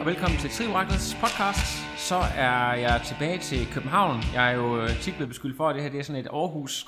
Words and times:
Og 0.00 0.06
velkommen 0.06 0.38
til 0.38 0.50
Trioraklets 0.50 1.16
podcast. 1.20 1.98
Så 1.98 2.16
er 2.36 2.74
jeg 2.74 3.02
tilbage 3.06 3.38
til 3.38 3.66
København. 3.72 4.22
Jeg 4.34 4.52
er 4.52 4.56
jo 4.56 4.82
øh, 4.82 5.00
tit 5.00 5.14
blevet 5.14 5.28
beskyldt 5.28 5.56
for, 5.56 5.68
at 5.68 5.74
det 5.74 5.82
her 5.82 5.90
det 5.90 6.00
er 6.00 6.04
sådan 6.04 6.20
et 6.20 6.28
aarhus 6.32 6.86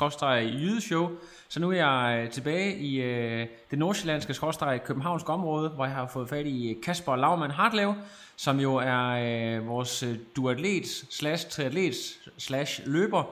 show 0.81 1.11
Så 1.49 1.61
nu 1.61 1.71
er 1.71 1.77
jeg 1.77 2.23
øh, 2.25 2.31
tilbage 2.31 2.77
i 2.77 3.03
øh, 3.03 3.47
det 3.71 3.79
nordsjællandske 3.79 4.35
skråstrej 4.35 4.79
københavnske 4.79 5.33
område, 5.33 5.69
hvor 5.69 5.85
jeg 5.85 5.95
har 5.95 6.07
fået 6.07 6.29
fat 6.29 6.47
i 6.47 6.77
Kasper 6.85 7.17
Laumann 7.17 7.53
Hartlev, 7.53 7.95
som 8.37 8.61
jo 8.61 8.75
er 8.75 9.09
øh, 9.09 9.69
vores 9.69 10.03
øh, 10.03 10.17
duatlet 10.37 10.87
slash 11.11 11.51
triatlet 11.51 11.95
slash 12.39 12.81
løber. 12.87 13.25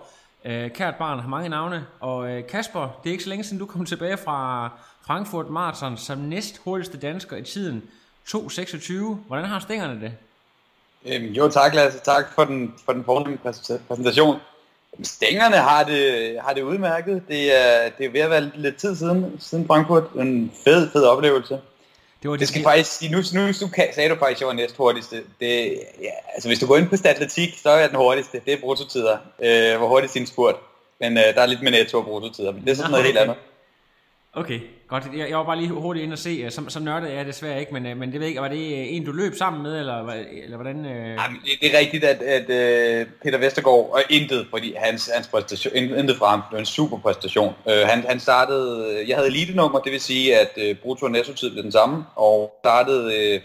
Øh, 0.45 0.71
kært 0.71 0.95
barn 0.97 1.21
har 1.21 1.29
mange 1.29 1.49
navne. 1.49 1.87
Og 2.01 2.31
øh, 2.31 2.47
Kasper, 2.47 3.01
det 3.03 3.11
er 3.11 3.13
ikke 3.13 3.25
så 3.25 3.31
længe 3.31 3.45
siden 3.45 3.59
du 3.59 3.67
kom 3.67 3.85
tilbage 3.85 4.17
fra 4.17 4.71
Frankfurt 5.07 5.51
Marathon 5.51 5.97
som 5.97 6.19
næst 6.19 6.59
hurtigste 6.65 6.99
dansker 6.99 7.37
i 7.37 7.43
tiden. 7.43 7.83
2.26. 8.29 8.93
Hvordan 9.27 9.45
har 9.45 9.61
stængerne 9.61 10.01
det? 10.01 10.13
Øhm, 11.07 11.33
jo, 11.33 11.49
tak 11.49 11.75
Lasse. 11.75 11.99
Tak 11.99 12.25
for 12.35 12.45
den, 12.45 12.75
for 12.85 12.93
den 12.93 13.05
fornemme 13.05 13.39
præs- 13.47 13.79
præsentation. 13.89 14.37
Stængerne 15.03 15.57
har 15.57 15.85
det, 15.85 16.37
har 16.45 16.53
det 16.55 16.63
udmærket. 16.63 17.23
Det 17.29 17.59
er, 17.61 17.91
det 17.99 18.07
er 18.07 18.11
ved 18.11 18.21
at 18.21 18.31
være 18.31 18.51
lidt 18.55 18.77
tid 18.77 18.97
siden, 18.97 19.37
siden 19.41 19.67
Frankfurt. 19.67 20.05
En 20.19 20.53
fed, 20.65 20.91
fed 20.93 21.05
oplevelse. 21.05 21.59
Det 22.23 22.31
var 22.31 22.37
Det 22.37 22.49
skal 22.49 22.63
faktisk 22.63 22.93
sige, 22.99 23.13
nu, 23.13 23.19
nu, 23.35 23.47
nu 23.61 23.69
kan- 23.75 23.89
sagde 23.95 24.11
du 24.11 24.15
faktisk, 24.19 24.37
at 24.37 24.41
jeg 24.41 24.47
var 24.49 24.53
næst 24.55 24.77
hurtigste. 24.77 25.17
Det, 25.41 25.81
ja, 26.03 26.11
altså 26.35 26.49
hvis 26.49 26.59
du 26.59 26.67
går 26.67 26.77
ind 26.77 26.89
på 26.89 26.97
Statletik, 26.97 27.59
så 27.63 27.71
er 27.71 27.77
jeg 27.77 27.89
den 27.89 27.97
hurtigste. 27.97 28.41
Det 28.45 28.53
er 28.53 28.61
bruttotider. 28.61 29.19
Øh, 29.43 29.79
hvor 29.79 29.89
hurtigt 29.89 30.13
sin 30.13 30.27
spurt. 30.27 30.55
Men 31.01 31.19
øh, 31.19 31.25
der 31.25 31.43
er 31.43 31.47
lidt 31.47 31.63
med 31.63 31.71
netto 31.71 31.99
og 31.99 32.05
bruttotider, 32.05 32.53
men 32.53 32.65
det 32.65 32.71
er 32.71 32.75
sådan 32.75 32.91
noget 32.91 33.07
helt 33.07 33.19
andet. 33.19 33.37
Okay, 34.33 34.61
godt. 34.89 35.05
Jeg, 35.17 35.31
jeg 35.31 35.39
var 35.39 35.45
bare 35.45 35.57
lige 35.57 35.69
hurtigt 35.69 36.05
ind 36.05 36.13
og 36.13 36.19
se. 36.19 36.31
Øh, 36.31 36.51
så, 36.51 36.63
så 36.69 36.81
nørdede 36.81 37.13
jeg 37.13 37.27
desværre 37.27 37.61
ikke, 37.61 37.73
men, 37.73 37.87
øh, 37.87 37.97
men 37.97 38.13
det 38.13 38.21
ved 38.21 38.27
jeg 38.27 38.29
ikke, 38.29 38.41
var 38.41 38.49
det 38.49 38.79
øh, 38.79 38.95
en, 38.95 39.05
du 39.05 39.13
løb 39.13 39.35
sammen 39.35 39.63
med, 39.63 39.79
eller, 39.79 40.13
eller 40.45 40.57
hvordan? 40.57 40.87
Øh... 40.87 41.09
Jamen, 41.09 41.41
det, 41.45 41.51
det 41.61 41.75
er 41.75 41.79
rigtigt, 41.79 42.05
at, 42.05 42.23
at 42.23 42.51
øh, 42.51 43.07
Peter 43.23 43.39
Vestergaard, 43.39 43.91
og 43.93 44.03
intet, 44.11 44.47
fordi 44.51 44.75
hans, 44.77 45.11
hans 45.15 45.29
præstation, 45.29 45.75
intet 45.75 46.17
fra 46.17 46.31
ham, 46.31 46.41
det 46.41 46.53
var 46.53 46.59
en 46.59 46.67
super 46.67 46.99
præstation. 46.99 47.55
Uh, 47.65 47.73
han, 47.73 48.05
han 48.09 48.21
startede, 48.21 49.05
jeg 49.09 49.17
havde 49.17 49.29
elite-nummer, 49.29 49.79
det 49.79 49.93
vil 49.93 50.01
sige, 50.01 50.39
at 50.39 50.51
uh, 50.57 50.77
brutto 50.77 51.07
og 51.07 51.13
netto-tid 51.13 51.51
blev 51.51 51.63
den 51.63 51.73
samme, 51.73 52.05
og 52.17 52.57
startede 52.61 53.41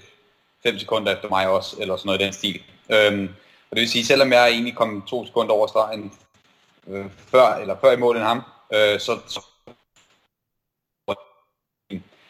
5 0.63 0.79
sekunder 0.79 1.13
efter 1.13 1.29
mig 1.29 1.47
også, 1.47 1.75
eller 1.79 1.95
sådan 1.95 2.07
noget 2.07 2.21
i 2.21 2.23
den 2.23 2.33
stil. 2.33 2.61
Øhm, 2.89 3.29
og 3.71 3.75
det 3.75 3.81
vil 3.81 3.89
sige, 3.89 4.05
selvom 4.05 4.31
jeg 4.31 4.49
egentlig 4.49 4.75
kom 4.75 5.03
to 5.09 5.25
sekunder 5.25 5.53
over 5.53 5.67
stregen 5.67 6.11
uh, 6.87 7.05
før, 7.31 7.55
eller 7.55 7.75
før 7.81 7.91
i 7.91 7.97
mål 7.97 8.15
end 8.15 8.25
ham, 8.25 8.37
uh, 8.37 8.99
så, 8.99 9.19
så 9.27 9.39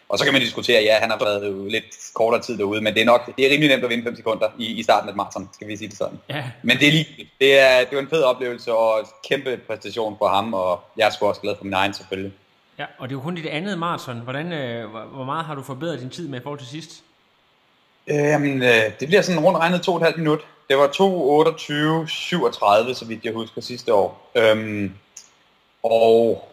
og 0.10 0.18
så 0.18 0.24
kan 0.24 0.34
man 0.34 0.42
diskutere, 0.42 0.84
ja, 0.84 0.98
han 1.02 1.10
har 1.10 1.20
været 1.20 1.48
jo 1.48 1.68
lidt 1.68 1.86
kortere 2.14 2.42
tid 2.42 2.58
derude, 2.58 2.82
men 2.82 2.94
det 2.94 3.02
er 3.02 3.06
nok 3.06 3.36
det 3.38 3.46
er 3.46 3.50
rimelig 3.52 3.70
nemt 3.70 3.84
at 3.84 3.90
vinde 3.90 4.04
5 4.04 4.16
sekunder 4.16 4.48
i, 4.60 4.66
i 4.66 4.84
starten 4.84 5.10
af 5.10 5.14
et 5.14 5.18
maraton, 5.18 5.50
skal 5.54 5.68
vi 5.68 5.78
sige 5.78 5.88
det 5.88 5.98
sådan. 5.98 6.20
Ja, 6.30 6.44
Men 6.64 6.78
det 6.78 6.88
er 6.88 6.92
lige, 6.92 7.30
det 7.42 7.60
er, 7.60 7.80
det 7.80 7.96
var 7.96 8.00
en 8.02 8.10
fed 8.10 8.24
oplevelse 8.24 8.74
og 8.74 9.08
kæmpe 9.30 9.58
præstation 9.68 10.16
for 10.18 10.28
ham, 10.28 10.54
og 10.54 10.80
jeg 10.98 11.06
er 11.06 11.10
sgu 11.10 11.26
også 11.26 11.42
glad 11.42 11.56
for 11.58 11.64
min 11.64 11.74
egen 11.74 11.94
selvfølgelig. 11.94 12.34
ja, 12.80 12.86
og 12.98 13.10
det 13.10 13.16
er 13.16 13.18
jo 13.18 13.22
kun 13.24 13.36
dit 13.36 13.46
andet 13.46 13.80
maraton. 13.80 14.20
Hvordan, 14.20 14.54
øh, 14.54 14.90
hvor, 14.90 15.24
meget 15.24 15.46
har 15.46 15.56
du 15.56 15.64
forbedret 15.64 16.00
din 16.00 16.10
tid 16.10 16.28
med 16.28 16.40
i 16.40 16.44
forhold 16.44 16.60
til 16.60 16.68
sidst? 16.68 16.92
Jamen, 18.08 18.64
øh, 18.64 18.84
det 19.00 19.08
bliver 19.08 19.22
sådan 19.22 19.42
rundt 19.42 19.60
regnet 19.60 19.88
2,5 19.88 20.18
minut. 20.18 20.40
Det 20.70 20.78
var 20.78 20.88
2.28.37, 20.88 22.94
så 22.94 23.06
vidt 23.08 23.26
jeg 23.26 23.34
husker 23.34 23.62
sidste 23.62 23.94
år. 23.94 24.32
Øhm, 24.36 24.94
og 25.84 26.48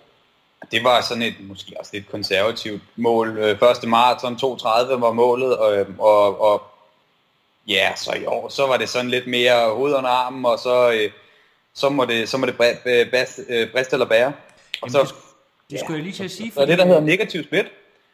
det 0.71 0.84
var 0.84 1.00
sådan 1.00 1.23
et, 1.23 1.34
måske 1.41 1.73
også 1.78 1.91
lidt 1.95 2.11
konservativt 2.11 2.83
mål. 2.97 3.39
Øh, 3.39 3.59
første 3.59 3.87
maraton 3.89 4.34
2.30 4.34 4.95
var 5.00 5.12
målet, 5.12 5.56
og, 5.56 5.87
og, 5.99 6.41
og 6.41 6.62
ja, 7.69 7.93
så 7.97 8.12
i 8.12 8.25
år, 8.27 8.49
så 8.49 8.67
var 8.67 8.77
det 8.77 8.89
sådan 8.89 9.11
lidt 9.11 9.27
mere 9.27 9.71
hoved 9.71 9.95
under 9.95 10.11
armen, 10.11 10.45
og 10.47 10.59
så, 10.59 10.91
øh, 10.93 11.11
så 11.75 11.89
må 11.89 12.05
det, 12.05 12.28
så 12.28 12.39
må 12.39 12.47
det 12.47 12.55
øh, 12.87 13.12
briste 13.72 13.93
eller 13.93 14.06
bære. 14.06 14.27
Og 14.27 14.33
Jamen, 14.83 14.93
så, 15.06 15.15
Det 15.71 15.81
skulle 15.81 15.97
jeg 15.97 16.03
lige 16.05 16.15
til 16.17 16.25
at 16.25 16.31
sige. 16.31 16.53
er 16.56 16.65
det, 16.65 16.78
der 16.78 16.87
hedder 16.87 17.01
negativ 17.01 17.45
split. 17.45 17.67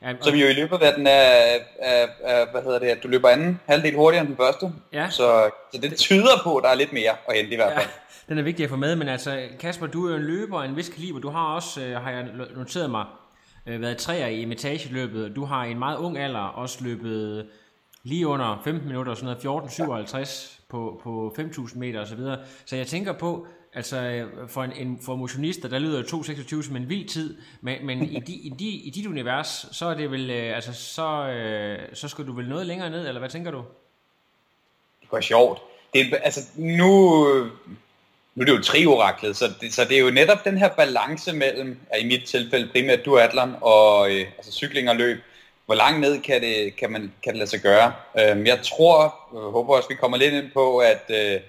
ja, 0.03 0.13
Som 0.21 0.35
jo 0.35 0.47
i 0.47 0.53
løbet 0.53 0.83
af 0.83 0.95
den 0.95 1.07
er, 1.07 1.11
er, 1.79 2.07
er, 2.23 2.47
hvad 2.51 2.63
hedder 2.63 2.79
det, 2.79 2.87
at 2.89 3.03
du 3.03 3.09
løber 3.09 3.29
anden 3.29 3.61
halvdel 3.67 3.95
hurtigere 3.95 4.21
end 4.21 4.29
den 4.29 4.37
første. 4.37 4.73
Ja. 4.93 5.11
Så, 5.11 5.51
så 5.75 5.81
det 5.81 5.97
tyder 5.99 6.41
på, 6.45 6.57
at 6.57 6.65
der 6.65 6.71
er 6.71 6.75
lidt 6.75 6.93
mere 6.93 7.11
at 7.29 7.37
hente 7.37 7.53
i 7.53 7.57
hvert 7.57 7.71
Ja, 7.73 7.79
fald 7.79 7.89
den 8.29 8.39
er 8.39 8.43
vigtig 8.43 8.65
at 8.65 8.71
få 8.71 8.77
med, 8.77 8.97
men 8.97 9.09
altså 9.09 9.49
Kasper, 9.61 9.87
du 9.87 10.07
er 10.07 10.11
jo 10.11 10.17
en 10.17 10.23
løber 10.23 10.61
af 10.63 10.69
en 10.69 10.77
vis 10.77 10.89
kaliber. 10.89 11.19
Du 11.19 11.29
har 11.29 11.55
også, 11.55 11.85
øh, 11.85 12.03
har 12.03 12.11
jeg 12.11 12.29
noteret 12.57 12.91
mig, 12.91 13.07
øh, 13.67 13.81
været 13.81 13.97
træer 13.97 14.27
i 14.27 14.41
imitageløbet. 14.41 15.37
Du 15.37 15.45
har 15.45 15.65
i 15.65 15.71
en 15.71 15.79
meget 15.79 15.97
ung 15.97 16.19
alder 16.19 16.41
også 16.41 16.85
løbet 16.85 17.47
lige 18.03 18.27
under 18.27 18.61
15 18.65 18.89
minutter, 18.89 19.15
sådan 19.15 19.37
noget 19.45 20.15
14.57 20.15 20.61
på, 20.69 21.01
på 21.03 21.35
5.000 21.39 21.79
meter 21.79 22.01
osv. 22.01 22.19
Så, 22.19 22.39
så 22.67 22.77
jeg 22.77 22.87
tænker 22.87 23.13
på, 23.13 23.47
altså 23.75 24.01
øh, 24.01 24.49
for 24.49 24.65
en, 24.65 24.73
en 24.73 25.01
for 25.03 25.17
motionister, 25.17 25.69
der 25.69 25.79
lyder 25.79 26.03
2.26 26.03 26.63
som 26.63 26.77
en 26.77 26.89
vild 26.89 27.09
tid, 27.09 27.39
men, 27.61 27.87
men 27.87 28.03
i, 28.03 28.21
di, 28.21 28.35
i, 28.35 28.53
di, 28.59 28.69
i 28.69 28.91
dit 28.91 29.07
univers, 29.07 29.67
så 29.73 29.87
er 29.87 29.95
det 29.95 30.11
vel, 30.11 30.31
øh, 30.31 30.57
altså 30.57 30.73
så, 30.73 31.29
øh, 31.29 31.79
så 31.93 32.09
skal 32.09 32.27
du 32.27 32.33
vel 32.33 32.49
noget 32.49 32.67
længere 32.67 32.91
ned, 32.91 33.09
eller 33.09 33.19
hvad 33.19 33.29
tænker 33.29 33.51
du? 33.51 33.65
Det 35.01 35.09
var 35.13 35.21
sjovt. 35.21 35.63
Det, 35.95 36.15
altså, 36.23 36.41
nu, 36.57 37.25
øh, 37.29 37.51
nu 38.39 38.43
er 38.43 38.47
det 38.47 38.57
jo 38.57 38.63
trioraklet, 38.63 39.37
så 39.37 39.53
det, 39.61 39.75
så 39.75 39.85
det 39.85 39.97
er 39.97 40.01
jo 40.01 40.11
netop 40.11 40.45
den 40.45 40.59
her 40.59 40.69
balance 40.69 41.33
mellem, 41.33 41.79
ja, 41.93 41.99
i 41.99 42.07
mit 42.07 42.25
tilfælde 42.25 42.69
primært 42.73 43.05
duatlon 43.05 43.55
og 43.61 44.11
øh, 44.11 44.27
altså 44.37 44.53
cykling 44.53 44.91
og 44.91 44.97
løb. 44.97 45.19
Hvor 45.67 45.75
langt 45.75 46.01
ned 46.01 46.21
kan 46.23 46.41
det, 46.41 46.77
kan 46.77 46.93
man, 46.93 47.13
kan 47.23 47.33
det 47.33 47.39
lade 47.39 47.51
sig 47.51 47.61
gøre? 47.61 47.93
Øhm, 48.19 48.47
jeg 48.47 48.59
tror, 48.63 48.99
jeg 49.33 49.41
håber 49.41 49.77
også, 49.77 49.89
vi 49.89 49.95
kommer 49.95 50.17
lidt 50.17 50.35
ind 50.35 50.51
på, 50.55 50.79
at, 50.79 51.05
øh, 51.09 51.41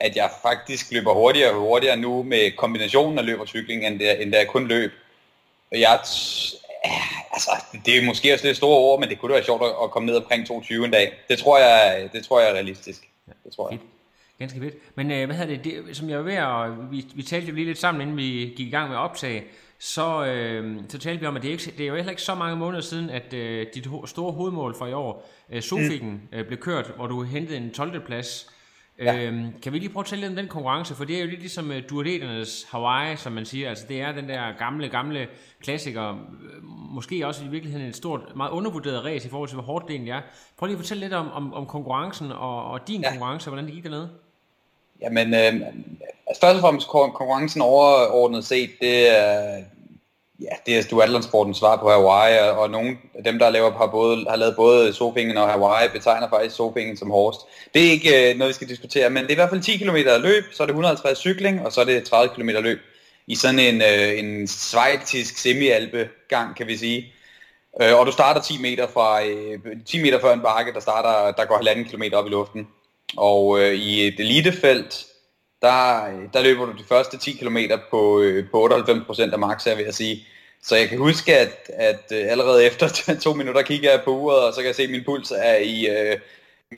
at 0.00 0.16
jeg 0.16 0.30
faktisk 0.42 0.92
løber 0.92 1.12
hurtigere 1.14 1.50
og 1.50 1.60
hurtigere 1.60 1.96
nu 1.96 2.22
med 2.22 2.56
kombinationen 2.56 3.18
af 3.18 3.26
løb 3.26 3.40
og 3.40 3.48
cykling, 3.48 3.86
end 3.86 3.98
det, 3.98 4.22
end 4.22 4.32
det 4.32 4.40
er 4.40 4.44
kun 4.44 4.68
løb. 4.68 4.92
Og 5.72 5.80
Jeg, 5.80 5.98
altså, 7.32 7.50
det 7.86 7.96
er 7.96 8.04
måske 8.04 8.32
også 8.32 8.46
lidt 8.46 8.56
store 8.56 8.78
ord, 8.78 9.00
men 9.00 9.08
det 9.08 9.18
kunne 9.18 9.32
da 9.32 9.36
være 9.36 9.44
sjovt 9.44 9.62
at, 9.62 9.74
at 9.82 9.90
komme 9.90 10.06
ned 10.06 10.16
omkring 10.16 10.46
22 10.46 10.84
en 10.84 10.90
dag. 10.90 11.12
Det 11.28 11.38
tror 11.38 11.58
jeg, 11.58 12.08
det 12.12 12.24
tror 12.24 12.40
jeg 12.40 12.50
er 12.50 12.54
realistisk. 12.54 13.08
Det 13.44 13.52
tror 13.56 13.70
jeg. 13.70 13.78
Ganske 14.38 14.60
fedt. 14.60 14.74
Men 14.96 15.10
øh, 15.10 15.26
hvad 15.26 15.36
hedder 15.36 15.56
det, 15.56 15.64
det, 15.64 15.96
som 15.96 16.10
jeg 16.10 16.18
var 16.18 16.24
ved 16.24 16.32
at, 16.34 16.90
vi, 16.90 17.06
vi 17.14 17.22
talte 17.22 17.48
jo 17.48 17.54
lige 17.54 17.66
lidt 17.66 17.78
sammen, 17.78 18.00
inden 18.00 18.16
vi 18.16 18.54
gik 18.56 18.66
i 18.66 18.70
gang 18.70 18.88
med 18.88 18.96
at 18.96 19.00
optage, 19.00 19.44
så, 19.78 20.26
øh, 20.26 20.80
så 20.88 20.98
talte 20.98 21.20
vi 21.20 21.26
om, 21.26 21.36
at 21.36 21.42
det 21.42 21.48
er, 21.48 21.52
ikke, 21.52 21.72
det 21.78 21.80
er 21.80 21.88
jo 21.88 21.94
heller 21.94 22.10
ikke 22.10 22.22
så 22.22 22.34
mange 22.34 22.56
måneder 22.56 22.82
siden, 22.82 23.10
at 23.10 23.34
øh, 23.34 23.66
dit 23.74 23.86
ho- 23.86 24.06
store 24.06 24.32
hovedmål 24.32 24.74
for 24.78 24.86
i 24.86 24.92
år, 24.92 25.28
øh, 25.50 25.62
Sofiken, 25.62 26.22
øh, 26.32 26.46
blev 26.46 26.58
kørt, 26.58 26.92
hvor 26.96 27.06
du 27.06 27.22
hentede 27.22 27.56
en 27.56 27.72
12. 27.72 28.06
plads. 28.06 28.50
Ja. 28.98 29.24
Øhm, 29.24 29.60
kan 29.62 29.72
vi 29.72 29.78
lige 29.78 29.88
prøve 29.88 30.02
at 30.02 30.06
tale 30.06 30.20
lidt 30.20 30.30
om 30.30 30.36
den 30.36 30.48
konkurrence, 30.48 30.94
for 30.94 31.04
det 31.04 31.16
er 31.16 31.20
jo 31.20 31.26
lidt 31.26 31.40
ligesom 31.40 31.70
uh, 31.70 31.76
duadeternes 31.90 32.66
Hawaii, 32.70 33.16
som 33.16 33.32
man 33.32 33.44
siger, 33.46 33.68
altså 33.68 33.84
det 33.88 34.00
er 34.00 34.12
den 34.12 34.28
der 34.28 34.58
gamle, 34.58 34.88
gamle 34.88 35.28
klassiker, 35.62 36.10
øh, 36.10 36.64
måske 36.94 37.26
også 37.26 37.44
i 37.44 37.48
virkeligheden 37.48 37.86
et 37.88 37.96
stort, 37.96 38.20
meget 38.36 38.50
undervurderet 38.50 39.04
race 39.04 39.26
i 39.28 39.30
forhold 39.30 39.48
til, 39.48 39.54
hvor 39.56 39.64
hårdt 39.64 39.86
det 39.88 39.94
egentlig 39.94 40.10
er. 40.10 40.20
Prøv 40.58 40.66
lige 40.66 40.74
at 40.74 40.80
fortælle 40.80 41.00
lidt 41.00 41.12
om, 41.12 41.32
om, 41.32 41.54
om 41.54 41.66
konkurrencen 41.66 42.32
og, 42.32 42.64
og 42.64 42.88
din 42.88 43.00
ja. 43.00 43.10
Konkurrence, 43.10 43.50
hvordan 43.50 43.64
det 43.64 43.74
gik 43.74 43.84
dernede. 43.84 44.10
Jamen, 45.00 45.34
øh, 45.34 45.54
altså 46.26 46.40
først 46.40 46.54
og 46.54 46.60
fremmest 46.60 46.88
konkurrencen 46.88 47.60
overordnet 47.60 48.44
set, 48.44 48.70
det 48.80 49.18
er, 49.18 49.62
ja, 50.40 50.54
det 50.66 50.78
er 50.78 50.82
duatlonsportens 50.90 51.58
svar 51.58 51.76
på 51.76 51.90
Hawaii, 51.90 52.38
og, 52.38 52.58
og 52.58 52.70
nogle 52.70 52.98
af 53.14 53.24
dem, 53.24 53.38
der 53.38 53.50
laver 53.50 53.70
par 53.70 53.86
både, 53.86 54.26
har 54.28 54.36
lavet 54.36 54.56
både 54.56 54.92
Sofingen 54.92 55.36
og 55.36 55.48
Hawaii, 55.48 55.88
betegner 55.88 56.28
faktisk 56.28 56.56
Sofingen 56.56 56.96
som 56.96 57.10
hårdest. 57.10 57.40
Det 57.74 57.86
er 57.86 57.90
ikke 57.90 58.30
øh, 58.30 58.38
noget, 58.38 58.48
vi 58.48 58.54
skal 58.54 58.68
diskutere, 58.68 59.10
men 59.10 59.22
det 59.22 59.28
er 59.30 59.34
i 59.34 59.42
hvert 59.42 59.50
fald 59.50 59.62
10 59.62 59.76
km 59.76 59.96
løb, 60.22 60.44
så 60.52 60.62
er 60.62 60.66
det 60.66 60.72
150 60.72 61.18
cykling, 61.18 61.66
og 61.66 61.72
så 61.72 61.80
er 61.80 61.84
det 61.84 62.04
30 62.04 62.34
km 62.34 62.48
løb 62.48 62.78
i 63.26 63.34
sådan 63.34 63.58
en, 63.58 63.82
øh, 63.82 64.18
en 64.18 64.48
svejtisk 64.48 65.38
semi-alpe-gang, 65.38 66.56
kan 66.56 66.66
vi 66.66 66.76
sige. 66.76 67.12
Øh, 67.82 67.98
og 67.98 68.06
du 68.06 68.12
starter 68.12 68.40
10 68.40 68.62
meter 68.62 68.86
fra 68.86 69.24
øh, 69.24 69.58
10 69.86 70.02
meter 70.02 70.20
før 70.20 70.32
en 70.32 70.40
bakke, 70.40 70.72
der 70.72 70.80
starter 70.80 71.32
der 71.32 71.44
går 71.44 71.56
halvanden 71.56 71.84
kilometer 71.84 72.16
op 72.16 72.26
i 72.26 72.30
luften. 72.30 72.68
Og 73.16 73.60
øh, 73.60 73.74
i 73.74 74.06
et 74.06 74.20
elitefelt, 74.20 75.06
der, 75.62 76.04
øh, 76.06 76.28
der 76.32 76.42
løber 76.42 76.66
du 76.66 76.72
de 76.72 76.84
første 76.88 77.18
10 77.18 77.32
km 77.32 77.58
på, 77.90 78.20
øh, 78.20 78.50
på 78.50 78.66
98% 78.66 79.32
af 79.32 79.38
max, 79.38 79.66
vil 79.66 79.84
jeg 79.84 79.94
sige. 79.94 80.26
Så 80.62 80.76
jeg 80.76 80.88
kan 80.88 80.98
huske, 80.98 81.38
at, 81.38 81.70
at 81.74 82.12
øh, 82.12 82.30
allerede 82.30 82.64
efter 82.68 82.88
to 83.22 83.34
minutter 83.34 83.62
kigger 83.62 83.90
jeg 83.90 84.02
på 84.04 84.10
uret, 84.10 84.44
og 84.44 84.54
så 84.54 84.60
kan 84.60 84.66
jeg 84.66 84.74
se, 84.74 84.82
at 84.82 84.90
min 84.90 85.04
puls 85.04 85.32
er 85.36 85.56
i 85.56 85.86
øh, 85.86 86.18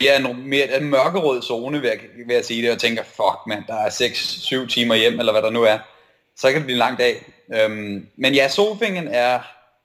mere, 0.01 0.15
en, 0.15 0.49
mere 0.49 0.77
en 0.77 0.89
mørkerød 0.89 1.41
zone, 1.41 1.81
vil 1.81 1.87
jeg, 1.87 1.99
vil 2.27 2.33
jeg 2.33 2.45
sige 2.45 2.61
det, 2.61 2.71
og 2.71 2.79
tænker, 2.79 3.03
fuck 3.03 3.39
mand, 3.47 3.63
der 3.67 3.75
er 3.75 3.89
6-7 3.89 4.67
timer 4.67 4.95
hjem, 4.95 5.19
eller 5.19 5.31
hvad 5.31 5.41
der 5.41 5.49
nu 5.49 5.63
er. 5.63 5.77
Så 6.37 6.47
kan 6.47 6.55
det 6.55 6.65
blive 6.65 6.75
en 6.75 6.79
lang 6.79 6.97
dag. 6.97 7.25
Øhm, 7.53 8.07
men 8.17 8.33
ja, 8.33 8.47
Sofingen 8.49 9.07
er 9.07 9.39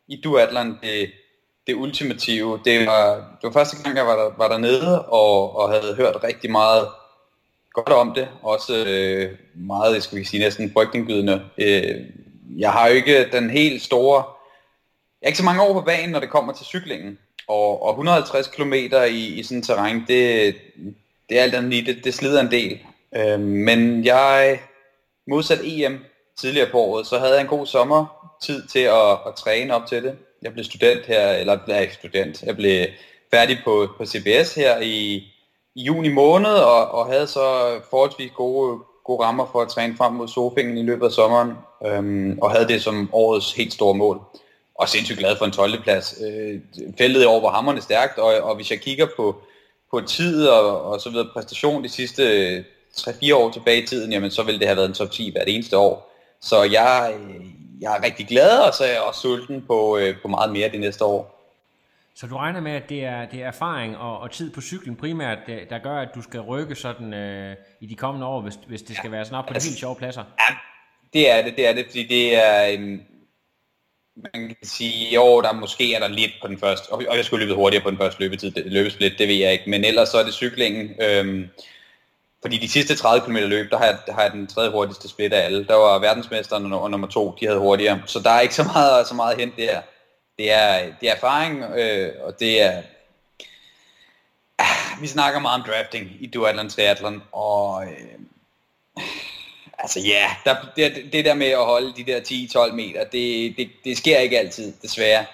i 0.08 0.20
Duatland 0.24 0.74
det, 0.82 1.10
det 1.66 1.74
ultimative. 1.74 2.60
Det 2.64 2.86
var, 2.86 3.14
det 3.16 3.42
var 3.42 3.50
første 3.52 3.82
gang, 3.82 3.96
jeg 3.96 4.06
var, 4.06 4.16
der, 4.16 4.30
var 4.38 4.48
dernede, 4.48 5.04
og, 5.04 5.56
og 5.56 5.70
havde 5.70 5.94
hørt 5.96 6.24
rigtig 6.24 6.50
meget 6.50 6.88
godt 7.72 7.88
om 7.88 8.14
det. 8.14 8.28
Også 8.42 8.84
øh, 8.86 9.38
meget, 9.54 10.02
skal 10.02 10.18
vi 10.18 10.24
sige, 10.24 10.40
næsten 10.40 10.72
frygtindgydende. 10.72 11.42
Øh, 11.58 12.00
jeg 12.58 12.72
har 12.72 12.88
jo 12.88 12.94
ikke 12.94 13.30
den 13.32 13.50
helt 13.50 13.82
store... 13.82 14.24
Jeg 15.20 15.26
er 15.26 15.28
ikke 15.28 15.38
så 15.38 15.44
mange 15.44 15.62
år 15.62 15.72
på 15.72 15.80
banen, 15.80 16.10
når 16.10 16.20
det 16.20 16.30
kommer 16.30 16.52
til 16.52 16.66
cyklingen. 16.66 17.18
Og, 17.48 17.82
og 17.82 17.90
150 17.90 18.48
km 18.48 18.72
i, 19.10 19.26
i 19.38 19.42
sådan 19.42 19.58
et 19.58 19.64
terræn, 19.64 20.04
det, 20.08 20.54
det 21.28 21.38
er 21.38 21.42
alt 21.42 21.54
andet 21.54 21.70
lige, 21.70 21.94
det, 21.94 22.04
det 22.04 22.14
slider 22.14 22.40
en 22.40 22.50
del. 22.50 22.78
Øh, 23.16 23.40
men 23.40 24.04
jeg, 24.04 24.60
modsat 25.26 25.60
EM 25.64 26.04
tidligere 26.40 26.70
på 26.70 26.78
året, 26.78 27.06
så 27.06 27.18
havde 27.18 27.32
jeg 27.32 27.40
en 27.40 27.46
god 27.46 27.66
sommertid 27.66 28.68
til 28.68 28.78
at, 28.78 29.10
at 29.26 29.34
træne 29.36 29.74
op 29.74 29.86
til 29.86 30.02
det. 30.02 30.16
Jeg 30.44 30.52
blev 30.52 30.64
student 30.64 31.06
her, 31.06 31.30
eller 31.30 31.58
nej, 31.68 31.90
student, 31.90 32.42
jeg 32.42 32.56
blev 32.56 32.86
færdig 33.34 33.58
på, 33.64 33.88
på 33.98 34.06
CBS 34.06 34.54
her 34.54 34.80
i, 34.80 35.14
i 35.74 35.82
juni 35.82 36.08
måned, 36.08 36.50
og, 36.50 36.90
og 36.90 37.06
havde 37.06 37.26
så 37.26 37.40
forholdsvis 37.90 38.30
gode, 38.36 38.78
gode 39.04 39.24
rammer 39.24 39.48
for 39.52 39.60
at 39.62 39.68
træne 39.68 39.96
frem 39.96 40.12
mod 40.12 40.28
Sofingen 40.28 40.78
i 40.78 40.82
løbet 40.82 41.06
af 41.06 41.12
sommeren, 41.12 41.52
øhm, 41.86 42.38
og 42.38 42.50
havde 42.50 42.68
det 42.68 42.82
som 42.82 43.10
årets 43.12 43.52
helt 43.52 43.72
store 43.72 43.94
mål. 43.94 44.20
Og 44.74 44.88
sindssygt 44.88 45.18
glad 45.18 45.36
for 45.36 45.44
en 45.44 45.52
12. 45.52 45.82
plads. 45.82 46.14
Øh, 46.24 46.60
feltet 46.98 47.22
i 47.22 47.26
år 47.26 47.40
var 47.40 47.50
hammerne 47.50 47.80
stærkt, 47.80 48.18
og, 48.18 48.34
og 48.42 48.56
hvis 48.56 48.70
jeg 48.70 48.80
kigger 48.80 49.06
på, 49.16 49.36
på 49.90 50.00
tid 50.00 50.46
og, 50.46 50.82
og 50.82 51.00
så 51.00 51.10
videre 51.10 51.28
præstation 51.32 51.84
de 51.84 51.88
sidste 51.88 52.22
øh, 52.22 52.64
3-4 52.96 53.34
år 53.34 53.50
tilbage 53.50 53.82
i 53.82 53.86
tiden, 53.86 54.12
jamen 54.12 54.30
så 54.30 54.42
ville 54.42 54.60
det 54.60 54.68
have 54.68 54.76
været 54.76 54.88
en 54.88 54.94
top 54.94 55.10
10 55.10 55.30
hvert 55.32 55.48
eneste 55.48 55.78
år. 55.78 56.10
Så 56.40 56.62
jeg, 56.62 57.14
jeg 57.84 57.96
er 57.96 58.02
rigtig 58.04 58.26
glad, 58.26 58.58
og 58.58 58.74
så 58.74 58.84
er 58.84 58.88
jeg 58.88 59.00
også 59.00 59.20
sulten 59.20 59.62
på, 59.66 59.98
øh, 59.98 60.16
på 60.22 60.28
meget 60.28 60.52
mere 60.52 60.68
de 60.68 60.78
næste 60.78 61.04
år. 61.04 61.30
Så 62.14 62.26
du 62.26 62.36
regner 62.36 62.60
med, 62.60 62.72
at 62.72 62.88
det 62.88 63.04
er, 63.04 63.26
det 63.26 63.42
er 63.42 63.46
erfaring 63.46 63.96
og, 63.96 64.18
og 64.18 64.30
tid 64.30 64.50
på 64.52 64.60
cyklen 64.60 64.96
primært, 64.96 65.38
der, 65.46 65.58
der 65.70 65.78
gør, 65.78 65.96
at 66.00 66.08
du 66.14 66.22
skal 66.22 66.40
rykke 66.40 66.74
sådan 66.74 67.14
øh, 67.14 67.56
i 67.80 67.86
de 67.86 67.94
kommende 67.94 68.26
år, 68.26 68.40
hvis, 68.40 68.54
hvis 68.66 68.82
det 68.82 68.96
skal 68.96 69.12
være 69.12 69.24
sådan 69.24 69.38
op 69.38 69.44
på 69.46 69.52
de 69.52 69.54
altså- 69.54 69.68
helt 69.68 69.78
sjove 69.78 69.96
pladser? 69.96 70.24
Ja, 70.40 70.54
det 71.12 71.30
er 71.30 71.42
det, 71.44 71.56
det 71.56 71.68
er 71.68 71.72
det, 71.72 71.84
fordi 71.86 72.02
det 72.06 72.44
er 72.44 72.62
en, 72.64 73.02
man 74.16 74.48
kan 74.48 74.56
sige, 74.62 75.14
jo, 75.14 75.40
der 75.42 75.52
måske 75.52 75.94
er 75.94 75.98
der 75.98 76.08
lidt 76.08 76.32
på 76.42 76.48
den 76.48 76.58
første, 76.58 76.92
og 76.92 77.16
jeg 77.16 77.24
skulle 77.24 77.44
løbet 77.44 77.56
hurtigere 77.56 77.82
på 77.84 77.90
den 77.90 77.98
første 77.98 78.20
løbetid, 78.20 78.50
det- 78.50 78.72
løbesplit, 78.72 79.18
det 79.18 79.28
ved 79.28 79.34
jeg 79.34 79.52
ikke, 79.52 79.70
men 79.70 79.84
ellers 79.84 80.08
så 80.08 80.18
er 80.18 80.24
det 80.24 80.34
cyklingen, 80.34 81.02
øhm, 81.02 81.48
fordi 82.44 82.58
de 82.58 82.68
sidste 82.68 82.96
30 82.96 83.26
km 83.26 83.36
løb, 83.36 83.70
der 83.70 83.78
har, 83.78 83.84
jeg, 83.84 83.98
der 84.06 84.12
har 84.12 84.22
jeg 84.22 84.32
den 84.32 84.46
tredje 84.46 84.70
hurtigste 84.70 85.08
split 85.08 85.32
af 85.32 85.44
alle. 85.44 85.66
Der 85.66 85.74
var 85.74 85.98
verdensmesteren 85.98 86.72
og, 86.72 86.90
nummer 86.90 87.06
to, 87.06 87.36
de 87.40 87.46
havde 87.46 87.58
hurtigere. 87.58 88.02
Så 88.06 88.20
der 88.20 88.30
er 88.30 88.40
ikke 88.40 88.54
så 88.54 88.64
meget, 88.74 89.08
så 89.08 89.14
meget 89.14 89.36
hent 89.36 89.56
der. 89.56 89.80
Det 90.38 90.52
er, 90.52 90.92
det 91.00 91.08
er 91.08 91.14
erfaring, 91.14 91.62
øh, 91.62 92.12
og 92.22 92.40
det 92.40 92.62
er... 92.62 92.82
Ah, 94.58 95.00
vi 95.00 95.06
snakker 95.06 95.40
meget 95.40 95.60
om 95.60 95.66
drafting 95.66 96.10
i 96.20 96.26
duathlon 96.26 96.68
triathlon, 96.68 97.22
og... 97.32 97.84
Øh, 97.84 98.18
altså 99.78 100.00
ja, 100.00 100.30
der, 100.44 100.56
det, 100.76 101.12
det 101.12 101.24
der 101.24 101.34
med 101.34 101.46
at 101.46 101.64
holde 101.64 101.92
de 101.96 102.04
der 102.04 102.20
10-12 102.68 102.72
meter, 102.72 103.04
det, 103.04 103.56
det, 103.56 103.70
det 103.84 103.96
sker 103.96 104.18
ikke 104.18 104.38
altid, 104.38 104.72
desværre. 104.82 105.24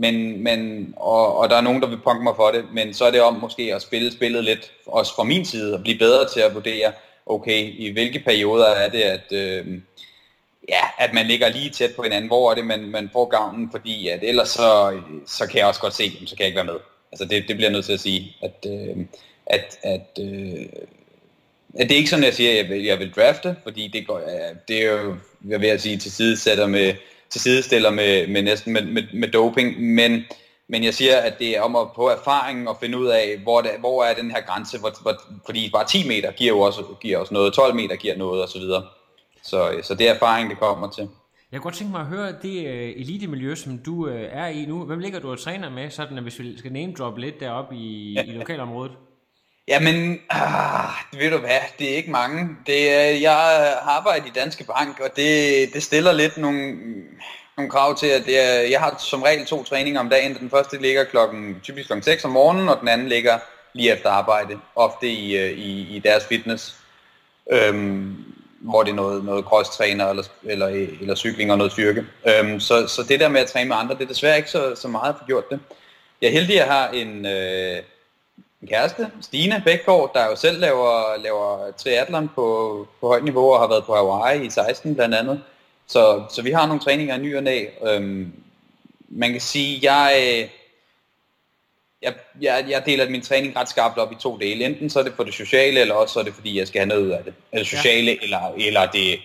Men, 0.00 0.42
men, 0.42 0.92
og, 0.96 1.36
og 1.36 1.50
der 1.50 1.56
er 1.56 1.60
nogen, 1.60 1.82
der 1.82 1.88
vil 1.88 2.00
punke 2.04 2.22
mig 2.22 2.32
for 2.36 2.50
det, 2.50 2.64
men 2.72 2.94
så 2.94 3.04
er 3.04 3.10
det 3.10 3.22
om 3.22 3.34
måske 3.34 3.74
at 3.74 3.82
spille 3.82 4.12
spillet 4.12 4.44
lidt, 4.44 4.72
også 4.86 5.14
fra 5.14 5.24
min 5.24 5.44
side, 5.44 5.74
og 5.74 5.80
blive 5.80 5.98
bedre 5.98 6.28
til 6.28 6.40
at 6.40 6.54
vurdere, 6.54 6.92
okay, 7.26 7.74
i 7.78 7.92
hvilke 7.92 8.18
perioder 8.18 8.66
er 8.66 8.88
det, 8.90 9.02
at, 9.02 9.32
øh, 9.32 9.66
ja, 10.68 10.80
at 10.98 11.12
man 11.12 11.26
ligger 11.26 11.48
lige 11.48 11.70
tæt 11.70 11.94
på 11.96 12.02
hinanden, 12.02 12.28
hvor 12.28 12.50
er 12.50 12.54
det, 12.54 12.66
man, 12.66 12.80
man 12.80 13.10
får 13.12 13.28
gavnen, 13.28 13.68
fordi 13.70 14.08
at 14.08 14.20
ellers 14.22 14.48
så, 14.48 15.00
så 15.26 15.46
kan 15.46 15.58
jeg 15.58 15.66
også 15.66 15.80
godt 15.80 15.94
se, 15.94 16.10
så 16.26 16.36
kan 16.36 16.40
jeg 16.40 16.46
ikke 16.46 16.56
være 16.56 16.72
med. 16.72 16.80
Altså 17.12 17.24
det, 17.24 17.48
det 17.48 17.56
bliver 17.56 17.68
jeg 17.68 17.72
nødt 17.72 17.84
til 17.84 17.92
at 17.92 18.00
sige, 18.00 18.36
at, 18.42 18.66
øh, 18.66 18.96
at, 19.46 19.78
at, 19.82 20.18
øh, 20.20 20.66
at 21.78 21.88
det 21.88 21.92
er 21.92 21.96
ikke 21.96 22.10
sådan, 22.10 22.24
jeg 22.24 22.34
siger, 22.34 22.50
at 22.50 22.56
jeg 22.56 22.68
vil, 22.68 22.84
jeg 22.84 22.98
vil 22.98 23.12
drafte, 23.12 23.56
fordi 23.62 23.88
det, 23.88 24.06
går, 24.06 24.18
øh, 24.18 24.56
det 24.68 24.84
er 24.84 24.92
jo, 24.92 25.16
jeg 25.48 25.60
vil 25.60 25.80
sige, 25.80 25.98
til 25.98 26.12
sidesætter 26.12 26.66
med, 26.66 26.94
til 27.30 27.40
sidestiller 27.40 27.90
med, 27.90 28.26
med 28.26 28.42
næsten 28.42 28.72
med, 28.72 28.82
med, 28.82 29.02
med 29.14 29.28
doping, 29.28 29.82
men, 29.82 30.24
men 30.68 30.84
jeg 30.84 30.94
siger, 30.94 31.16
at 31.16 31.38
det 31.38 31.56
er 31.56 31.62
om 31.62 31.76
at 31.76 31.86
på 31.96 32.08
erfaringen 32.08 32.68
og 32.68 32.76
finde 32.80 32.98
ud 32.98 33.06
af, 33.06 33.38
hvor, 33.42 33.60
det, 33.60 33.70
hvor 33.78 34.04
er 34.04 34.14
den 34.14 34.30
her 34.30 34.40
grænse, 34.40 34.78
hvor, 34.78 35.02
hvor, 35.02 35.22
fordi 35.46 35.70
bare 35.72 35.86
10 35.86 36.08
meter 36.08 36.32
giver 36.32 36.52
jo 36.52 36.60
også, 36.60 36.82
giver 37.00 37.18
også 37.18 37.34
noget, 37.34 37.52
12 37.52 37.74
meter 37.74 37.96
giver 37.96 38.16
noget 38.16 38.44
osv. 38.44 38.60
Så, 38.60 38.82
så, 39.42 39.80
så 39.82 39.94
det 39.94 40.08
er 40.08 40.14
erfaring, 40.14 40.50
det 40.50 40.58
kommer 40.58 40.90
til. 40.90 41.08
Jeg 41.52 41.60
kunne 41.60 41.64
godt 41.64 41.74
tænke 41.74 41.92
mig 41.92 42.00
at 42.00 42.06
høre 42.06 42.34
det 42.42 42.66
øh, 42.66 42.92
elitemiljø, 42.96 43.54
som 43.54 43.78
du 43.78 44.08
øh, 44.08 44.28
er 44.32 44.46
i 44.46 44.66
nu. 44.66 44.84
Hvem 44.84 44.98
ligger 44.98 45.20
du 45.20 45.30
og 45.30 45.38
træner 45.38 45.70
med, 45.70 45.90
sådan 45.90 46.16
at 46.16 46.22
hvis 46.22 46.38
vi 46.38 46.58
skal 46.58 46.72
name 46.72 46.92
drop 46.92 47.18
lidt 47.18 47.40
deroppe 47.40 47.76
i, 47.76 48.18
i 48.26 48.32
lokalområdet? 48.38 48.92
Jamen, 49.68 50.20
ah, 50.30 51.20
ved 51.20 51.30
du 51.30 51.38
hvad, 51.38 51.60
det 51.78 51.92
er 51.92 51.96
ikke 51.96 52.10
mange. 52.10 52.56
Det 52.66 52.90
er, 52.90 53.10
jeg 53.10 53.78
arbejder 53.82 54.26
i 54.26 54.30
Danske 54.34 54.64
Bank, 54.64 55.00
og 55.00 55.08
det, 55.16 55.68
det 55.74 55.82
stiller 55.82 56.12
lidt 56.12 56.36
nogle, 56.36 56.74
nogle 57.56 57.70
krav 57.70 57.96
til, 57.96 58.06
at 58.06 58.26
det 58.26 58.38
er, 58.38 58.60
jeg 58.60 58.80
har 58.80 58.96
som 58.98 59.22
regel 59.22 59.46
to 59.46 59.64
træninger 59.64 60.00
om 60.00 60.08
dagen. 60.08 60.34
Den 60.34 60.50
første 60.50 60.78
ligger 60.80 61.04
klokken, 61.04 61.60
typisk 61.62 61.86
klokken 61.86 62.02
6 62.02 62.24
om 62.24 62.30
morgenen, 62.30 62.68
og 62.68 62.80
den 62.80 62.88
anden 62.88 63.08
ligger 63.08 63.38
lige 63.72 63.92
efter 63.92 64.10
arbejde, 64.10 64.58
ofte 64.76 65.08
i, 65.08 65.36
øh, 65.36 65.50
i, 65.50 65.96
i 65.96 65.98
deres 65.98 66.26
fitness. 66.26 66.76
Øhm, 67.52 68.16
hvor 68.60 68.82
det 68.82 68.90
er 68.90 68.94
noget, 68.94 69.24
noget 69.24 69.44
cross-træner 69.44 70.06
eller, 70.10 70.22
eller, 70.42 70.66
eller 71.00 71.14
cykling 71.14 71.52
og 71.52 71.58
noget 71.58 71.72
styrke. 71.72 72.04
Øhm, 72.26 72.60
så, 72.60 72.86
så 72.86 73.02
det 73.08 73.20
der 73.20 73.28
med 73.28 73.40
at 73.40 73.46
træne 73.46 73.68
med 73.68 73.76
andre, 73.76 73.94
det 73.94 74.02
er 74.02 74.08
desværre 74.08 74.36
ikke 74.36 74.50
så, 74.50 74.74
så 74.74 74.88
meget 74.88 75.14
for 75.18 75.26
gjort 75.26 75.50
det. 75.50 75.60
Jeg 76.22 76.28
er 76.28 76.32
heldig, 76.32 76.60
at 76.60 76.66
jeg 76.66 76.74
har 76.74 76.88
en, 76.88 77.26
øh, 77.26 77.82
en 78.62 78.68
kæreste, 78.68 79.10
Stine 79.20 79.62
Bækgaard, 79.64 80.10
der 80.14 80.26
jo 80.26 80.36
selv 80.36 80.60
laver, 80.60 81.22
laver 81.22 81.72
triathlon 81.76 82.30
på, 82.34 82.88
på 83.00 83.06
højt 83.06 83.24
niveau 83.24 83.52
og 83.52 83.60
har 83.60 83.68
været 83.68 83.84
på 83.84 83.94
Hawaii 83.94 84.46
i 84.46 84.50
16 84.50 84.94
blandt 84.94 85.14
andet. 85.14 85.42
Så, 85.86 86.24
så 86.30 86.42
vi 86.42 86.50
har 86.50 86.66
nogle 86.66 86.82
træninger 86.82 87.14
i 87.14 87.18
ny 87.18 87.36
og 87.36 87.42
næ. 87.42 87.64
Øhm, 87.86 88.32
man 89.08 89.32
kan 89.32 89.40
sige, 89.40 89.92
jeg, 89.92 90.48
jeg, 92.02 92.14
jeg, 92.40 92.64
jeg 92.68 92.82
deler 92.86 93.10
min 93.10 93.22
træning 93.22 93.56
ret 93.56 93.68
skarpt 93.68 93.98
op 93.98 94.12
i 94.12 94.16
to 94.20 94.36
dele. 94.36 94.64
Enten 94.64 94.90
så 94.90 94.98
er 94.98 95.02
det 95.02 95.12
for 95.16 95.24
det 95.24 95.34
sociale, 95.34 95.80
eller 95.80 95.94
også 95.94 96.12
så 96.12 96.20
er 96.20 96.24
det 96.24 96.34
fordi, 96.34 96.58
jeg 96.58 96.68
skal 96.68 96.78
have 96.78 96.88
noget 96.88 97.02
ud 97.02 97.10
af 97.10 97.24
det. 97.24 97.34
Eller 97.52 97.66
sociale, 97.66 98.10
ja. 98.10 98.16
eller, 98.22 98.54
eller 98.56 98.90
det, 98.90 99.20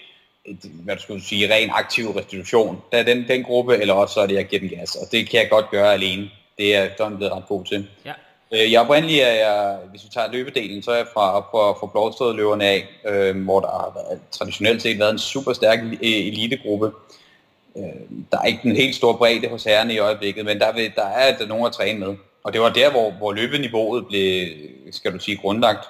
hvad 0.64 0.96
du 0.96 1.02
skulle 1.02 1.24
sige, 1.24 1.54
ren 1.54 1.70
aktiv 1.70 2.10
restitution. 2.12 2.82
Der 2.92 2.98
er 2.98 3.04
den, 3.04 3.28
den 3.28 3.44
gruppe, 3.44 3.78
eller 3.78 3.94
også 3.94 4.14
så 4.14 4.20
er 4.20 4.28
det, 4.28 4.36
jeg 4.36 4.46
giver 4.46 4.60
den 4.60 4.70
gas. 4.70 4.96
Og 4.96 5.12
det 5.12 5.30
kan 5.30 5.40
jeg 5.40 5.50
godt 5.50 5.70
gøre 5.70 5.94
alene. 5.94 6.30
Det 6.58 6.76
er 6.76 6.80
jeg 6.80 6.88
efterhånden 6.88 7.18
blevet 7.18 7.34
ret 7.34 7.48
god 7.48 7.66
til. 7.66 7.88
Ja. 8.06 8.14
Øh, 8.52 8.72
Jeg 8.72 8.82
oprindeligt 8.82 9.24
er 9.24 9.32
jeg, 9.32 9.78
hvis 9.90 10.04
vi 10.04 10.10
tager 10.14 10.32
løbedelen, 10.32 10.84
så 10.84 10.92
er 10.92 10.96
jeg 10.96 11.08
fra, 11.14 11.40
fra, 11.40 11.72
fra 11.72 11.88
Blåstred 11.88 12.34
løberne 12.34 12.66
af, 12.66 12.88
øh, 13.08 13.44
hvor 13.44 13.60
der 13.60 13.68
har 13.68 13.92
været, 13.96 14.20
traditionelt 14.32 14.82
set 14.82 15.00
været 15.00 15.12
en 15.12 15.20
super 15.20 15.54
stærk 15.54 15.80
e- 15.80 15.98
elitegruppe. 16.02 16.92
Øh, 17.78 17.84
der 18.32 18.38
er 18.38 18.46
ikke 18.46 18.60
den 18.64 18.76
helt 18.76 18.96
store 18.96 19.18
bredde 19.18 19.48
hos 19.48 19.64
herrerne 19.64 19.94
i 19.94 19.98
øjeblikket, 19.98 20.46
men 20.46 20.60
der, 20.60 20.74
vil, 20.74 20.92
der 20.96 21.06
er 21.06 21.38
der 21.38 21.48
nogen 21.48 21.66
at 21.66 21.72
træne 21.72 22.00
med. 22.00 22.16
Og 22.44 22.54
det 22.54 22.62
var 22.62 22.70
der, 22.70 22.92
hvor, 22.92 23.12
hvor 23.12 23.32
løbeniveauet 23.32 24.08
blev, 24.08 24.48
skal 24.92 25.14
du 25.14 25.20
sige, 25.20 25.38
grundlagt. 25.38 25.86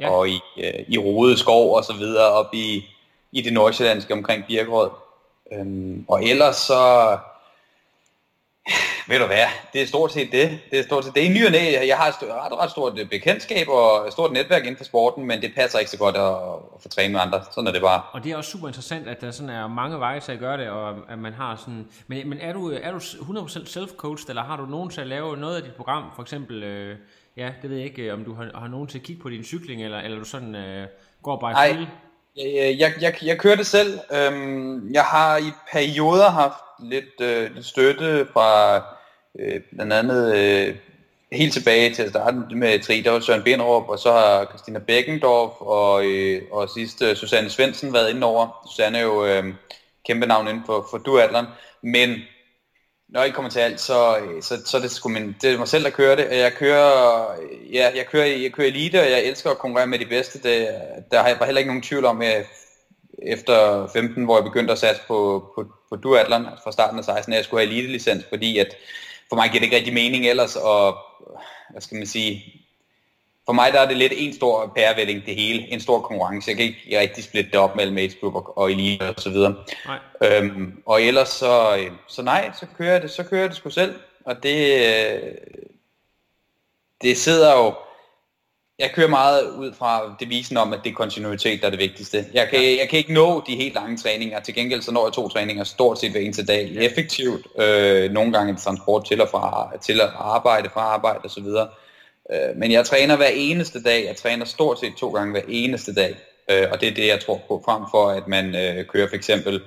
Ja. 0.00 0.10
Og 0.10 0.28
i, 0.28 0.40
øh, 0.58 0.84
i 0.88 0.98
Rode 0.98 1.38
skov 1.38 1.74
og 1.76 1.84
så 1.84 1.92
videre 1.92 2.26
op 2.26 2.54
i, 2.54 2.84
i 3.32 3.40
det 3.40 3.52
nordsjællandske 3.52 4.12
omkring 4.12 4.44
Birkerød. 4.48 4.90
Øhm, 5.52 6.04
og 6.08 6.24
ellers 6.24 6.56
så, 6.56 7.18
Ved 9.08 9.18
du 9.18 9.26
hvad, 9.26 9.46
det 9.72 9.82
er 9.82 9.86
stort 9.86 10.12
set 10.12 10.32
det. 10.32 10.58
Det 10.70 10.78
er 10.78 10.82
stort 10.82 11.04
set 11.04 11.14
det. 11.14 11.20
I 11.20 11.28
ny 11.28 11.46
og 11.46 11.52
næ, 11.52 11.86
jeg 11.86 11.96
har 11.96 12.08
et 12.08 12.14
ret, 12.22 12.58
ret 12.58 12.70
stort 12.70 12.98
øh, 12.98 13.08
bekendtskab 13.08 13.68
og 13.68 14.06
et 14.06 14.12
stort 14.12 14.32
netværk 14.32 14.62
inden 14.62 14.76
for 14.76 14.84
sporten, 14.84 15.26
men 15.26 15.42
det 15.42 15.54
passer 15.54 15.78
ikke 15.78 15.90
så 15.90 15.98
godt 15.98 16.16
at, 16.16 16.32
at 16.74 16.82
få 16.82 16.88
træne 16.88 17.12
med 17.12 17.20
andre. 17.20 17.42
Sådan 17.50 17.68
er 17.68 17.72
det 17.72 17.82
bare. 17.82 18.02
Og 18.12 18.24
det 18.24 18.32
er 18.32 18.36
også 18.36 18.50
super 18.50 18.68
interessant, 18.68 19.08
at 19.08 19.20
der 19.20 19.30
sådan 19.30 19.50
er 19.50 19.66
mange 19.68 19.98
veje 19.98 20.20
til 20.20 20.32
at 20.32 20.38
gøre 20.38 20.58
det, 20.58 20.68
og 20.68 20.96
at 21.08 21.18
man 21.18 21.32
har 21.32 21.56
sådan... 21.56 21.86
Men, 22.06 22.28
men 22.28 22.38
er, 22.40 22.52
du, 22.52 22.70
er 22.82 22.90
du 22.90 22.98
100% 22.98 23.00
self-coached, 23.78 24.28
eller 24.28 24.42
har 24.42 24.56
du 24.56 24.66
nogen 24.66 24.90
til 24.90 25.00
at 25.00 25.06
lave 25.06 25.36
noget 25.36 25.56
af 25.56 25.62
dit 25.62 25.74
program? 25.74 26.04
For 26.14 26.22
eksempel, 26.22 26.62
øh, 26.62 26.96
ja, 27.36 27.50
det 27.62 27.70
ved 27.70 27.76
jeg 27.76 27.86
ikke, 27.86 28.12
om 28.12 28.24
du 28.24 28.34
har, 28.34 28.50
har 28.54 28.68
nogen 28.68 28.86
til 28.88 28.98
at 28.98 29.04
kigge 29.04 29.22
på 29.22 29.30
din 29.30 29.44
cykling, 29.44 29.84
eller, 29.84 29.98
eller 29.98 30.18
du 30.18 30.24
sådan 30.24 30.54
øh, 30.54 30.86
går 31.22 31.40
bare 31.40 31.70
i? 31.70 31.86
Jeg, 32.36 32.78
jeg, 32.78 32.92
jeg, 33.00 33.14
jeg 33.22 33.38
kører 33.38 33.56
det 33.56 33.66
selv. 33.66 33.98
Øhm, 34.12 34.92
jeg 34.92 35.02
har 35.04 35.36
i 35.36 35.52
perioder 35.72 36.30
haft 36.30 36.63
lidt, 36.82 37.20
øh, 37.20 37.54
lidt 37.54 37.66
støtte 37.66 38.26
fra 38.32 38.76
øh, 39.38 39.60
blandt 39.74 39.92
andet 39.92 40.36
øh, 40.36 40.76
helt 41.32 41.52
tilbage 41.52 41.94
til 41.94 42.02
at 42.02 42.10
starte 42.10 42.36
med 42.36 42.80
Trida 42.80 43.04
der 43.04 43.10
var 43.10 43.20
Søren 43.20 43.42
Binderup, 43.42 43.88
og 43.88 43.98
så 43.98 44.12
har 44.12 44.44
Christina 44.44 44.78
Beckendorf 44.78 45.52
og, 45.60 46.06
øh, 46.06 46.42
og 46.52 46.68
sidst 46.68 47.02
øh, 47.02 47.16
Susanne 47.16 47.50
Svendsen 47.50 47.92
været 47.92 48.10
inde 48.10 48.26
over. 48.26 48.68
Susanne 48.70 48.98
er 48.98 49.02
jo 49.02 49.26
øh, 49.26 49.44
kæmpe 50.06 50.26
navn 50.26 50.48
inden 50.48 50.62
for, 50.66 50.86
for 50.90 50.98
duatleren, 50.98 51.46
men 51.82 52.18
når 53.08 53.22
jeg 53.22 53.34
kommer 53.34 53.50
til 53.50 53.60
alt, 53.60 53.80
så, 53.80 54.18
øh, 54.18 54.42
så, 54.42 54.62
så 54.66 54.78
det, 54.78 54.90
sgu 54.90 55.08
min, 55.08 55.36
det 55.42 55.52
er 55.52 55.58
mig 55.58 55.68
selv, 55.68 55.84
der 55.84 55.90
kører 55.90 56.16
det. 56.16 56.26
Jeg 56.30 56.52
kører, 56.52 57.26
ja, 57.72 57.90
jeg 57.96 58.06
kører, 58.06 58.26
jeg 58.26 58.52
kører 58.52 58.68
elite, 58.68 59.00
og 59.00 59.10
jeg 59.10 59.24
elsker 59.24 59.50
at 59.50 59.58
konkurrere 59.58 59.86
med 59.86 59.98
de 59.98 60.06
bedste. 60.06 60.42
Det, 60.42 60.68
der 61.10 61.20
har 61.20 61.28
jeg 61.28 61.38
bare 61.38 61.46
heller 61.46 61.58
ikke 61.58 61.70
nogen 61.70 61.82
tvivl 61.82 62.04
om, 62.04 62.22
at 62.22 62.46
efter 63.22 63.86
15, 63.92 64.24
hvor 64.24 64.36
jeg 64.36 64.44
begyndte 64.44 64.72
at 64.72 64.78
satse 64.78 65.02
på, 65.08 65.44
på, 65.54 65.64
på 66.02 66.14
altså 66.14 66.50
fra 66.64 66.72
starten 66.72 66.98
af 66.98 67.04
16, 67.04 67.32
at 67.32 67.36
jeg 67.36 67.44
skulle 67.44 67.66
have 67.66 67.72
elite-licens, 67.72 68.24
fordi 68.28 68.58
at 68.58 68.76
for 69.28 69.36
mig 69.36 69.50
giver 69.50 69.60
det 69.60 69.64
ikke 69.64 69.76
rigtig 69.76 69.94
mening 69.94 70.26
ellers, 70.26 70.56
og 70.56 70.96
hvad 71.70 71.80
skal 71.80 71.96
man 71.96 72.06
sige, 72.06 72.64
for 73.46 73.52
mig 73.52 73.72
der 73.72 73.80
er 73.80 73.88
det 73.88 73.96
lidt 73.96 74.12
en 74.16 74.34
stor 74.34 74.72
pærevælling, 74.76 75.26
det 75.26 75.34
hele, 75.34 75.72
en 75.72 75.80
stor 75.80 76.00
konkurrence. 76.00 76.50
Jeg 76.50 76.56
kan 76.56 76.66
ikke 76.66 77.00
rigtig 77.00 77.24
splitte 77.24 77.50
det 77.50 77.60
op 77.60 77.76
mellem 77.76 77.98
age 77.98 78.16
group 78.20 78.34
og, 78.34 78.58
og 78.58 78.72
elite 78.72 79.08
og 79.08 79.14
så 79.18 79.30
videre. 79.30 79.54
Nej. 79.86 79.98
Øhm, 80.22 80.82
og 80.86 81.02
ellers 81.02 81.28
så, 81.28 81.76
øh, 81.76 81.90
så 82.08 82.22
nej, 82.22 82.50
så 82.60 82.66
kører 82.78 82.92
jeg 82.92 83.02
det, 83.02 83.10
så 83.10 83.22
kører 83.24 83.40
jeg 83.40 83.50
det 83.50 83.56
sgu 83.56 83.70
selv, 83.70 83.94
og 84.24 84.42
det, 84.42 84.86
øh, 84.86 85.34
det 87.02 87.16
sidder 87.16 87.56
jo, 87.56 87.74
jeg 88.78 88.90
kører 88.94 89.08
meget 89.08 89.50
ud 89.50 89.72
fra 89.72 90.16
devisen 90.20 90.56
om, 90.56 90.72
at 90.72 90.80
det 90.84 90.90
er 90.90 90.94
kontinuitet, 90.94 91.60
der 91.60 91.66
er 91.66 91.70
det 91.70 91.78
vigtigste. 91.78 92.26
Jeg 92.34 92.48
kan, 92.48 92.60
jeg 92.60 92.86
kan 92.90 92.98
ikke 92.98 93.12
nå 93.12 93.42
de 93.46 93.56
helt 93.56 93.74
lange 93.74 93.96
træninger. 93.96 94.40
Til 94.40 94.54
gengæld 94.54 94.82
så 94.82 94.92
når 94.92 95.06
jeg 95.06 95.12
to 95.12 95.28
træninger 95.28 95.64
stort 95.64 95.98
set 95.98 96.10
hver 96.10 96.20
eneste 96.20 96.46
dag. 96.46 96.76
Effektivt. 96.76 97.46
Øh, 97.60 98.10
nogle 98.10 98.32
gange 98.32 98.50
en 98.50 98.56
transport 98.56 99.04
til 99.06 99.20
og 99.20 99.28
fra 99.28 99.72
til 99.82 100.00
at 100.00 100.10
arbejde, 100.14 100.70
fra 100.72 100.80
arbejde 100.80 101.20
osv. 101.24 101.46
Øh, 102.32 102.56
men 102.56 102.72
jeg 102.72 102.86
træner 102.86 103.16
hver 103.16 103.30
eneste 103.34 103.82
dag. 103.82 104.06
Jeg 104.06 104.16
træner 104.16 104.44
stort 104.44 104.80
set 104.80 104.92
to 104.98 105.10
gange 105.10 105.32
hver 105.32 105.42
eneste 105.48 105.94
dag. 105.94 106.16
Øh, 106.50 106.66
og 106.72 106.80
det 106.80 106.88
er 106.88 106.94
det, 106.94 107.06
jeg 107.06 107.20
tror 107.20 107.40
på, 107.48 107.62
frem 107.64 107.82
for 107.90 108.08
at 108.08 108.28
man 108.28 108.54
øh, 108.54 108.86
kører 108.86 109.08
for 109.08 109.16
eksempel 109.16 109.60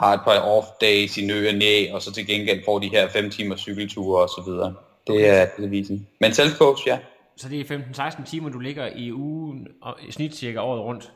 har 0.00 0.14
et 0.14 0.20
par 0.24 0.38
off 0.38 0.66
days 0.80 1.18
i 1.18 1.26
nø 1.26 1.48
og 1.48 1.54
næ, 1.54 1.90
og 1.92 2.02
så 2.02 2.12
til 2.12 2.26
gengæld 2.26 2.64
får 2.64 2.78
de 2.78 2.88
her 2.88 3.08
5 3.08 3.30
timer 3.30 3.56
cykelture 3.56 4.22
og 4.22 4.28
så 4.28 4.42
videre. 4.46 4.74
Det 5.06 5.28
er 5.28 5.46
devisen. 5.58 6.06
Men 6.20 6.30
self-coach, 6.32 6.86
ja. 6.86 6.98
Så 7.40 7.48
det 7.48 7.70
er 7.70 7.78
15-16 8.10 8.30
timer, 8.30 8.48
du 8.48 8.58
ligger 8.58 8.86
i 8.96 9.12
ugen, 9.12 9.68
og 9.82 9.96
i 10.08 10.12
snit 10.12 10.36
cirka 10.36 10.58
året 10.58 10.80
rundt. 10.80 11.12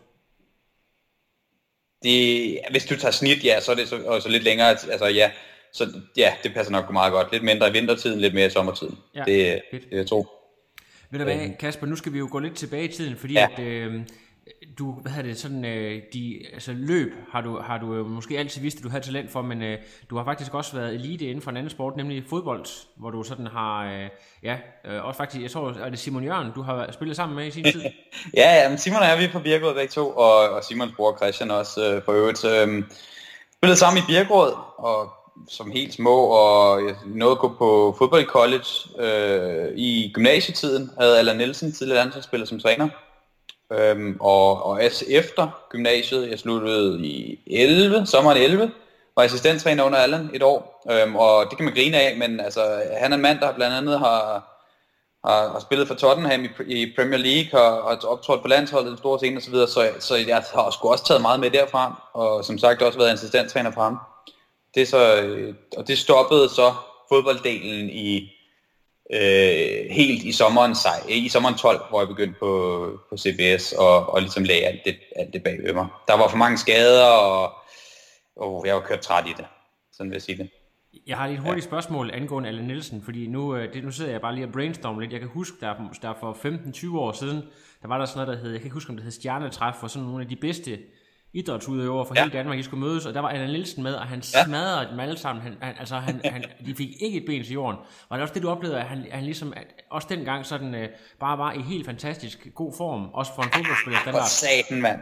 Det, 2.02 2.58
hvis 2.70 2.84
du 2.84 2.96
tager 2.96 3.12
snit, 3.12 3.44
ja, 3.44 3.60
så 3.60 3.70
er 3.72 3.76
det 3.76 3.88
så, 3.88 3.96
og 4.06 4.22
så 4.22 4.28
lidt 4.28 4.42
længere, 4.42 4.68
altså 4.68 5.06
ja, 5.06 5.30
så 5.72 5.92
ja, 6.16 6.34
det 6.42 6.54
passer 6.54 6.72
nok 6.72 6.92
meget 6.92 7.12
godt. 7.12 7.32
Lidt 7.32 7.42
mindre 7.42 7.68
i 7.68 7.72
vintertiden, 7.72 8.20
lidt 8.20 8.34
mere 8.34 8.46
i 8.46 8.50
sommertiden. 8.50 8.98
Ja, 9.14 9.24
det, 9.26 9.62
fedt. 9.70 9.90
det 9.90 9.96
jeg 9.96 10.06
tror. 10.06 10.30
Ved 11.10 11.18
du 11.18 11.24
hvad, 11.24 11.50
Kasper, 11.58 11.86
nu 11.86 11.96
skal 11.96 12.12
vi 12.12 12.18
jo 12.18 12.28
gå 12.30 12.38
lidt 12.38 12.56
tilbage 12.56 12.84
i 12.84 12.92
tiden, 12.92 13.16
fordi 13.16 13.34
Ja. 13.34 13.48
at 13.52 13.58
øh, 13.58 14.00
du, 14.78 14.92
hvad 14.92 15.12
hedder 15.12 15.28
det, 15.28 15.38
sådan, 15.38 15.64
øh, 15.64 16.02
de, 16.12 16.40
altså 16.52 16.72
løb 16.72 17.12
har 17.32 17.40
du, 17.40 17.58
har 17.58 17.78
du 17.78 17.94
øh, 17.94 18.06
måske 18.06 18.38
altid 18.38 18.60
vidst, 18.60 18.76
at 18.76 18.84
du 18.84 18.88
havde 18.88 19.04
talent 19.04 19.30
for, 19.30 19.42
men 19.42 19.62
øh, 19.62 19.78
du 20.10 20.16
har 20.16 20.24
faktisk 20.24 20.54
også 20.54 20.76
været 20.76 20.94
elite 20.94 21.24
inden 21.24 21.42
for 21.42 21.50
en 21.50 21.56
anden 21.56 21.70
sport, 21.70 21.96
nemlig 21.96 22.24
fodbold, 22.28 22.66
hvor 22.96 23.10
du 23.10 23.22
sådan 23.22 23.46
har, 23.46 23.84
øh, 23.84 24.08
ja, 24.42 24.56
øh, 24.84 25.04
også 25.04 25.16
faktisk, 25.16 25.42
jeg 25.42 25.50
tror, 25.50 25.70
er 25.70 25.90
det 25.90 25.98
Simon 25.98 26.24
Jørgen, 26.24 26.52
du 26.54 26.62
har 26.62 26.92
spillet 26.92 27.16
sammen 27.16 27.36
med 27.36 27.46
i 27.46 27.50
sin 27.50 27.64
tid? 27.64 27.82
Ja, 28.36 28.62
ja, 28.62 28.68
men 28.68 28.78
Simon 28.78 28.98
og 29.00 29.08
jeg, 29.08 29.18
vi 29.18 29.24
er 29.24 29.32
på 29.32 29.38
Birkerød 29.38 29.74
begge 29.74 29.92
to, 29.92 30.10
og, 30.10 30.50
og 30.50 30.64
Simons 30.64 30.92
bror 30.96 31.16
Christian 31.16 31.50
også 31.50 31.94
øh, 31.94 32.02
for 32.04 32.12
øvrigt. 32.12 32.44
Øh, 32.44 32.84
spillede 33.56 33.78
sammen 33.78 34.02
i 34.02 34.06
Birkerød, 34.06 34.52
og 34.78 35.12
som 35.48 35.70
helt 35.70 35.94
små, 35.94 36.16
og 36.24 36.84
jeg 36.86 36.94
nåede 37.06 37.32
at 37.32 37.38
gå 37.38 37.48
på 37.58 37.94
fodboldcollege 37.98 38.64
øh, 38.98 39.72
i 39.76 40.10
gymnasietiden, 40.14 40.90
havde 41.00 41.18
Allan 41.18 41.36
Nielsen, 41.36 41.72
tidligere 41.72 41.98
landsholdsspiller, 41.98 42.46
som 42.46 42.60
træner. 42.60 42.88
Øhm, 43.72 44.16
og, 44.20 44.62
og 44.66 44.82
altså 44.82 45.04
efter 45.08 45.66
gymnasiet, 45.70 46.30
jeg 46.30 46.38
sluttede 46.38 47.06
i 47.06 47.38
11, 47.46 48.06
sommeren 48.06 48.36
11, 48.36 48.70
var 49.16 49.22
assistenttræner 49.22 49.84
under 49.84 49.98
Allan 49.98 50.30
et 50.34 50.42
år, 50.42 50.82
øhm, 50.90 51.16
og 51.16 51.46
det 51.50 51.56
kan 51.56 51.64
man 51.64 51.74
grine 51.74 52.00
af, 52.00 52.16
men 52.16 52.40
altså, 52.40 52.82
han 53.00 53.12
er 53.12 53.16
en 53.16 53.22
mand, 53.22 53.38
der 53.38 53.54
blandt 53.54 53.76
andet 53.76 53.98
har, 53.98 54.50
har, 55.24 55.48
har 55.52 55.60
spillet 55.60 55.88
for 55.88 55.94
Tottenham 55.94 56.44
i, 56.44 56.48
i 56.66 56.92
Premier 56.96 57.18
League, 57.18 57.60
og 57.60 57.90
har 57.90 58.06
optrådt 58.06 58.42
på 58.42 58.48
landsholdet 58.48 58.94
i 58.94 58.96
store 58.96 59.18
scene 59.18 59.36
osv., 59.36 59.54
så, 59.54 59.66
så, 59.66 59.90
så 59.98 60.16
jeg 60.16 60.44
har 60.54 60.70
sgu 60.70 60.90
også 60.90 61.04
taget 61.04 61.22
meget 61.22 61.40
med 61.40 61.50
derfra, 61.50 62.10
og 62.12 62.44
som 62.44 62.58
sagt 62.58 62.82
også 62.82 62.98
været 62.98 63.12
assistenttræner 63.12 63.70
for 63.70 63.82
ham. 63.82 63.98
Det 64.74 64.88
så, 64.88 65.22
øh, 65.22 65.54
og 65.76 65.88
det 65.88 65.98
stoppede 65.98 66.48
så 66.48 66.74
fodbolddelen 67.08 67.90
i 67.90 68.33
øh, 69.12 69.90
helt 69.90 70.22
i 70.22 70.32
sommeren, 70.32 70.74
sej- 70.74 71.08
i 71.08 71.28
sommeren 71.28 71.54
12, 71.54 71.80
hvor 71.90 72.00
jeg 72.00 72.08
begyndte 72.08 72.38
på, 72.38 72.50
på 73.10 73.16
CBS 73.16 73.72
og, 73.72 74.06
og 74.06 74.20
ligesom 74.20 74.44
lagde 74.44 74.64
alt 74.64 74.80
det, 74.84 74.96
alt 75.16 75.32
det 75.32 75.42
bag 75.42 75.58
ved 75.64 75.72
mig. 75.74 75.86
Der 76.08 76.14
var 76.16 76.28
for 76.28 76.36
mange 76.36 76.58
skader, 76.58 77.06
og, 77.06 77.52
og 78.36 78.66
jeg 78.66 78.74
var 78.74 78.80
kørt 78.80 79.00
træt 79.00 79.26
i 79.26 79.34
det. 79.36 79.46
Sådan 79.92 80.10
vil 80.10 80.14
jeg 80.14 80.22
sige 80.22 80.38
det. 80.38 80.50
Jeg 81.06 81.16
har 81.16 81.26
lige 81.26 81.36
et 81.36 81.42
hurtigt 81.42 81.64
spørgsmål 81.64 82.10
angående 82.14 82.48
Allan 82.48 82.64
Nielsen, 82.64 83.02
fordi 83.02 83.26
nu, 83.26 83.56
øh, 83.56 83.74
det, 83.74 83.84
nu 83.84 83.90
sidder 83.90 84.10
jeg 84.10 84.20
bare 84.20 84.34
lige 84.34 84.46
og 84.46 84.52
brainstormer 84.52 85.00
lidt. 85.00 85.12
Jeg 85.12 85.20
kan 85.20 85.28
huske, 85.28 85.56
der, 85.60 85.74
der 86.02 86.14
for 86.20 86.32
15-20 86.94 86.98
år 86.98 87.12
siden, 87.12 87.42
der 87.82 87.88
var 87.88 87.98
der 87.98 88.06
sådan 88.06 88.26
noget, 88.26 88.38
der 88.38 88.42
hed, 88.42 88.52
jeg 88.52 88.60
kan 88.60 88.66
ikke 88.66 88.74
huske, 88.74 88.90
om 88.90 88.96
det 88.96 89.04
hed 89.04 89.12
Stjernetræf, 89.12 89.74
hvor 89.78 89.88
sådan 89.88 90.06
nogle 90.06 90.22
af 90.22 90.28
de 90.28 90.36
bedste 90.36 90.78
idrætsudøvere 91.34 92.06
fra 92.06 92.14
ja. 92.16 92.22
Hele 92.24 92.38
Danmark, 92.38 92.58
de 92.58 92.64
skulle 92.64 92.86
mødes, 92.86 93.06
og 93.06 93.14
der 93.14 93.20
var 93.20 93.28
Allan 93.28 93.50
Nielsen 93.50 93.82
med, 93.82 93.94
og 93.94 94.06
han 94.06 94.22
Ja. 94.34 94.44
smadrede 94.44 94.88
dem 94.90 95.00
alle 95.00 95.18
sammen. 95.18 95.42
Han, 95.42 95.54
han, 95.62 95.74
altså, 95.80 95.94
han, 95.96 96.20
han, 96.24 96.44
de 96.66 96.74
fik 96.74 96.88
ikke 97.00 97.18
et 97.18 97.24
ben 97.26 97.44
til 97.44 97.52
jorden. 97.52 97.78
Og 98.08 98.16
det 98.18 98.22
også 98.22 98.34
det, 98.34 98.42
du 98.42 98.50
oplevede, 98.50 98.78
at 98.80 98.84
han, 98.86 99.06
han 99.10 99.24
ligesom, 99.24 99.52
at 99.56 99.66
også 99.90 100.08
dengang 100.10 100.46
sådan, 100.46 100.74
øh, 100.74 100.88
bare 101.20 101.38
var 101.38 101.52
i 101.52 101.60
helt 101.60 101.86
fantastisk 101.86 102.46
god 102.54 102.72
form, 102.76 103.08
også 103.14 103.32
for 103.34 103.42
en 103.42 103.48
fodboldspiller 103.54 103.98
For 103.98 104.10
standard. 104.10 104.28
satan, 104.28 104.82
mand. 104.82 104.98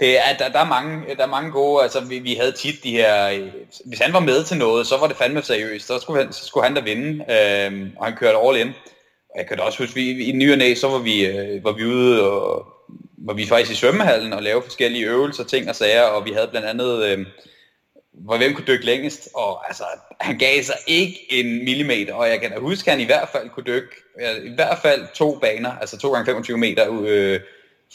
Det 0.00 0.18
er, 0.18 0.36
der, 0.38 0.48
der, 0.48 0.58
er 0.58 0.64
mange, 0.68 1.16
der 1.16 1.22
er 1.22 1.26
mange 1.26 1.50
gode, 1.50 1.82
altså 1.82 2.00
vi, 2.04 2.18
vi 2.18 2.34
havde 2.34 2.52
tit 2.52 2.84
de 2.84 2.90
her, 2.90 3.28
øh, 3.30 3.48
hvis 3.84 3.98
han 3.98 4.12
var 4.12 4.20
med 4.20 4.44
til 4.44 4.56
noget, 4.56 4.86
så 4.86 4.98
var 4.98 5.06
det 5.06 5.16
fandme 5.16 5.42
seriøst, 5.42 5.86
så 5.86 5.98
skulle 5.98 6.22
han, 6.24 6.32
så 6.32 6.46
skulle 6.46 6.64
han 6.66 6.74
da 6.74 6.80
vinde, 6.80 7.08
øhm, 7.34 7.90
og 7.96 8.04
han 8.06 8.16
kørte 8.16 8.38
all 8.38 8.56
in. 8.56 8.68
Og 9.30 9.38
jeg 9.38 9.46
kan 9.48 9.56
da 9.56 9.62
også 9.62 9.78
huske, 9.82 9.94
vi, 9.94 10.24
i 10.24 10.32
ny 10.32 10.52
og 10.52 10.58
næ, 10.58 10.74
så 10.74 10.88
var 10.88 10.98
vi, 10.98 11.26
øh, 11.26 11.64
var 11.64 11.72
vi 11.72 11.84
ude, 11.84 12.30
og 12.30 12.66
var 13.18 13.34
vi 13.34 13.46
faktisk 13.46 13.72
i 13.72 13.74
svømmehallen 13.74 14.32
og 14.32 14.42
lave 14.42 14.62
forskellige 14.62 15.06
øvelser, 15.06 15.44
ting 15.44 15.68
og 15.68 15.76
sager, 15.76 16.02
og 16.02 16.24
vi 16.24 16.30
havde 16.32 16.48
blandt 16.48 16.68
andet, 16.68 17.04
øh, 17.04 17.26
hvor 18.12 18.36
hvem 18.36 18.54
kunne 18.54 18.66
dykke 18.66 18.84
længst, 18.86 19.28
og 19.34 19.68
altså, 19.68 19.84
han 20.20 20.38
gav 20.38 20.62
sig 20.62 20.76
ikke 20.86 21.26
en 21.30 21.64
millimeter, 21.64 22.14
og 22.14 22.28
jeg 22.28 22.40
kan 22.40 22.50
da 22.50 22.58
huske, 22.58 22.90
at 22.90 22.96
han 22.96 23.00
i 23.02 23.06
hvert 23.06 23.28
fald 23.28 23.50
kunne 23.50 23.64
dykke, 23.66 23.88
i 24.44 24.54
hvert 24.54 24.78
fald 24.78 25.06
to 25.14 25.38
baner, 25.38 25.72
altså 25.80 25.98
2 25.98 26.12
gange 26.12 26.26
25 26.26 26.58
meter 26.58 27.00
øh, 27.02 27.40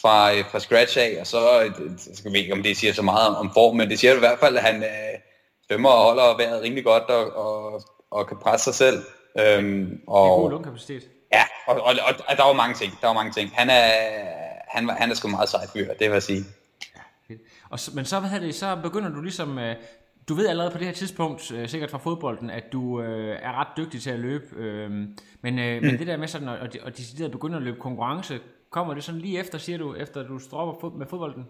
fra, 0.01 0.33
øh, 0.33 0.45
fra 0.51 0.59
scratch 0.59 0.97
af, 0.99 1.17
og 1.19 1.27
så, 1.27 1.61
øh, 1.63 1.71
så 1.97 2.09
skal 2.13 2.33
vi 2.33 2.37
ikke, 2.37 2.53
om 2.53 2.63
det 2.63 2.77
siger 2.77 2.93
så 2.93 3.01
meget 3.01 3.27
om, 3.27 3.35
om 3.35 3.51
form, 3.53 3.75
men 3.75 3.89
det 3.89 3.99
siger 3.99 4.15
i 4.15 4.19
hvert 4.19 4.39
fald, 4.39 4.57
at 4.57 4.63
han 4.63 4.83
øh, 4.83 5.19
svømmer 5.67 5.89
og 5.89 6.03
holder 6.03 6.37
vejret 6.37 6.61
rimelig 6.63 6.83
godt, 6.83 7.03
og, 7.03 7.35
og, 7.35 7.81
og 8.11 8.27
kan 8.27 8.37
presse 8.43 8.63
sig 8.63 8.75
selv. 8.75 8.97
Øhm, 9.39 9.85
Det 10.19 10.27
er 10.27 10.35
god 10.35 10.43
og, 10.43 10.49
lungekapacitet. 10.49 11.03
ja, 11.33 11.43
og, 11.67 11.75
og, 11.75 11.93
og, 12.07 12.13
og, 12.27 12.37
der 12.37 12.43
var 12.43 12.53
mange 12.53 12.75
ting, 12.75 12.97
der 13.01 13.07
var 13.07 13.13
mange 13.13 13.31
ting. 13.31 13.51
Han 13.55 13.69
er, 13.69 13.91
han, 14.71 14.87
var- 14.87 14.93
han 14.93 15.11
er 15.11 15.15
sgu 15.15 15.27
meget 15.27 15.49
sej 15.49 15.67
fyr, 15.73 15.87
det 15.87 15.99
vil 15.99 16.11
jeg 16.11 16.23
sige. 16.23 16.43
Og 17.69 17.79
så, 17.79 17.91
men 17.95 18.05
så, 18.05 18.19
hvad 18.19 18.39
det, 18.39 18.55
så 18.55 18.79
begynder 18.83 19.09
du 19.09 19.21
ligesom, 19.21 19.59
øh, 19.59 19.75
du 20.29 20.33
ved 20.33 20.47
allerede 20.47 20.71
på 20.71 20.77
det 20.77 20.87
her 20.87 20.93
tidspunkt, 20.93 21.51
øh, 21.51 21.69
sikkert 21.69 21.91
fra 21.91 21.97
fodbolden, 21.97 22.49
at 22.49 22.63
du 22.71 23.01
øh, 23.01 23.37
er 23.43 23.59
ret 23.59 23.67
dygtig 23.77 24.01
til 24.01 24.09
at 24.09 24.19
løbe, 24.19 24.45
øh, 24.55 24.91
men, 25.41 25.59
øh, 25.59 25.81
men 25.83 25.99
det 25.99 26.07
der 26.07 26.17
med 26.17 26.27
sådan, 26.27 26.49
at, 26.49 26.59
at, 26.59 26.75
at 26.85 26.97
decideret 26.97 27.31
begynde 27.31 27.57
at 27.57 27.63
løbe 27.63 27.79
konkurrence, 27.79 28.39
kommer 28.69 28.93
det 28.93 29.03
sådan 29.03 29.21
lige 29.21 29.39
efter, 29.39 29.57
siger 29.57 29.77
du, 29.77 29.95
efter 29.95 30.27
du 30.27 30.39
stopper 30.39 30.75
fod, 30.81 30.97
med 30.97 31.05
fodbolden? 31.09 31.47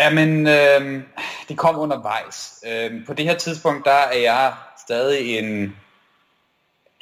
Jamen, 0.00 0.46
øh, 0.46 1.02
det 1.48 1.58
kom 1.58 1.78
undervejs. 1.78 2.64
Øh, 2.66 3.06
på 3.06 3.14
det 3.14 3.24
her 3.24 3.38
tidspunkt, 3.38 3.84
der 3.84 3.90
er 3.92 4.18
jeg 4.18 4.54
stadig 4.86 5.38
en 5.38 5.76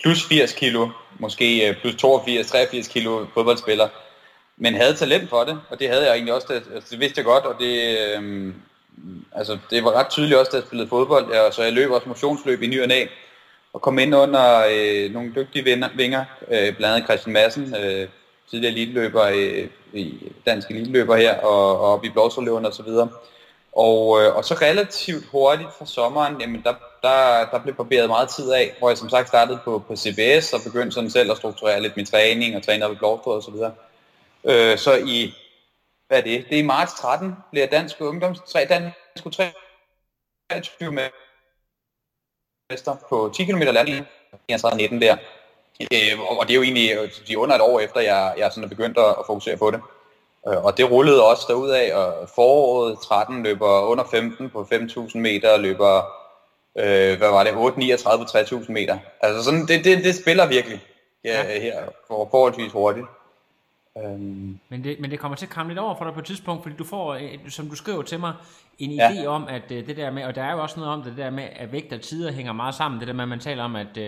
plus 0.03 0.29
80 0.29 0.53
kilo, 0.53 0.89
måske 1.19 1.69
øh, 1.69 1.81
plus 1.81 1.95
82, 1.95 2.47
83 2.51 2.89
kilo 2.89 3.27
fodboldspiller, 3.35 3.89
men 4.57 4.75
havde 4.75 4.95
talent 4.95 5.31
for 5.31 5.45
det, 5.45 5.61
og 5.71 5.79
det 5.79 5.89
havde 5.89 6.05
jeg 6.05 6.13
egentlig 6.13 6.35
også, 6.35 6.47
det, 6.51 6.63
altså, 6.75 6.91
det 6.91 7.01
vidste 7.01 7.19
jeg 7.19 7.25
godt, 7.25 7.45
og 7.45 7.55
det, 7.61 7.99
øh, 7.99 8.55
altså, 9.33 9.59
det 9.71 9.85
var 9.85 9.93
ret 9.93 10.09
tydeligt 10.09 10.39
også, 10.39 10.51
da 10.51 10.57
jeg 10.57 10.67
spillede 10.67 10.89
fodbold, 10.89 11.33
ja, 11.33 11.51
så 11.51 11.63
jeg 11.63 11.73
løb 11.73 11.91
også 11.91 12.09
motionsløb 12.09 12.63
i 12.63 12.67
ny 12.67 12.83
og 12.83 12.89
næ, 12.89 13.07
og 13.73 13.83
kom 13.83 13.99
ind 13.99 14.15
under 14.15 14.65
øh, 14.71 15.13
nogle 15.13 15.33
dygtige 15.37 15.65
venner, 15.65 15.89
vinger, 15.97 16.25
øh, 16.51 16.77
blandt 16.77 16.95
andet 16.95 17.05
Christian 17.05 17.33
Madsen, 17.33 17.75
øh, 17.77 18.09
tidligere 18.51 18.73
eliteløber 18.73 19.25
øh, 19.25 19.69
i 19.93 20.33
dansk 20.47 20.71
eliteløber 20.71 21.17
her, 21.17 21.41
og, 21.41 21.81
og 21.81 21.93
op 21.93 22.05
i 22.05 22.11
Blåsforløven 22.11 22.67
og 22.67 22.75
så 22.75 22.83
videre. 22.83 23.09
Og, 23.73 24.23
øh, 24.23 24.37
og 24.37 24.45
så 24.45 24.55
relativt 24.55 25.25
hurtigt 25.33 25.69
fra 25.79 25.87
sommeren, 25.87 26.41
jamen 26.41 26.63
der, 26.63 26.75
der, 27.03 27.47
der 27.53 27.59
blev 27.63 27.75
barberet 27.75 28.09
meget 28.09 28.29
tid 28.29 28.53
af, 28.53 28.75
hvor 28.79 28.89
jeg 28.89 28.99
som 28.99 29.09
sagt 29.09 29.29
startede 29.29 29.59
på, 29.65 29.83
på 29.89 29.97
CBS 29.97 30.53
og 30.53 30.61
begyndte 30.65 30.93
sådan 30.93 31.11
selv 31.11 31.31
at 31.31 31.37
strukturere 31.37 31.83
lidt 31.83 31.97
min 31.97 32.07
træning 32.07 32.57
og 32.57 32.63
træne 32.63 32.85
op 32.85 32.93
i 32.93 32.95
Blåsforløven 32.95 33.37
og 33.37 33.43
så 33.43 33.51
videre. 33.51 33.73
Øh, 34.45 34.79
så 34.79 34.95
i, 35.07 35.35
hvad 36.09 36.19
er 36.19 36.23
det? 36.23 36.45
Det 36.49 36.55
er 36.55 36.63
i 36.63 36.67
marts 36.67 36.93
13, 36.93 37.35
bliver 37.51 37.67
dansk 37.67 38.01
ungdoms, 38.01 38.39
tre, 38.47 38.67
dansk 38.69 38.97
23 40.51 40.93
med 40.93 41.09
mester 42.71 42.97
på 43.09 43.33
10 43.37 43.45
km 43.45 43.59
landing, 43.59 44.07
19 44.49 45.01
der. 45.01 45.17
Øh, 45.81 46.21
og 46.21 46.47
det 46.47 46.51
er 46.51 46.57
jo 46.57 46.63
egentlig 46.63 46.91
de 47.29 47.33
er 47.33 47.37
under 47.37 47.55
et 47.55 47.61
år 47.61 47.81
efter, 47.81 48.01
jeg, 48.01 48.35
jeg 48.39 48.51
sådan 48.53 48.65
er 48.65 48.69
begyndt 48.69 48.99
at, 48.99 49.05
at 49.05 49.27
fokusere 49.27 49.57
på 49.57 49.71
det. 49.71 49.81
Øh, 50.49 50.65
og 50.65 50.77
det 50.77 50.91
rullede 50.91 51.25
også 51.25 51.45
derudad, 51.49 51.93
og 51.93 52.29
foråret 52.35 52.99
13 53.05 53.43
løber 53.43 53.81
under 53.81 54.05
15 54.05 54.51
på 54.51 54.69
5.000 54.73 55.19
meter, 55.19 55.57
løber, 55.57 56.03
øh, 56.79 57.19
hvad 57.19 57.29
var 57.31 57.45
det, 57.45 57.51
8.39 57.51 58.17
på 58.17 58.23
3.000 58.23 58.73
meter. 58.73 58.99
Altså 59.21 59.45
sådan, 59.45 59.67
det, 59.67 59.85
det, 59.85 60.05
det 60.05 60.15
spiller 60.15 60.47
virkelig 60.47 60.81
ja, 61.25 61.43
ja. 61.43 61.61
her 61.61 61.83
for, 62.09 62.29
forholdsvis 62.31 62.73
hurtigt. 62.73 63.07
Øhm. 63.99 64.59
Men, 64.69 64.85
det, 64.85 65.01
men 65.01 65.11
det 65.11 65.19
kommer 65.19 65.37
til 65.37 65.47
at 65.47 65.51
komme 65.51 65.71
lidt 65.71 65.79
over 65.79 65.95
for 65.97 66.05
dig 66.05 66.15
på 66.15 66.21
et 66.21 66.27
tidspunkt, 66.27 66.63
fordi 66.63 66.77
du 66.77 66.85
får, 66.85 67.15
øh, 67.15 67.39
som 67.49 67.69
du 67.69 67.75
skriver 67.75 68.03
til 68.03 68.21
mig, 68.21 68.33
en 68.79 68.91
ja. 68.91 69.11
idé 69.11 69.27
om, 69.27 69.49
at 69.49 69.63
uh, 69.71 69.77
det 69.77 69.97
der 69.97 70.11
med, 70.11 70.25
og 70.25 70.35
der 70.35 70.43
er 70.43 70.53
jo 70.53 70.63
også 70.63 70.81
noget 70.81 70.93
om 70.93 71.03
det, 71.03 71.11
det 71.11 71.25
der 71.25 71.31
med, 71.31 71.45
at 71.57 71.73
vægt 71.73 71.93
og 71.93 72.01
tider 72.01 72.33
hænger 72.33 72.53
meget 72.53 72.75
sammen. 72.75 73.01
Det 73.01 73.09
der 73.09 73.15
med, 73.15 73.23
at 73.23 73.29
man 73.29 73.41
taler 73.41 73.65
om, 73.65 73.77
at 73.77 73.97
uh, 73.97 74.03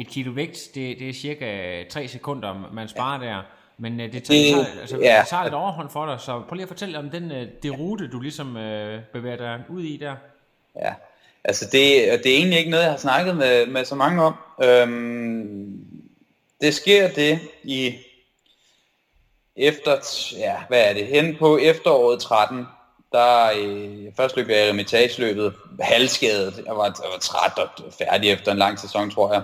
et 0.00 0.08
kilo 0.08 0.32
vægt, 0.32 0.58
det, 0.74 0.98
det 0.98 1.08
er 1.08 1.12
cirka 1.12 1.84
3 1.90 2.08
sekunder, 2.08 2.70
man 2.72 2.88
sparer 2.88 3.24
ja. 3.24 3.30
der. 3.30 3.42
Men 3.78 3.98
det, 3.98 4.10
tager, 4.10 4.56
det, 4.56 4.66
tager, 4.66 4.80
altså, 4.80 4.96
ja. 4.96 5.18
det 5.20 5.28
tager 5.28 5.42
lidt 5.42 5.54
overhånd 5.54 5.90
for 5.90 6.06
dig, 6.06 6.20
så 6.20 6.42
prøv 6.48 6.54
lige 6.54 6.62
at 6.62 6.68
fortælle 6.68 6.98
om 6.98 7.10
den 7.10 7.30
det 7.62 7.78
rute, 7.78 8.08
du 8.08 8.20
ligesom 8.20 8.56
uh, 8.56 9.00
bevæger 9.12 9.36
dig 9.36 9.62
ud 9.68 9.82
i 9.82 9.96
der. 9.96 10.14
Ja, 10.76 10.94
altså 11.44 11.64
det, 11.64 12.22
det 12.24 12.32
er 12.32 12.36
egentlig 12.36 12.58
ikke 12.58 12.70
noget, 12.70 12.84
jeg 12.84 12.92
har 12.92 12.98
snakket 12.98 13.36
med, 13.36 13.66
med 13.66 13.84
så 13.84 13.94
mange 13.94 14.22
om. 14.22 14.34
Øhm, 14.62 15.84
det 16.60 16.74
sker 16.74 17.08
det 17.08 17.38
i 17.64 17.94
efter, 19.56 19.96
ja, 20.38 20.56
hvad 20.68 20.80
er 20.90 20.94
det, 20.94 21.06
hen 21.06 21.36
på 21.38 21.58
efteråret 21.58 22.20
13, 22.20 22.66
der 23.12 23.50
øh, 23.56 24.12
først 24.16 24.36
løb 24.36 24.48
jeg 24.48 24.68
remitageløbet 24.68 25.54
halvskadet. 25.80 26.62
Jeg 26.66 26.76
var, 26.76 26.84
jeg 26.84 27.10
var 27.12 27.18
træt 27.20 27.58
og 27.58 27.68
færdig 27.98 28.30
efter 28.30 28.52
en 28.52 28.58
lang 28.58 28.78
sæson, 28.78 29.10
tror 29.10 29.32
jeg. 29.32 29.42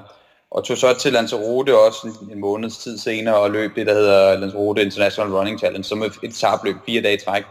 Og 0.50 0.64
tog 0.64 0.76
så 0.76 0.94
til 0.94 1.12
Lanzarote 1.12 1.78
også 1.78 2.06
en, 2.06 2.32
en 2.32 2.40
måneds 2.40 2.78
tid 2.78 2.98
senere 2.98 3.36
og 3.36 3.50
løb 3.50 3.76
det, 3.76 3.86
der 3.86 3.94
hedder 3.94 4.38
Lanzarote 4.38 4.82
International 4.82 5.34
Running 5.36 5.58
Challenge, 5.58 5.84
som 5.84 6.02
er 6.02 6.06
et 6.22 6.34
tabløb 6.34 6.76
fire 6.86 7.02
dage 7.02 7.14
i 7.14 7.24
træk. 7.24 7.44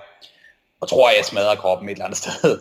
Og 0.82 0.90
tror 0.90 1.10
jeg, 1.10 1.18
jeg 1.18 1.26
smadrer 1.26 1.56
kroppen 1.56 1.90
et 1.90 1.94
eller 1.94 2.06
andet 2.06 2.18
sted. 2.24 2.60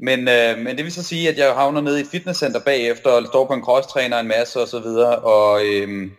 Men, 0.00 0.28
øh, 0.28 0.58
men 0.58 0.76
det 0.76 0.84
vil 0.84 0.92
så 0.92 1.02
sige, 1.02 1.28
at 1.28 1.38
jeg 1.38 1.54
havner 1.54 1.80
nede 1.80 1.98
i 1.98 2.02
et 2.02 2.08
fitnesscenter 2.10 2.60
bagefter 2.60 3.10
og 3.10 3.26
står 3.26 3.46
på 3.46 3.52
en 3.52 3.64
crosstræner 3.64 4.18
en 4.18 4.28
masse 4.28 4.60
og 4.60 4.68
så 4.68 4.78
videre. 4.80 5.16
Og, 5.16 5.66
øh, 5.66 6.10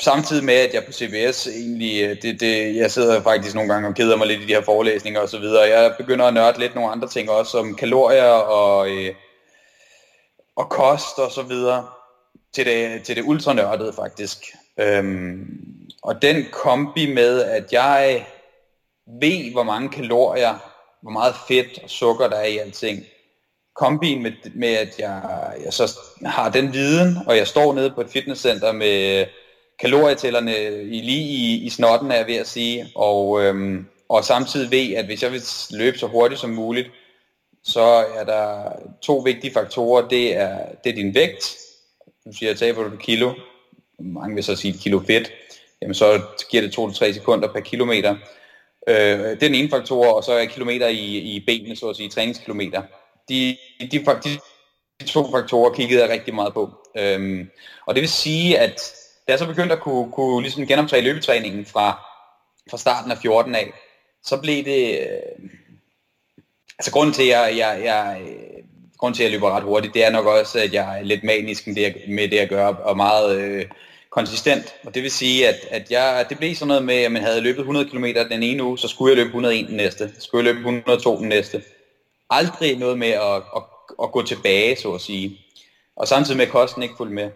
samtidig 0.00 0.44
med, 0.44 0.54
at 0.54 0.74
jeg 0.74 0.84
på 0.84 0.92
CBS 0.92 1.46
egentlig, 1.46 2.02
øh, 2.02 2.22
det, 2.22 2.40
det, 2.40 2.76
jeg 2.76 2.90
sidder 2.90 3.22
faktisk 3.22 3.54
nogle 3.54 3.72
gange 3.72 3.88
og 3.88 3.94
keder 3.94 4.16
mig 4.16 4.26
lidt 4.26 4.40
i 4.40 4.46
de 4.46 4.54
her 4.54 4.62
forelæsninger 4.62 5.20
og 5.20 5.28
så 5.28 5.38
videre. 5.38 5.62
Jeg 5.62 5.94
begynder 5.98 6.24
at 6.24 6.34
nørde 6.34 6.58
lidt 6.58 6.74
nogle 6.74 6.90
andre 6.90 7.08
ting 7.08 7.30
også, 7.30 7.50
som 7.50 7.74
kalorier 7.74 8.32
og, 8.32 8.90
øh, 8.90 9.14
og 10.56 10.68
kost 10.68 11.18
og 11.18 11.32
så 11.32 11.42
videre, 11.42 11.86
til 12.54 12.66
det, 12.66 13.02
til 13.02 13.16
det 13.16 13.24
ultranørdede 13.26 13.92
faktisk. 13.92 14.38
Øhm, 14.80 15.46
og 16.02 16.22
den 16.22 16.46
kombi 16.52 17.14
med, 17.14 17.42
at 17.42 17.72
jeg 17.72 18.26
ved, 19.20 19.52
hvor 19.52 19.62
mange 19.62 19.88
kalorier, 19.88 20.54
hvor 21.02 21.10
meget 21.10 21.34
fedt 21.48 21.82
og 21.82 21.90
sukker 21.90 22.28
der 22.28 22.36
er 22.36 22.44
i 22.44 22.58
alting, 22.58 23.04
kombin 23.74 24.22
med, 24.22 24.32
med 24.54 24.68
at 24.68 24.98
jeg, 24.98 25.22
jeg 25.64 25.72
så 25.72 25.98
har 26.26 26.50
den 26.50 26.72
viden, 26.72 27.18
og 27.26 27.36
jeg 27.36 27.46
står 27.46 27.74
nede 27.74 27.90
på 27.90 28.00
et 28.00 28.10
fitnesscenter 28.10 28.72
med 28.72 29.26
kalorietællerne 29.82 30.56
øh, 30.58 30.86
lige 30.86 31.22
i, 31.22 31.62
i 31.64 31.70
snotten, 31.70 32.10
er 32.10 32.16
jeg 32.16 32.26
ved 32.26 32.36
at 32.36 32.48
sige, 32.48 32.86
og, 32.94 33.42
øhm, 33.42 33.86
og 34.08 34.24
samtidig 34.24 34.70
ved, 34.70 34.94
at 34.94 35.04
hvis 35.04 35.22
jeg 35.22 35.32
vil 35.32 35.42
løbe 35.70 35.98
så 35.98 36.06
hurtigt 36.06 36.40
som 36.40 36.50
muligt, 36.50 36.90
så 37.64 38.04
er 38.16 38.24
der 38.24 38.72
to 39.02 39.16
vigtige 39.16 39.52
faktorer. 39.52 40.08
Det 40.08 40.36
er, 40.36 40.58
det 40.84 40.90
er 40.90 40.94
din 40.94 41.14
vægt. 41.14 41.56
Du 42.26 42.32
siger, 42.32 42.50
at 42.50 42.58
taber 42.58 42.82
du 42.82 42.94
et 42.94 43.00
kilo, 43.00 43.32
mange 43.98 44.34
vil 44.34 44.44
så 44.44 44.56
sige 44.56 44.74
et 44.74 44.80
kilo 44.80 45.00
fedt, 45.06 45.32
jamen 45.82 45.94
så 45.94 46.20
giver 46.50 46.62
det 46.62 46.78
2-3 46.78 47.12
sekunder 47.12 47.52
per 47.52 47.60
kilometer. 47.60 48.16
Øh, 48.88 49.18
det 49.18 49.32
er 49.32 49.34
den 49.34 49.54
ene 49.54 49.70
faktor, 49.70 50.12
og 50.12 50.24
så 50.24 50.32
er 50.32 50.44
kilometer 50.44 50.88
i, 50.88 51.16
i 51.18 51.44
benene, 51.46 51.76
så 51.76 51.88
at 51.88 51.96
sige, 51.96 52.08
træningskilometer. 52.08 52.82
De, 53.28 53.56
de, 53.80 53.86
de, 53.98 54.30
de 55.00 55.06
to 55.06 55.30
faktorer 55.30 55.72
kiggede 55.72 56.02
jeg 56.02 56.10
rigtig 56.10 56.34
meget 56.34 56.54
på. 56.54 56.70
Øhm, 56.98 57.50
og 57.86 57.94
det 57.94 58.00
vil 58.00 58.08
sige, 58.08 58.58
at 58.58 58.80
da 59.26 59.32
jeg 59.32 59.38
så 59.38 59.46
begyndte 59.46 59.74
at 59.74 59.80
kunne, 59.80 60.12
kunne 60.12 60.42
ligesom 60.42 60.66
genoptage 60.66 61.02
løbetræningen 61.02 61.66
fra, 61.66 62.00
fra 62.70 62.78
starten 62.78 63.10
af 63.12 63.18
14 63.18 63.54
af, 63.54 63.72
så 64.24 64.40
blev 64.40 64.64
det... 64.64 65.00
Øh, 65.00 65.48
altså 66.78 66.92
grunden 66.92 67.14
til, 67.14 67.22
at 67.22 67.28
jeg, 67.28 67.54
jeg, 67.56 67.80
jeg, 67.84 68.20
øh, 68.22 68.64
grunden 68.98 69.16
til, 69.16 69.22
at 69.22 69.30
jeg 69.30 69.32
løber 69.32 69.56
ret 69.56 69.62
hurtigt, 69.62 69.94
det 69.94 70.04
er 70.04 70.10
nok 70.10 70.26
også, 70.26 70.58
at 70.58 70.72
jeg 70.72 70.98
er 70.98 71.02
lidt 71.02 71.24
manisk 71.24 71.66
med 71.66 71.74
det, 71.74 71.94
med 72.08 72.28
det 72.28 72.38
at 72.38 72.48
gøre, 72.48 72.76
og 72.76 72.96
meget 72.96 73.40
øh, 73.40 73.64
konsistent. 74.10 74.74
Og 74.84 74.94
det 74.94 75.02
vil 75.02 75.10
sige, 75.10 75.48
at, 75.48 75.56
at 75.70 75.90
jeg, 75.90 76.26
det 76.28 76.38
blev 76.38 76.54
sådan 76.54 76.68
noget 76.68 76.84
med, 76.84 76.94
at 76.94 77.12
man 77.12 77.22
havde 77.22 77.40
løbet 77.40 77.60
100 77.60 77.88
km 77.90 78.04
den 78.30 78.42
ene 78.42 78.64
uge, 78.64 78.78
så 78.78 78.88
skulle 78.88 79.10
jeg 79.10 79.16
løbe 79.16 79.26
101 79.26 79.66
den 79.68 79.76
næste. 79.76 80.10
Så 80.14 80.20
skulle 80.20 80.46
jeg 80.46 80.54
løbe 80.54 80.58
102 80.58 81.18
den 81.18 81.28
næste. 81.28 81.62
Aldrig 82.30 82.78
noget 82.78 82.98
med 82.98 83.08
at, 83.08 83.36
at, 83.56 83.62
at 84.02 84.12
gå 84.12 84.22
tilbage, 84.22 84.76
så 84.76 84.92
at 84.92 85.00
sige. 85.00 85.38
Og 85.96 86.08
samtidig 86.08 86.36
med, 86.36 86.46
at 86.46 86.52
kosten 86.52 86.82
ikke 86.82 86.94
fulgte 86.96 87.14
med. 87.14 87.30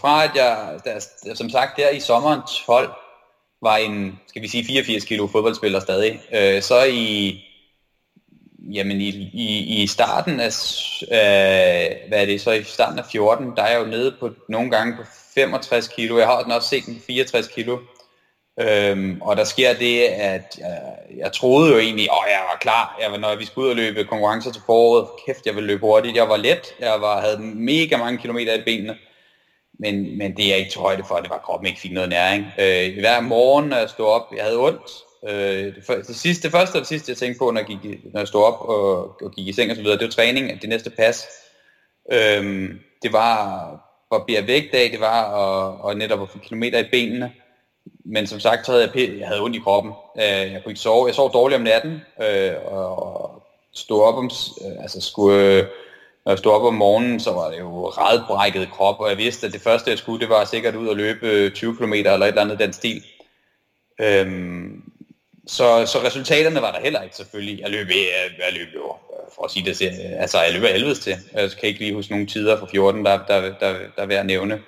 Fra 0.00 0.24
at 0.24 0.30
jeg, 0.34 0.80
der, 0.84 1.34
som 1.34 1.50
sagt, 1.50 1.76
der 1.76 1.90
i 1.90 2.00
sommeren 2.00 2.40
12, 2.66 2.90
var 3.62 3.76
en, 3.76 4.20
skal 4.26 4.42
vi 4.42 4.48
sige, 4.48 4.64
84 4.64 5.04
kilo 5.04 5.26
fodboldspiller 5.26 5.80
stadig, 5.80 6.20
øh, 6.32 6.62
så 6.62 6.84
i, 6.84 7.40
jamen 8.72 9.00
i, 9.00 9.08
i, 9.32 9.82
i 9.82 9.86
starten 9.86 10.40
af, 10.40 10.52
øh, 11.02 12.08
hvad 12.08 12.22
er 12.22 12.26
det, 12.26 12.40
så 12.40 12.50
i 12.50 12.64
starten 12.64 12.98
af 12.98 13.04
14, 13.04 13.56
der 13.56 13.62
er 13.62 13.70
jeg 13.70 13.80
jo 13.80 13.86
nede 13.86 14.16
på 14.20 14.30
nogle 14.48 14.70
gange 14.70 14.96
på 14.96 15.02
65 15.34 15.88
kilo, 15.88 16.18
jeg 16.18 16.26
har 16.26 16.42
den 16.42 16.52
også 16.52 16.68
set 16.68 16.86
den 16.86 17.02
64 17.06 17.48
kilo, 17.48 17.78
Øhm, 18.60 19.18
og 19.20 19.36
der 19.36 19.44
sker 19.44 19.74
det, 19.74 20.02
at 20.02 20.58
jeg, 20.58 20.80
jeg 21.16 21.32
troede 21.32 21.72
jo 21.72 21.78
egentlig, 21.78 22.04
at 22.04 22.30
jeg 22.30 22.40
var 22.52 22.58
klar, 22.60 22.98
jeg 23.02 23.12
var, 23.12 23.18
når 23.18 23.36
vi 23.36 23.44
skulle 23.44 23.64
ud 23.64 23.70
og 23.70 23.76
løbe 23.76 24.04
konkurrencer 24.04 24.52
til 24.52 24.62
foråret, 24.66 25.08
kæft, 25.26 25.46
jeg 25.46 25.54
ville 25.54 25.66
løbe 25.66 25.80
hurtigt, 25.80 26.16
jeg 26.16 26.28
var 26.28 26.36
let, 26.36 26.74
jeg 26.80 27.00
var, 27.00 27.20
havde 27.20 27.38
mega 27.40 27.96
mange 27.96 28.18
kilometer 28.18 28.54
i 28.54 28.62
benene, 28.62 28.96
men, 29.78 30.18
men 30.18 30.36
det 30.36 30.52
er 30.52 30.56
ikke 30.56 30.70
til 30.70 30.80
højde 30.80 31.04
for, 31.08 31.16
det 31.16 31.30
var 31.30 31.38
kroppen 31.38 31.66
ikke 31.66 31.80
fik 31.80 31.92
noget 31.92 32.08
næring. 32.08 32.46
Øh, 32.58 32.98
hver 33.00 33.20
morgen, 33.20 33.68
når 33.68 33.76
jeg 33.76 33.88
stod 33.88 34.06
op, 34.06 34.32
jeg 34.36 34.44
havde 34.44 34.58
ondt. 34.58 34.90
Øh, 35.28 35.74
det, 35.74 36.06
det, 36.06 36.16
sidste, 36.16 36.42
det 36.42 36.52
første 36.52 36.76
og 36.76 36.80
det 36.80 36.88
sidste, 36.88 37.10
jeg 37.10 37.16
tænkte 37.16 37.38
på, 37.38 37.50
når 37.50 37.60
jeg, 37.60 37.66
gik, 37.66 38.04
når 38.12 38.20
jeg 38.20 38.28
stod 38.28 38.44
op 38.44 38.60
og, 38.60 39.16
og 39.22 39.30
gik 39.36 39.48
i 39.48 39.52
seng 39.52 39.70
og 39.70 39.76
så 39.76 39.82
videre, 39.82 39.98
det 39.98 40.04
var 40.04 40.10
træning, 40.10 40.50
at 40.50 40.58
det 40.60 40.68
næste 40.68 40.90
pas. 40.90 41.26
Øh, 42.12 42.70
det 43.02 43.12
var 43.12 43.70
at 44.14 44.22
bære 44.26 44.46
vægt 44.46 44.74
af, 44.74 44.90
det 44.90 45.00
var 45.00 45.22
og, 45.22 45.84
og 45.84 45.96
netop 45.96 46.22
at 46.22 46.28
få 46.28 46.38
kilometer 46.38 46.78
i 46.78 46.88
benene. 46.90 47.32
Men 48.04 48.26
som 48.26 48.40
sagt, 48.40 48.66
så 48.66 48.72
havde 48.72 48.90
jeg, 48.94 49.18
jeg 49.18 49.28
havde 49.28 49.42
ondt 49.42 49.56
i 49.56 49.60
kroppen. 49.60 49.92
Øh, 50.16 50.52
jeg 50.52 50.60
kunne 50.62 50.72
ikke 50.72 50.80
sove. 50.80 51.06
Jeg 51.06 51.14
sov 51.14 51.32
dårligt 51.32 51.56
om 51.56 51.62
natten, 51.62 52.00
øh, 52.22 52.52
og, 52.66 53.22
og 53.22 53.42
stod 53.74 54.02
op 54.02 54.14
om, 54.14 54.30
øh, 54.64 54.82
altså 54.82 55.00
skulle 55.00 55.68
når 56.28 56.32
jeg 56.32 56.38
stod 56.38 56.52
op 56.52 56.62
om 56.62 56.74
morgenen, 56.74 57.20
så 57.20 57.32
var 57.32 57.50
det 57.50 57.58
jo 57.58 57.88
redbrækket 57.88 58.70
krop, 58.70 59.00
og 59.00 59.08
jeg 59.08 59.18
vidste, 59.18 59.46
at 59.46 59.52
det 59.52 59.60
første, 59.60 59.90
jeg 59.90 59.98
skulle, 59.98 60.20
det 60.20 60.28
var 60.28 60.44
sikkert 60.44 60.74
ud 60.74 60.88
og 60.88 60.96
løbe 60.96 61.26
øh, 61.26 61.52
20 61.52 61.76
km 61.76 61.92
eller 61.92 62.12
et 62.12 62.28
eller 62.28 62.42
andet 62.42 62.58
den 62.58 62.72
stil. 62.72 63.04
Øhm, 64.00 64.82
så, 65.46 65.86
så 65.86 65.98
resultaterne 66.04 66.60
var 66.60 66.72
der 66.72 66.80
heller 66.80 67.02
ikke 67.02 67.16
selvfølgelig. 67.16 67.60
Jeg 67.60 67.70
løb, 67.70 67.88
jeg, 67.88 67.96
jeg 68.38 68.52
løb 68.52 68.68
jo, 68.74 68.84
øh, 68.84 69.26
for 69.34 69.44
at 69.44 69.50
sige 69.50 69.64
det, 69.64 69.82
altså 70.18 70.42
jeg 70.42 70.52
løb 70.52 70.64
af 70.64 70.72
helvedes 70.72 70.98
til. 70.98 71.14
Jeg 71.32 71.50
kan 71.50 71.68
ikke 71.68 71.80
lige 71.80 71.94
huske 71.94 72.12
nogle 72.12 72.26
tider 72.26 72.58
fra 72.58 72.66
14, 72.70 73.04
der, 73.04 73.18
der, 73.26 73.40
der, 73.40 73.72
der 73.96 74.02
er 74.02 74.06
værd 74.06 74.20
at 74.20 74.26
nævne. 74.26 74.62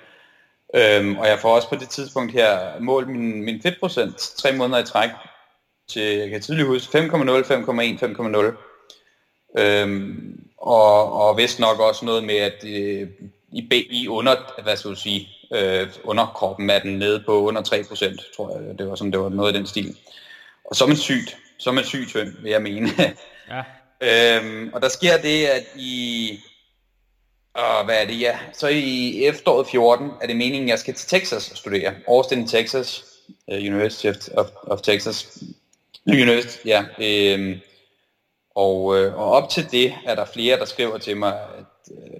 Øhm, 0.75 1.17
og 1.17 1.27
jeg 1.27 1.39
får 1.39 1.55
også 1.55 1.69
på 1.69 1.75
det 1.75 1.89
tidspunkt 1.89 2.31
her 2.33 2.79
målt 2.79 3.07
min, 3.07 3.43
min 3.43 3.61
fedtprocent 3.61 4.17
tre 4.17 4.51
måneder 4.53 4.79
i 4.79 4.85
træk 4.85 5.09
til, 5.89 6.17
jeg 6.17 6.29
kan 6.29 6.41
tydeligt 6.41 6.67
huske, 6.67 6.97
5,0, 6.97 7.07
5,1, 7.07 8.05
5,0. 8.05 9.61
Øhm, 9.61 10.50
og, 10.61 11.13
og 11.13 11.37
vist 11.37 11.59
nok 11.59 11.79
også 11.79 12.05
noget 12.05 12.23
med, 12.23 12.35
at 12.35 12.63
øh, 12.63 13.07
i, 13.51 13.85
i 13.89 14.07
under, 14.07 14.61
hvad 14.63 14.77
skal 14.77 14.91
du 14.91 14.95
sige, 14.95 15.29
øh, 15.53 15.87
underkroppen 16.03 16.69
er 16.69 16.79
den 16.79 16.99
nede 16.99 17.23
på 17.25 17.41
under 17.41 17.61
3%, 17.61 18.35
tror 18.35 18.57
jeg, 18.57 18.79
det 18.79 18.89
var 18.89 18.95
sådan, 18.95 19.11
det 19.11 19.19
var 19.19 19.29
noget 19.29 19.47
af 19.47 19.53
den 19.53 19.67
stil. 19.67 19.95
Og 20.65 20.75
så 20.75 20.83
er 20.83 20.87
man 20.87 20.97
sygt, 20.97 21.37
så 21.57 21.69
er 21.69 21.73
man 21.73 21.83
sygt 21.83 22.09
tynd, 22.09 22.33
vil 22.41 22.51
jeg 22.51 22.61
mene. 22.61 22.89
Ja. 23.49 23.63
øhm, 24.37 24.69
og 24.73 24.81
der 24.81 24.89
sker 24.89 25.17
det, 25.17 25.45
at 25.45 25.63
i, 25.75 26.39
Og 27.53 27.85
hvad 27.85 28.01
er 28.01 28.05
det, 28.05 28.19
ja. 28.19 28.37
Så 28.53 28.67
i 28.67 29.25
efteråret 29.25 29.67
14 29.67 30.11
er 30.21 30.27
det 30.27 30.35
meningen, 30.35 30.63
at 30.63 30.69
jeg 30.69 30.79
skal 30.79 30.93
til 30.93 31.09
Texas 31.09 31.51
og 31.51 31.57
studere. 31.57 31.93
Austin, 32.07 32.47
Texas. 32.47 33.03
Uh, 33.47 33.57
University 33.57 34.07
of, 34.07 34.15
of, 34.37 34.47
of 34.63 34.81
Texas. 34.81 35.37
University, 36.07 36.67
ja. 36.67 36.83
Øhm, 36.99 37.59
og, 38.55 38.97
øh, 38.99 39.19
og 39.19 39.25
op 39.31 39.49
til 39.49 39.71
det 39.71 39.93
er 40.05 40.15
der 40.15 40.25
flere, 40.25 40.57
der 40.59 40.65
skriver 40.65 40.97
til 40.97 41.17
mig, 41.17 41.33
at 41.33 41.93
øh, 41.97 42.19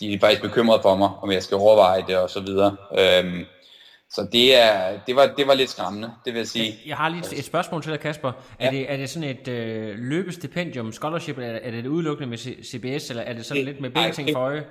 de 0.00 0.14
er 0.14 0.18
faktisk 0.18 0.42
bekymrede 0.42 0.82
for 0.82 0.96
mig, 0.96 1.10
om 1.22 1.30
jeg 1.30 1.42
skal 1.42 1.56
overveje 1.56 2.04
det 2.06 2.16
og 2.18 2.30
så 2.30 2.40
videre. 2.40 2.76
Øhm, 2.98 3.44
så 4.10 4.28
det, 4.32 4.56
er, 4.62 4.98
det, 5.06 5.16
var, 5.16 5.26
det 5.36 5.46
var 5.46 5.54
lidt 5.54 5.70
skræmmende, 5.70 6.10
det 6.24 6.32
vil 6.32 6.38
jeg 6.38 6.48
sige. 6.48 6.74
Jeg 6.86 6.96
har 6.96 7.08
lige 7.08 7.38
et- 7.38 7.44
spørgsmål 7.44 7.82
til 7.82 7.92
dig, 7.92 8.00
Kasper. 8.00 8.32
Er, 8.58 8.64
Ja. 8.64 8.70
det, 8.70 8.92
er 8.92 8.96
det 8.96 9.10
sådan 9.10 9.28
et 9.28 9.48
øh, 9.48 9.94
løbestipendium, 9.98 10.92
scholarship, 10.92 11.38
eller 11.38 11.58
er 11.62 11.70
det 11.70 11.86
udelukkende 11.86 12.28
med 12.30 12.38
CBS, 12.64 13.10
eller 13.10 13.22
er 13.22 13.32
det 13.32 13.44
sådan 13.46 13.56
Det- 13.56 13.64
lidt 13.66 13.80
med 13.80 13.90
begge 13.90 14.12
ting 14.12 14.28
for 14.32 14.40
øje? 14.40 14.64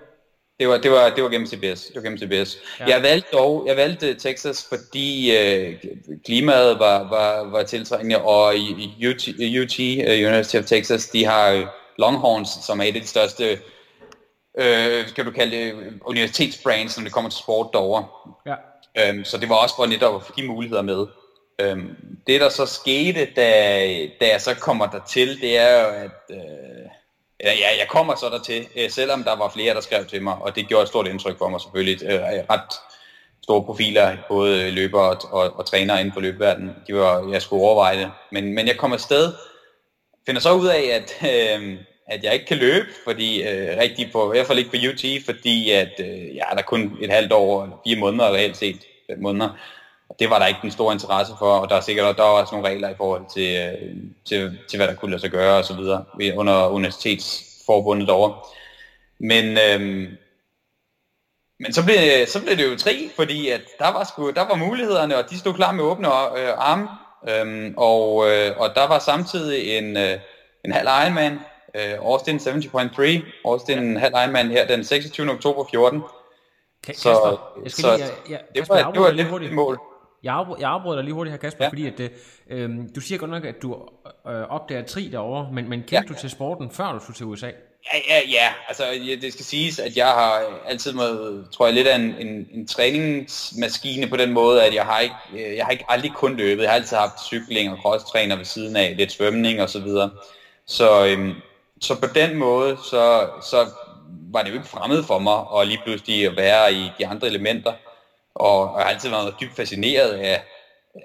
Det 0.60 0.68
var, 0.68 0.78
det 0.78 0.92
var, 0.92 1.10
det 1.10 1.24
var 1.24 1.30
gennem 1.30 1.48
CBS. 1.48 1.86
Det 1.86 1.96
var 1.96 2.02
gennem 2.02 2.18
CBS. 2.18 2.58
Ja. 2.80 2.86
Jeg 2.86 3.04
valgte 3.04 3.30
dog, 3.34 3.64
jeg 3.68 3.78
valgte 3.78 4.14
Texas, 4.14 4.66
fordi 4.70 5.38
øh, 5.38 5.76
klimaet 6.26 6.80
var, 6.80 7.10
var, 7.10 7.50
var 7.50 7.64
tiltrængende, 7.64 8.22
og 8.22 8.56
i, 8.56 8.96
i 9.00 9.08
UT, 9.08 9.28
UT 9.62 9.80
uh, 9.80 10.28
University 10.28 10.56
of 10.56 10.66
Texas, 10.66 11.10
de 11.10 11.26
har 11.26 11.52
øh, 11.52 11.66
Longhorns, 11.98 12.50
som 12.50 12.80
er 12.80 12.84
et 12.84 12.96
af 12.96 13.02
de 13.02 13.08
største, 13.08 13.60
øh, 14.60 15.08
skal 15.08 15.26
du 15.26 15.32
kalde 15.32 15.58
det, 15.58 15.74
universitetsbrands, 16.06 16.98
når 16.98 17.04
det 17.04 17.14
kommer 17.14 17.30
til 17.30 17.40
sport 17.40 17.70
derovre. 17.74 18.06
Ja. 18.46 18.56
Øhm, 18.98 19.24
så 19.24 19.38
det 19.38 19.50
var 19.50 19.56
også 19.56 19.76
for 19.76 19.86
netop 19.86 20.22
at 20.22 20.36
de 20.38 20.48
muligheder 20.48 20.82
med. 20.82 21.08
Øhm, 21.62 21.96
det 22.28 22.42
der 22.42 22.50
så 22.50 22.66
skete, 22.66 23.28
da, 23.36 23.50
da 24.20 24.32
jeg 24.32 24.42
så 24.42 24.56
kommer 24.56 24.88
dertil, 24.88 25.42
det 25.42 25.58
er 25.58 25.82
jo, 25.82 25.88
at 25.88 26.22
øh, 26.32 26.83
ja, 27.44 27.54
ja, 27.54 27.70
jeg 27.80 27.88
kommer 27.90 28.16
så 28.16 28.30
dertil, 28.30 28.68
øh, 28.76 28.90
selvom 28.90 29.24
der 29.24 29.36
var 29.36 29.50
flere, 29.50 29.74
der 29.74 29.82
skrev 29.82 30.06
til 30.06 30.22
mig, 30.22 30.36
og 30.36 30.56
det 30.56 30.68
gjorde 30.68 30.84
et 30.84 30.90
stort 30.90 31.08
indtryk 31.08 31.38
for 31.38 31.50
mig 31.50 31.62
selvfølgelig. 31.62 32.04
Øh, 32.04 32.22
ret 32.50 32.74
store 33.44 33.64
profiler, 33.64 34.18
både 34.30 34.72
løbere 34.72 35.10
og, 35.10 35.18
og, 35.32 35.56
og 35.56 35.66
trænere 35.66 36.00
inden 36.00 36.14
for 36.14 36.22
løbeverdenen. 36.22 36.76
De 36.88 36.96
var, 36.96 37.30
jeg 37.32 37.42
skulle 37.42 37.64
overveje 37.64 38.00
det. 38.00 38.12
Men, 38.32 38.54
men 38.54 38.68
jeg 38.68 38.78
kommer 38.78 38.98
afsted, 38.98 39.34
finder 40.26 40.42
så 40.42 40.54
ud 40.54 40.68
af, 40.68 40.82
at, 40.82 41.16
øh, 41.24 41.78
at 42.08 42.24
jeg 42.24 42.34
ikke 42.34 42.46
kan 42.46 42.58
løbe, 42.58 42.88
fordi 43.04 43.44
øh, 43.44 43.78
rigtig 43.78 44.12
på, 44.12 44.32
i 44.32 44.38
hvert 44.38 44.48
fald 44.48 44.60
ikke 44.60 44.70
på 44.72 44.78
UT, 44.94 45.26
fordi 45.26 45.72
at 45.72 45.94
øh, 46.00 46.36
jeg 46.36 46.46
er 46.52 46.56
der 46.56 46.62
kun 46.62 46.98
et 47.02 47.10
halvt 47.10 47.34
år, 47.34 47.64
eller 47.64 47.82
fire 47.88 48.00
måneder 48.00 48.34
reelt 48.34 48.58
set, 48.58 48.80
fem 49.10 49.22
måneder. 49.22 49.50
Det 50.20 50.30
var 50.30 50.40
der 50.40 50.48
ikke 50.48 50.60
den 50.62 50.72
store 50.72 50.94
interesse 50.94 51.34
for, 51.40 51.58
og 51.60 51.70
der 51.70 51.76
er 51.76 51.82
sikkert 51.82 52.18
der 52.18 52.24
er 52.24 52.28
også 52.28 52.56
nogle 52.56 52.70
regler 52.70 52.90
i 52.90 52.96
forhold 52.98 53.26
til, 53.34 53.56
øh, 53.58 53.96
til, 54.26 54.60
til 54.70 54.78
hvad 54.78 54.88
der 54.88 54.96
kunne 54.96 55.12
lade 55.12 55.22
sig 55.22 55.32
gøre 55.32 55.58
og 55.58 55.66
så 55.66 55.76
videre 55.76 56.06
ved- 56.18 56.34
under 56.38 56.68
universitetsforbundet 56.68 58.08
derovre. 58.08 58.36
Men, 59.20 59.46
øh, 59.46 60.10
men 61.60 61.74
så 61.74 61.84
blev, 61.86 61.98
så 62.28 62.42
blev 62.42 62.58
det 62.58 62.72
jo 62.72 62.78
tre, 62.78 63.10
fordi 63.16 63.50
at 63.50 63.62
der, 63.80 63.92
var 63.92 64.04
sgu, 64.04 64.32
der 64.32 64.48
var 64.48 64.56
mulighederne, 64.56 65.18
og 65.18 65.30
de 65.30 65.40
stod 65.40 65.54
klar 65.54 65.72
med 65.72 65.84
åbne 65.84 66.08
øh, 66.08 66.54
arme. 66.58 66.88
Øhm, 67.30 67.74
og, 67.78 68.30
øh, 68.32 68.58
og 68.58 68.70
der 68.76 68.88
var 68.88 69.00
samtidig 69.00 69.78
en, 69.78 69.98
øh, 69.98 70.20
en 70.66 70.72
halv 70.72 70.88
Ironman, 71.04 71.40
øh, 71.76 71.94
Austin 72.00 72.38
70.3, 72.40 73.22
Austin 73.46 73.78
en 73.80 73.98
halv 73.98 74.14
Ironman 74.14 74.48
her 74.52 74.68
den 74.68 74.84
26. 74.84 75.32
oktober 75.32 75.66
14. 75.72 76.00
Ka- 76.88 76.94
Så, 76.94 77.10
Kasper, 77.10 77.52
jeg 77.64 77.72
skal 77.72 77.82
så 77.82 77.96
lige, 77.98 78.06
jeg, 78.06 78.14
jeg, 78.30 78.40
det 78.48 78.58
Kasper, 78.58 78.84
var, 78.84 78.92
det 78.92 79.02
var 79.02 79.12
lidt 79.12 79.28
hurtigt. 79.28 79.54
mål. 79.54 79.80
Jeg, 80.24 80.34
afbryder, 80.34 80.60
jeg 80.60 80.70
afbryder 80.70 80.96
dig 80.96 81.04
lige 81.04 81.14
hurtigt 81.14 81.32
her, 81.32 81.38
Kasper, 81.38 81.64
ja. 81.66 81.70
Fordi 81.70 81.88
at, 81.88 82.00
øh, 82.00 82.10
øhm, 82.50 82.94
du 82.96 83.02
siger 83.02 83.20
godt 83.20 83.32
nok, 83.32 83.46
at 83.46 83.56
du 83.62 83.76
øh, 84.28 84.42
opdager 84.50 84.84
tri 84.86 85.10
derovre, 85.12 85.50
men, 85.54 85.70
men 85.70 85.80
kendte 85.80 85.96
Ja. 85.96 86.14
du 86.14 86.20
til 86.20 86.30
sporten, 86.30 86.72
før 86.72 86.92
du 86.92 87.00
skulle 87.00 87.18
til 87.18 87.26
USA? 87.26 87.52
Ja, 87.94 88.00
ja, 88.10 88.20
ja. 88.30 88.54
Altså, 88.68 88.84
ja, 88.86 89.16
det 89.16 89.34
skal 89.34 89.46
siges, 89.46 89.80
at 89.80 89.98
jeg 89.98 90.08
har 90.08 90.42
altid 90.68 90.94
med, 90.94 91.44
tror 91.52 91.66
jeg, 91.66 91.76
lidt 91.76 91.88
af 91.88 91.96
en, 91.96 92.16
en, 92.20 92.48
en 92.54 92.68
træningsmaskine 92.68 94.08
på 94.08 94.18
den 94.18 94.32
måde, 94.34 94.64
at 94.64 94.74
jeg 94.74 94.86
har 94.86 95.00
ikke, 95.00 95.16
øh, 95.34 95.56
jeg 95.58 95.66
har 95.66 95.72
ikke 95.72 95.86
aldrig 95.90 96.12
kun 96.12 96.38
løbet. 96.38 96.64
Jeg 96.64 96.70
har 96.72 96.76
altid 96.76 96.98
haft 96.98 97.20
cykling 97.26 97.72
og 97.72 97.78
crosstræner 97.78 98.36
ved 98.36 98.46
siden 98.46 98.76
af, 98.76 98.94
lidt 98.98 99.12
svømning 99.12 99.62
og 99.62 99.70
så 99.70 99.80
videre. 99.80 100.10
Så, 100.66 101.06
øhm, 101.06 101.34
så 101.82 102.00
på 102.02 102.08
den 102.16 102.38
måde, 102.38 102.78
så, 102.90 103.28
så 103.50 103.66
var 104.32 104.42
det 104.42 104.50
jo 104.50 104.56
ikke 104.56 104.68
fremmed 104.68 105.04
for 105.04 105.20
mig 105.20 105.62
at 105.62 105.68
lige 105.68 105.80
pludselig 105.86 106.26
at 106.28 106.38
være 106.38 106.74
i 106.74 106.92
de 107.00 107.08
andre 107.08 107.28
elementer. 107.28 107.74
Og, 108.36 108.60
og 108.60 108.80
jeg 108.80 108.86
har 108.86 108.94
altid 108.94 109.10
været 109.10 109.36
dybt 109.42 109.56
fascineret 109.56 110.10
af, 110.10 110.44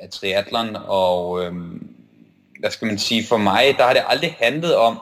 af 0.02 0.10
triatlon, 0.10 0.76
og 0.86 1.44
øhm, 1.44 1.94
hvad 2.60 2.70
skal 2.70 2.86
man 2.86 2.98
sige, 2.98 3.26
for 3.26 3.36
mig, 3.36 3.74
der 3.78 3.84
har 3.84 3.92
det 3.92 4.02
aldrig 4.08 4.36
handlet 4.38 4.76
om, 4.76 4.98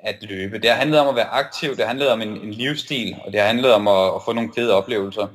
at 0.00 0.16
løbe. 0.20 0.58
Det 0.58 0.70
har 0.70 0.76
handlet 0.76 1.00
om 1.00 1.08
at 1.08 1.16
være 1.16 1.28
aktiv, 1.28 1.70
det 1.70 1.78
har 1.78 1.86
handlet 1.86 2.10
om 2.10 2.22
en, 2.22 2.28
en 2.28 2.50
livsstil, 2.50 3.16
og 3.24 3.32
det 3.32 3.40
har 3.40 3.46
handlet 3.46 3.72
om 3.72 3.88
at, 3.88 4.14
at 4.14 4.22
få 4.24 4.32
nogle 4.32 4.52
fede 4.54 4.74
oplevelser. 4.74 5.28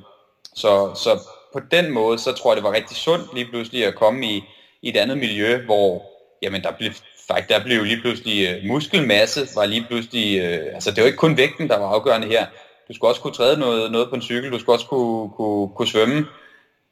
Så, 0.54 0.94
så 0.94 1.20
på 1.52 1.60
den 1.70 1.90
måde, 1.90 2.18
så 2.18 2.32
tror 2.32 2.50
jeg, 2.50 2.56
det 2.56 2.64
var 2.64 2.72
rigtig 2.72 2.96
sundt 2.96 3.34
lige 3.34 3.46
pludselig 3.50 3.86
at 3.86 3.94
komme 3.94 4.26
i, 4.26 4.44
i 4.82 4.88
et 4.88 4.96
andet 4.96 5.18
miljø, 5.18 5.64
hvor 5.64 6.02
jamen, 6.42 6.62
der 6.62 6.70
blev 6.70 6.92
faktisk 7.28 7.48
der 7.48 7.64
blev 7.64 7.84
lige 7.84 8.00
pludselig 8.00 8.48
øh, 8.48 8.64
muskelmasse, 8.64 9.48
var 9.54 9.66
lige 9.66 9.84
pludselig, 9.88 10.38
øh, 10.40 10.74
altså 10.74 10.90
det 10.90 11.00
var 11.00 11.06
ikke 11.06 11.18
kun 11.18 11.36
vægten, 11.36 11.68
der 11.68 11.78
var 11.78 11.86
afgørende 11.86 12.28
her. 12.28 12.46
Du 12.88 12.94
skulle 12.94 13.10
også 13.10 13.20
kunne 13.20 13.34
træde 13.34 13.60
noget, 13.60 13.92
noget 13.92 14.08
på 14.08 14.14
en 14.14 14.22
cykel, 14.22 14.52
du 14.52 14.58
skulle 14.58 14.76
også 14.76 14.86
kunne, 14.86 15.30
kunne, 15.30 15.68
kunne 15.68 15.88
svømme. 15.88 16.26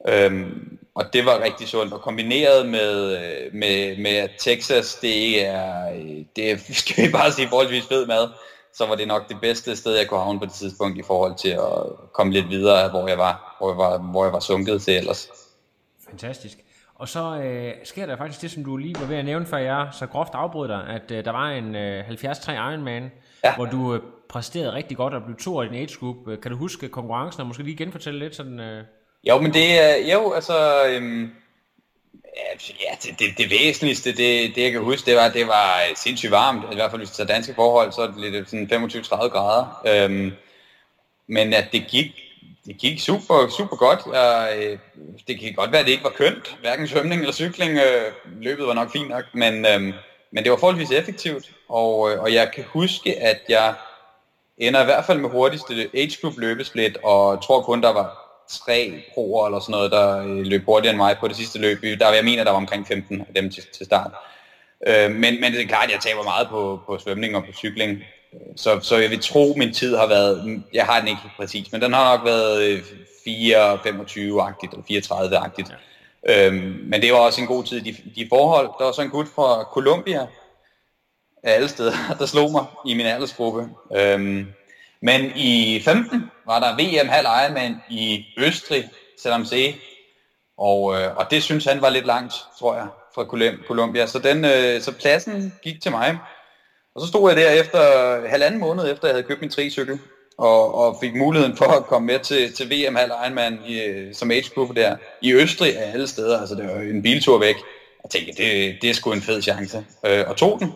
Øhm, 0.07 0.79
og 0.95 1.05
det 1.13 1.25
var 1.25 1.43
rigtig 1.43 1.67
sundt, 1.67 1.93
og 1.93 2.01
kombineret 2.01 2.69
med, 2.69 3.17
øh, 3.17 3.53
med, 3.53 3.97
med 3.97 4.11
at 4.11 4.31
Texas, 4.39 4.95
det 4.95 5.45
er, 5.45 5.93
øh, 5.93 6.25
det 6.35 6.51
er, 6.51 6.57
skal 6.81 7.07
vi 7.07 7.11
bare 7.11 7.31
sige, 7.31 7.49
forholdsvis 7.49 7.87
fed 7.87 8.07
mad, 8.07 8.29
så 8.73 8.85
var 8.85 8.95
det 8.95 9.07
nok 9.07 9.29
det 9.29 9.37
bedste 9.41 9.75
sted, 9.75 9.97
jeg 9.97 10.07
kunne 10.07 10.19
havne 10.19 10.39
på 10.39 10.45
det 10.45 10.53
tidspunkt 10.53 10.97
i 10.97 11.03
forhold 11.07 11.35
til 11.35 11.49
at 11.49 12.11
komme 12.13 12.33
lidt 12.33 12.49
videre, 12.49 12.89
hvor 12.89 13.07
jeg 13.07 13.17
var, 13.17 13.55
hvor 13.59 13.69
jeg 13.71 13.77
var, 13.77 13.97
hvor 13.97 14.23
jeg 14.23 14.33
var 14.33 14.39
sunket 14.39 14.81
til 14.81 14.97
ellers. 14.97 15.29
Fantastisk. 16.09 16.57
Og 16.95 17.09
så 17.09 17.39
øh, 17.39 17.73
sker 17.83 18.05
der 18.05 18.17
faktisk 18.17 18.41
det, 18.41 18.51
som 18.51 18.63
du 18.63 18.77
lige 18.77 18.95
var 18.99 19.05
ved 19.05 19.15
at 19.15 19.25
nævne, 19.25 19.45
før 19.45 19.57
jeg 19.57 19.89
så 19.91 20.07
groft 20.07 20.33
afbrød 20.33 20.67
dig, 20.67 20.87
at 20.87 21.11
øh, 21.11 21.25
der 21.25 21.31
var 21.31 21.49
en 21.49 21.75
øh, 21.75 22.09
70-3 22.09 22.51
Ironman. 22.51 23.11
Ja. 23.43 23.55
hvor 23.55 23.65
du 23.65 23.95
øh, 23.95 24.01
præsterede 24.29 24.73
rigtig 24.73 24.97
godt 24.97 25.13
og 25.13 25.23
blev 25.23 25.37
to 25.37 25.61
i 25.61 25.65
din 25.65 25.75
age 25.75 25.97
group. 25.99 26.27
Øh, 26.27 26.41
kan 26.41 26.51
du 26.51 26.57
huske 26.57 26.89
konkurrencen, 26.89 27.41
og 27.41 27.47
måske 27.47 27.63
lige 27.63 27.77
genfortælle 27.77 28.19
lidt 28.19 28.35
sådan... 28.35 28.59
Øh... 28.59 28.83
Jo, 29.27 29.41
men 29.41 29.53
det 29.53 29.79
er, 29.79 30.13
jo, 30.13 30.31
altså, 30.31 30.85
øhm, 30.87 31.31
ja, 32.81 32.95
det, 33.03 33.19
det, 33.19 33.37
det 33.37 33.51
væsentligste, 33.51 34.09
det, 34.09 34.55
det 34.55 34.63
jeg 34.63 34.71
kan 34.71 34.81
huske, 34.81 35.05
det 35.05 35.15
var, 35.15 35.29
det 35.29 35.47
var 35.47 35.75
øh, 35.89 35.95
sindssygt 35.95 36.31
varmt, 36.31 36.63
i 36.71 36.75
hvert 36.75 36.91
fald 36.91 37.01
hvis 37.01 37.09
det 37.09 37.19
er 37.19 37.33
danske 37.33 37.53
forhold, 37.53 37.91
så 37.91 38.01
er 38.01 38.07
det 38.07 38.17
lidt 38.17 38.35
øh, 38.35 38.47
sådan 38.47 38.89
25-30 38.91 39.27
grader. 39.27 39.81
Øhm, 39.87 40.31
men 41.27 41.53
at 41.53 41.67
det 41.71 41.87
gik, 41.87 42.11
det 42.65 42.77
gik 42.77 42.99
super, 42.99 43.49
super 43.57 43.75
godt. 43.75 44.07
Og, 44.07 44.63
øh, 44.63 44.79
det 45.27 45.39
kan 45.39 45.53
godt 45.53 45.71
være, 45.71 45.79
at 45.79 45.85
det 45.85 45.91
ikke 45.91 46.03
var 46.03 46.09
kønt, 46.09 46.57
hverken 46.61 46.87
svømning 46.87 47.21
eller 47.21 47.33
cykling. 47.33 47.71
Øh, 47.71 48.11
løbet 48.41 48.67
var 48.67 48.73
nok 48.73 48.91
fint 48.91 49.09
nok, 49.09 49.25
men, 49.33 49.65
øhm, 49.65 49.93
men 50.31 50.43
det 50.43 50.51
var 50.51 50.57
forholdsvis 50.57 50.91
effektivt. 50.91 51.51
Og, 51.69 52.11
øh, 52.11 52.21
og 52.21 52.33
jeg 52.33 52.51
kan 52.55 52.63
huske, 52.67 53.21
at 53.21 53.41
jeg 53.49 53.73
ender 54.57 54.81
i 54.81 54.85
hvert 54.85 55.05
fald 55.05 55.19
med 55.19 55.29
hurtigste 55.29 55.89
age 55.93 56.17
group 56.21 56.33
løbesplit, 56.37 56.97
og 57.03 57.43
tror 57.43 57.61
kun, 57.61 57.81
der 57.83 57.93
var 57.93 58.21
tre 58.65 59.03
proer 59.13 59.45
eller 59.45 59.59
sådan 59.59 59.71
noget, 59.71 59.91
der 59.91 60.17
øh, 60.17 60.37
løb 60.37 60.65
hurtigere 60.65 60.91
end 60.91 60.97
mig 60.97 61.17
på 61.19 61.27
det 61.27 61.35
sidste 61.35 61.59
løb. 61.59 61.81
Der, 61.99 62.13
jeg 62.13 62.23
mener, 62.23 62.43
der 62.43 62.51
var 62.51 62.57
omkring 62.57 62.87
15 62.87 63.21
af 63.21 63.41
dem 63.41 63.51
til, 63.51 63.63
til 63.77 63.85
start. 63.85 64.11
Øh, 64.87 65.11
men, 65.11 65.41
men 65.41 65.53
det 65.53 65.61
er 65.61 65.67
klart, 65.67 65.85
at 65.85 65.91
jeg 65.91 65.99
taber 66.01 66.23
meget 66.23 66.47
på, 66.49 66.79
på 66.85 66.97
svømning 66.97 67.35
og 67.35 67.43
på 67.43 67.51
cykling. 67.53 67.91
Øh, 67.91 68.39
Så, 68.55 68.79
så 68.81 68.97
jeg 68.97 69.09
vil 69.09 69.21
tro, 69.21 69.53
min 69.57 69.73
tid 69.73 69.95
har 69.95 70.07
været, 70.07 70.63
jeg 70.73 70.85
har 70.85 70.99
den 70.99 71.07
ikke 71.07 71.21
præcis, 71.37 71.71
men 71.71 71.81
den 71.81 71.93
har 71.93 72.17
nok 72.17 72.25
været 72.25 72.63
øh, 72.63 72.79
4-25-agtigt, 73.27 74.71
eller 74.71 74.85
34-agtigt. 74.89 75.71
Ja. 75.71 76.47
Øhm, 76.47 76.79
men 76.83 77.01
det 77.01 77.13
var 77.13 77.19
også 77.19 77.41
en 77.41 77.47
god 77.47 77.63
tid 77.63 77.77
i 77.77 77.91
de, 77.91 77.97
de 78.15 78.27
forhold. 78.29 78.69
Der 78.79 78.85
var 78.85 78.91
så 78.91 79.01
en 79.01 79.09
gut 79.09 79.27
fra 79.35 79.63
Colombia, 79.63 80.27
af 81.45 81.53
alle 81.53 81.69
steder, 81.69 81.93
der 82.19 82.25
slog 82.25 82.51
mig 82.51 82.65
i 82.85 82.93
min 82.93 83.05
aldersgruppe. 83.05 83.69
Øhm, 83.95 84.47
men 85.01 85.31
i 85.35 85.81
15 85.85 86.31
var 86.45 86.59
der 86.59 86.75
VM 86.75 87.09
halv 87.09 87.27
Ironman 87.43 87.75
i 87.89 88.25
Østrig, 88.37 88.89
selvom 89.21 89.45
se. 89.45 89.75
Og, 90.57 90.95
øh, 90.95 91.15
og 91.17 91.25
det 91.31 91.43
synes 91.43 91.65
han 91.65 91.81
var 91.81 91.89
lidt 91.89 92.05
langt, 92.05 92.33
tror 92.59 92.75
jeg, 92.75 92.87
fra 93.15 93.23
Colombia. 93.67 94.07
Så, 94.07 94.19
den, 94.19 94.45
øh, 94.45 94.81
så 94.81 94.91
pladsen 94.91 95.53
gik 95.63 95.81
til 95.81 95.91
mig. 95.91 96.17
Og 96.95 97.01
så 97.01 97.07
stod 97.07 97.29
jeg 97.29 97.37
der 97.37 97.51
efter 97.51 97.79
halvanden 98.27 98.59
måned 98.59 98.91
efter, 98.91 99.07
jeg 99.07 99.15
havde 99.15 99.27
købt 99.27 99.41
min 99.41 99.49
tricykel, 99.49 99.99
og, 100.37 100.75
og 100.75 100.97
fik 101.01 101.15
muligheden 101.15 101.57
for 101.57 101.65
at 101.65 101.85
komme 101.85 102.05
med 102.05 102.19
til, 102.19 102.53
til 102.53 102.69
VM 102.69 102.95
halv 102.95 103.11
Ironman 103.23 103.59
i, 103.67 103.81
øh, 103.81 104.13
som 104.13 104.31
age 104.31 104.49
group 104.55 104.75
der. 104.75 104.95
I 105.21 105.33
Østrig 105.33 105.77
af 105.77 105.91
alle 105.91 106.07
steder, 106.07 106.39
altså 106.39 106.55
det 106.55 106.67
var 106.67 106.81
en 106.81 107.01
biltur 107.01 107.39
væk. 107.39 107.55
Jeg 108.03 108.11
tænkte, 108.11 108.43
det, 108.43 108.75
det 108.81 108.89
er 108.89 108.93
sgu 108.93 109.11
en 109.11 109.21
fed 109.21 109.41
chance. 109.41 109.85
Øh, 110.05 110.23
og 110.27 110.35
tog 110.35 110.59
den. 110.59 110.73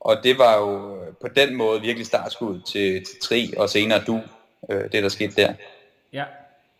Og 0.00 0.16
det 0.24 0.38
var 0.38 0.56
jo 0.58 0.96
øh, 0.96 1.12
på 1.20 1.28
den 1.36 1.56
måde 1.56 1.80
virkelig 1.80 2.06
startskud 2.06 2.60
til, 2.60 3.04
til 3.04 3.20
Tri 3.22 3.52
og 3.56 3.68
senere 3.70 4.00
du, 4.06 4.20
øh, 4.70 4.82
det 4.92 5.02
der 5.02 5.08
skete 5.08 5.42
der. 5.42 5.52
Ja, 6.12 6.24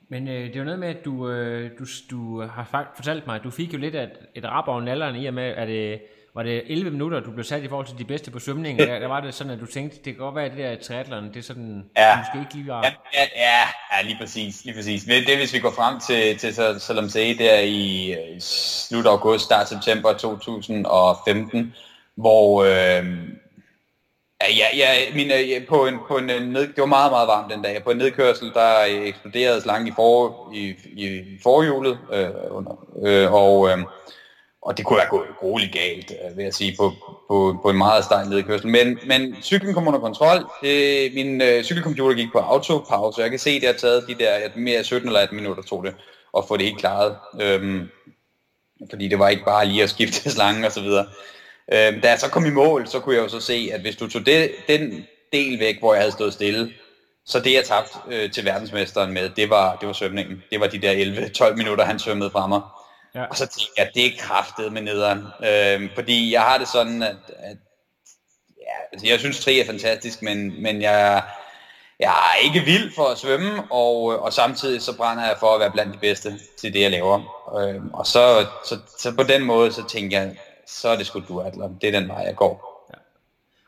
men 0.09 0.29
øh, 0.29 0.47
det 0.47 0.55
er 0.55 0.59
jo 0.59 0.65
noget 0.65 0.79
med, 0.81 0.89
at 0.89 1.05
du, 1.05 1.31
øh, 1.31 1.71
du, 1.79 1.85
du 2.11 2.41
har 2.41 2.69
fakt- 2.75 2.97
fortalt 2.97 3.27
mig, 3.27 3.37
at 3.37 3.43
du 3.45 3.51
fik 3.51 3.73
jo 3.73 3.79
lidt 3.79 3.95
af 3.95 4.03
et, 4.05 4.11
et 4.35 4.45
rap 4.45 4.69
over 4.69 4.81
nalderen 4.81 5.17
i 5.17 5.27
og 5.27 5.35
med, 5.35 5.45
at 5.45 5.69
det 5.69 6.01
var 6.35 6.43
det 6.43 6.63
11 6.67 6.91
minutter, 6.91 7.21
du 7.21 7.31
blev 7.31 7.45
sat 7.45 7.63
i 7.63 7.69
forhold 7.69 7.87
til 7.87 7.99
de 7.99 8.05
bedste 8.05 8.31
på 8.31 8.39
svømning. 8.39 8.79
Der, 8.79 8.99
der 8.99 9.07
var 9.07 9.21
det 9.21 9.35
sådan, 9.35 9.53
at 9.53 9.61
du 9.61 9.67
tænkte, 9.67 9.97
det 9.97 10.05
kan 10.05 10.15
godt 10.17 10.35
være, 10.35 10.45
at 10.45 10.51
det 10.51 10.59
der 10.59 10.77
triathlon, 10.83 11.29
det 11.29 11.37
er 11.37 11.43
sådan, 11.43 11.85
Ja. 11.97 12.17
måske 12.19 12.39
ikke 12.41 12.55
lige 12.55 12.67
var... 12.69 12.83
Ja, 12.85 12.93
ja, 13.15 13.27
ja, 13.37 13.61
ja, 13.93 14.03
lige 14.07 14.17
præcis, 14.21 14.65
lige 14.65 14.75
præcis. 14.75 15.05
Det, 15.05 15.27
det 15.27 15.37
hvis 15.37 15.55
vi 15.55 15.59
går 15.59 15.71
frem 15.71 16.01
til, 16.01 16.39
til 16.39 16.55
så- 16.55 16.79
Salom 16.79 17.09
Se 17.09 17.39
der 17.39 17.59
i 17.61 18.13
øh, 18.13 18.41
slut 18.41 19.07
august, 19.07 19.45
start 19.45 19.69
september 19.69 20.13
2015, 20.13 21.75
hvor 22.17 22.65
øh, 22.65 23.07
ja, 24.49 24.67
ja, 24.77 25.15
min, 25.15 25.31
øh, 25.31 25.67
på 25.67 25.87
en, 25.87 25.95
på 26.09 26.19
en 26.19 26.31
øh, 26.31 26.43
ned, 26.43 26.61
det 26.61 26.79
var 26.79 26.87
meget, 26.87 27.13
meget 27.13 27.29
varmt 27.29 27.53
den 27.53 27.63
dag. 27.63 27.85
På 27.85 27.91
en 27.91 27.99
nedkørsel, 27.99 28.53
der 28.55 28.81
øh, 28.91 29.07
eksploderede 29.07 29.61
slangen 29.61 29.89
i, 29.89 29.93
for, 29.97 30.51
i, 30.55 30.75
i 30.97 31.39
forhjulet, 31.43 31.99
øh, 32.13 32.29
under, 32.51 32.87
øh, 33.03 33.33
og, 33.33 33.71
øh, 33.71 33.79
og 34.63 34.77
det 34.77 34.85
kunne 34.85 34.97
være 34.97 35.09
gået 35.11 35.29
grueligt 35.41 35.73
galt, 35.73 36.11
øh, 36.11 36.37
vil 36.37 36.43
jeg 36.43 36.55
sige, 36.55 36.77
på, 36.79 36.93
på, 37.29 37.59
på 37.63 37.71
en 37.71 37.77
meget 37.79 38.05
stejl 38.05 38.29
nedkørsel. 38.29 38.69
Men, 38.69 38.99
men 39.07 39.37
cyklen 39.43 39.75
kom 39.75 39.89
under 39.89 40.01
kontrol. 40.01 40.51
Det, 40.63 41.15
min 41.15 41.43
øh, 41.43 41.63
cykelcomputer 41.63 42.17
gik 42.17 42.33
på 42.33 42.39
autopause, 42.39 43.23
jeg 43.23 43.31
kan 43.31 43.39
se, 43.39 43.51
at 43.51 43.61
det 43.61 43.69
har 43.69 43.77
taget 43.77 44.05
de 44.09 44.15
der 44.15 44.49
mere 44.57 44.85
17 44.85 45.09
eller 45.09 45.21
18 45.21 45.37
minutter, 45.37 45.63
tog 45.63 45.85
det, 45.85 45.95
at 46.39 46.45
få 46.49 46.57
det 46.57 46.67
helt 46.67 46.79
klaret. 46.79 47.17
Øh, 47.41 47.87
fordi 48.91 49.09
det 49.09 49.19
var 49.19 49.29
ikke 49.29 49.45
bare 49.45 49.67
lige 49.67 49.83
at 49.83 49.91
skifte 49.91 50.31
slangen 50.31 50.65
og 50.65 50.73
så 50.73 50.81
videre. 50.81 51.07
Øhm, 51.73 52.01
da 52.01 52.09
jeg 52.09 52.19
så 52.19 52.29
kom 52.31 52.47
i 52.47 52.51
mål, 52.51 52.89
så 52.89 53.01
kunne 53.01 53.15
jeg 53.15 53.23
jo 53.23 53.29
så 53.29 53.41
se, 53.41 53.71
at 53.73 53.81
hvis 53.81 53.97
du 53.97 54.09
tog 54.09 54.27
det, 54.27 54.51
den 54.69 55.07
del 55.33 55.59
væk, 55.59 55.79
hvor 55.79 55.95
jeg 55.95 56.03
havde 56.03 56.13
stået 56.13 56.33
stille, 56.33 56.73
så 57.27 57.41
det 57.41 57.53
jeg 57.53 57.65
tabte 57.65 57.99
øh, 58.09 58.33
til 58.33 58.45
verdensmesteren 58.45 59.13
med, 59.13 59.31
det 59.31 59.51
var, 59.51 59.77
det 59.77 59.87
var 59.87 59.93
svømningen. 59.93 60.43
Det 60.51 60.61
var 60.61 60.67
de 60.67 60.79
der 60.79 61.51
11-12 61.51 61.55
minutter, 61.55 61.85
han 61.85 61.99
svømmede 61.99 62.31
fra 62.31 62.47
mig. 62.47 62.61
Ja. 63.15 63.25
Og 63.25 63.37
så 63.37 63.47
tænkte 63.47 63.73
jeg, 63.79 63.91
det 63.95 64.07
er 64.07 64.11
kraftet 64.19 64.73
med 64.73 64.83
nederen. 64.83 65.27
Øhm, 65.45 65.89
fordi 65.95 66.33
jeg 66.33 66.43
har 66.43 66.59
det 66.59 66.69
sådan, 66.69 67.03
at, 67.03 67.17
at 67.39 67.57
ja, 68.59 68.77
altså 68.93 69.07
jeg 69.07 69.19
synes 69.19 69.45
tri 69.45 69.61
er 69.61 69.67
fantastisk, 69.67 70.23
men, 70.23 70.63
men 70.63 70.83
jeg, 70.83 71.23
jeg 72.01 72.11
er 72.11 72.45
ikke 72.45 72.61
vild 72.61 72.95
for 72.95 73.05
at 73.05 73.19
svømme, 73.19 73.63
og, 73.71 74.03
og 74.23 74.33
samtidig 74.33 74.83
så 74.83 74.97
brænder 74.97 75.27
jeg 75.27 75.37
for 75.41 75.55
at 75.55 75.61
være 75.61 75.71
blandt 75.71 75.95
de 75.95 75.99
bedste 75.99 76.39
til 76.61 76.73
det, 76.73 76.81
jeg 76.81 76.91
laver. 76.91 77.47
Øhm, 77.61 77.91
og 77.95 78.07
så, 78.07 78.47
så, 78.65 78.79
så 78.99 79.13
på 79.17 79.23
den 79.23 79.45
måde, 79.45 79.73
så 79.73 79.85
tænker 79.89 80.21
jeg, 80.21 80.37
så 80.71 80.89
er 80.89 80.97
det 80.97 81.07
sgu 81.07 81.23
duatlon. 81.29 81.79
Det 81.81 81.95
er 81.95 82.01
den 82.01 82.09
vej, 82.09 82.19
jeg 82.19 82.37
går. 82.37 82.71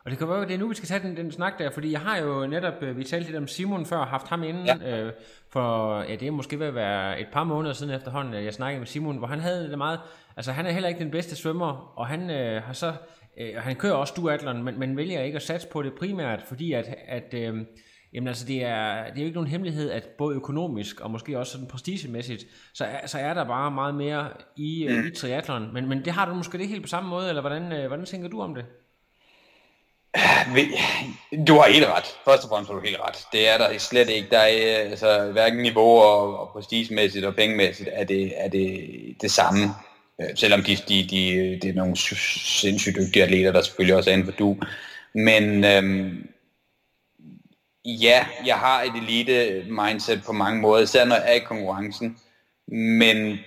Og 0.05 0.11
det 0.11 0.19
kan 0.19 0.29
være, 0.29 0.43
at 0.43 0.49
det 0.49 0.55
er 0.55 0.59
nu, 0.59 0.69
vi 0.69 0.75
skal 0.75 0.89
tage 0.89 1.03
den, 1.03 1.17
den 1.17 1.33
snak 1.33 1.59
der, 1.59 1.71
fordi 1.71 1.93
jeg 1.93 2.01
har 2.01 2.19
jo 2.19 2.47
netop, 2.47 2.83
øh, 2.83 2.97
vi 2.97 3.05
talte 3.05 3.27
lidt 3.27 3.37
om 3.37 3.49
Simon 3.49 3.87
før, 3.87 4.05
haft 4.05 4.29
ham 4.29 4.43
inden, 4.43 4.67
ja. 4.67 5.01
øh, 5.01 5.13
for 5.49 5.97
ja, 6.03 6.17
det 6.17 6.29
er 6.29 6.31
måske 6.31 6.59
ved 6.59 6.67
at 6.67 6.75
være 6.75 7.21
et 7.21 7.27
par 7.33 7.45
måneder 7.45 7.75
siden 7.75 7.95
efterhånden, 7.95 8.35
at 8.35 8.45
jeg 8.45 8.55
snakkede 8.55 8.79
med 8.79 8.87
Simon, 8.87 9.17
hvor 9.17 9.27
han 9.27 9.41
havde 9.41 9.69
det 9.71 9.79
meget, 9.79 10.01
altså 10.37 10.53
han 10.53 10.67
er 10.67 10.71
heller 10.71 10.89
ikke 10.89 11.01
den 11.01 11.11
bedste 11.11 11.37
svømmer, 11.37 11.93
og 11.97 12.07
han 12.07 12.31
øh, 12.31 12.63
har 12.63 12.73
så, 12.73 12.93
øh, 13.39 13.57
han 13.57 13.77
kører 13.77 13.95
også 13.95 14.15
duatlon, 14.17 14.63
men, 14.63 14.79
men 14.79 14.97
vælger 14.97 15.23
ikke 15.23 15.37
at 15.37 15.43
satse 15.43 15.69
på 15.69 15.83
det 15.83 15.93
primært, 15.99 16.43
fordi 16.43 16.73
at, 16.73 16.95
at 17.09 17.35
øh, 17.35 17.55
Jamen 18.13 18.29
altså, 18.29 18.47
det 18.47 18.65
er, 18.65 19.05
det 19.05 19.17
er 19.17 19.21
jo 19.21 19.25
ikke 19.25 19.35
nogen 19.35 19.51
hemmelighed, 19.51 19.91
at 19.91 20.07
både 20.19 20.37
økonomisk 20.37 21.01
og 21.01 21.11
måske 21.11 21.39
også 21.39 21.53
sådan 21.53 21.67
prestigemæssigt, 21.67 22.45
så 22.75 22.85
er, 22.85 23.07
så 23.07 23.19
er 23.19 23.35
der 23.35 23.45
bare 23.45 23.71
meget 23.71 23.95
mere 23.95 24.29
i, 24.57 24.87
mm. 24.91 25.07
i 25.07 25.11
triathlon. 25.11 25.73
Men, 25.73 25.89
men 25.89 26.05
det 26.05 26.13
har 26.13 26.29
du 26.29 26.35
måske 26.35 26.59
ikke 26.59 26.73
helt 26.73 26.83
på 26.83 26.89
samme 26.89 27.11
måde, 27.11 27.29
eller 27.29 27.41
hvordan, 27.41 27.73
øh, 27.73 27.87
hvordan 27.87 28.05
tænker 28.05 28.29
du 28.29 28.43
om 28.43 28.55
det? 28.55 28.65
Du 31.49 31.55
har 31.55 31.73
helt 31.73 31.87
ret. 31.87 32.05
Først 32.25 32.45
og 32.45 32.49
fremmest 32.49 32.71
har 32.71 32.79
du 32.79 32.85
helt 32.85 33.01
ret. 33.01 33.27
Det 33.33 33.49
er 33.49 33.59
der 33.59 33.79
slet 33.79 34.09
ikke. 34.09 34.29
Der 34.31 34.39
er 34.39 34.85
øh, 34.85 34.91
altså, 34.91 35.31
hverken 35.33 35.63
niveau 35.63 35.99
og, 35.99 36.41
og 36.41 36.49
prestigemæssigt 36.49 37.25
og 37.25 37.35
pengemæssigt 37.35 37.89
er 37.93 38.05
det, 38.05 38.33
er 38.37 38.49
det, 38.49 38.89
det 39.21 39.31
samme. 39.31 39.63
Øh, 40.21 40.29
Selvom 40.35 40.63
de, 40.63 40.77
de, 40.77 41.07
de, 41.11 41.59
det 41.63 41.71
er 41.71 41.75
nogle 41.75 41.97
sy- 41.97 42.61
sindssygt 42.61 42.97
dygtige 42.97 43.23
atleter, 43.23 43.53
der 43.53 43.61
selvfølgelig 43.63 43.97
også 43.97 44.11
er 44.11 44.15
inden 44.15 44.33
for 44.33 44.39
du. 44.39 44.57
Men 45.15 45.65
øhm, 45.65 46.29
ja, 47.85 48.27
jeg 48.47 48.57
har 48.57 48.83
et 48.83 48.93
elite 48.97 49.65
mindset 49.69 50.23
på 50.27 50.33
mange 50.33 50.61
måder, 50.61 50.83
især 50.83 51.05
når 51.05 51.17
jeg 51.17 51.25
er 51.27 51.33
i 51.33 51.39
konkurrencen. 51.39 52.19
Men 52.67 53.39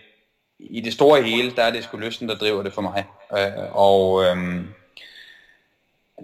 i 0.60 0.82
det 0.82 0.94
store 0.94 1.22
hele, 1.22 1.52
der 1.56 1.64
er 1.64 1.72
det 1.72 1.84
sgu 1.84 1.98
lysten, 1.98 2.30
der 2.30 2.36
driver 2.36 2.64
det 2.64 2.74
for 2.74 2.82
mig. 2.82 3.04
Øh, 3.38 3.76
og 3.76 4.24
øh, 4.24 4.66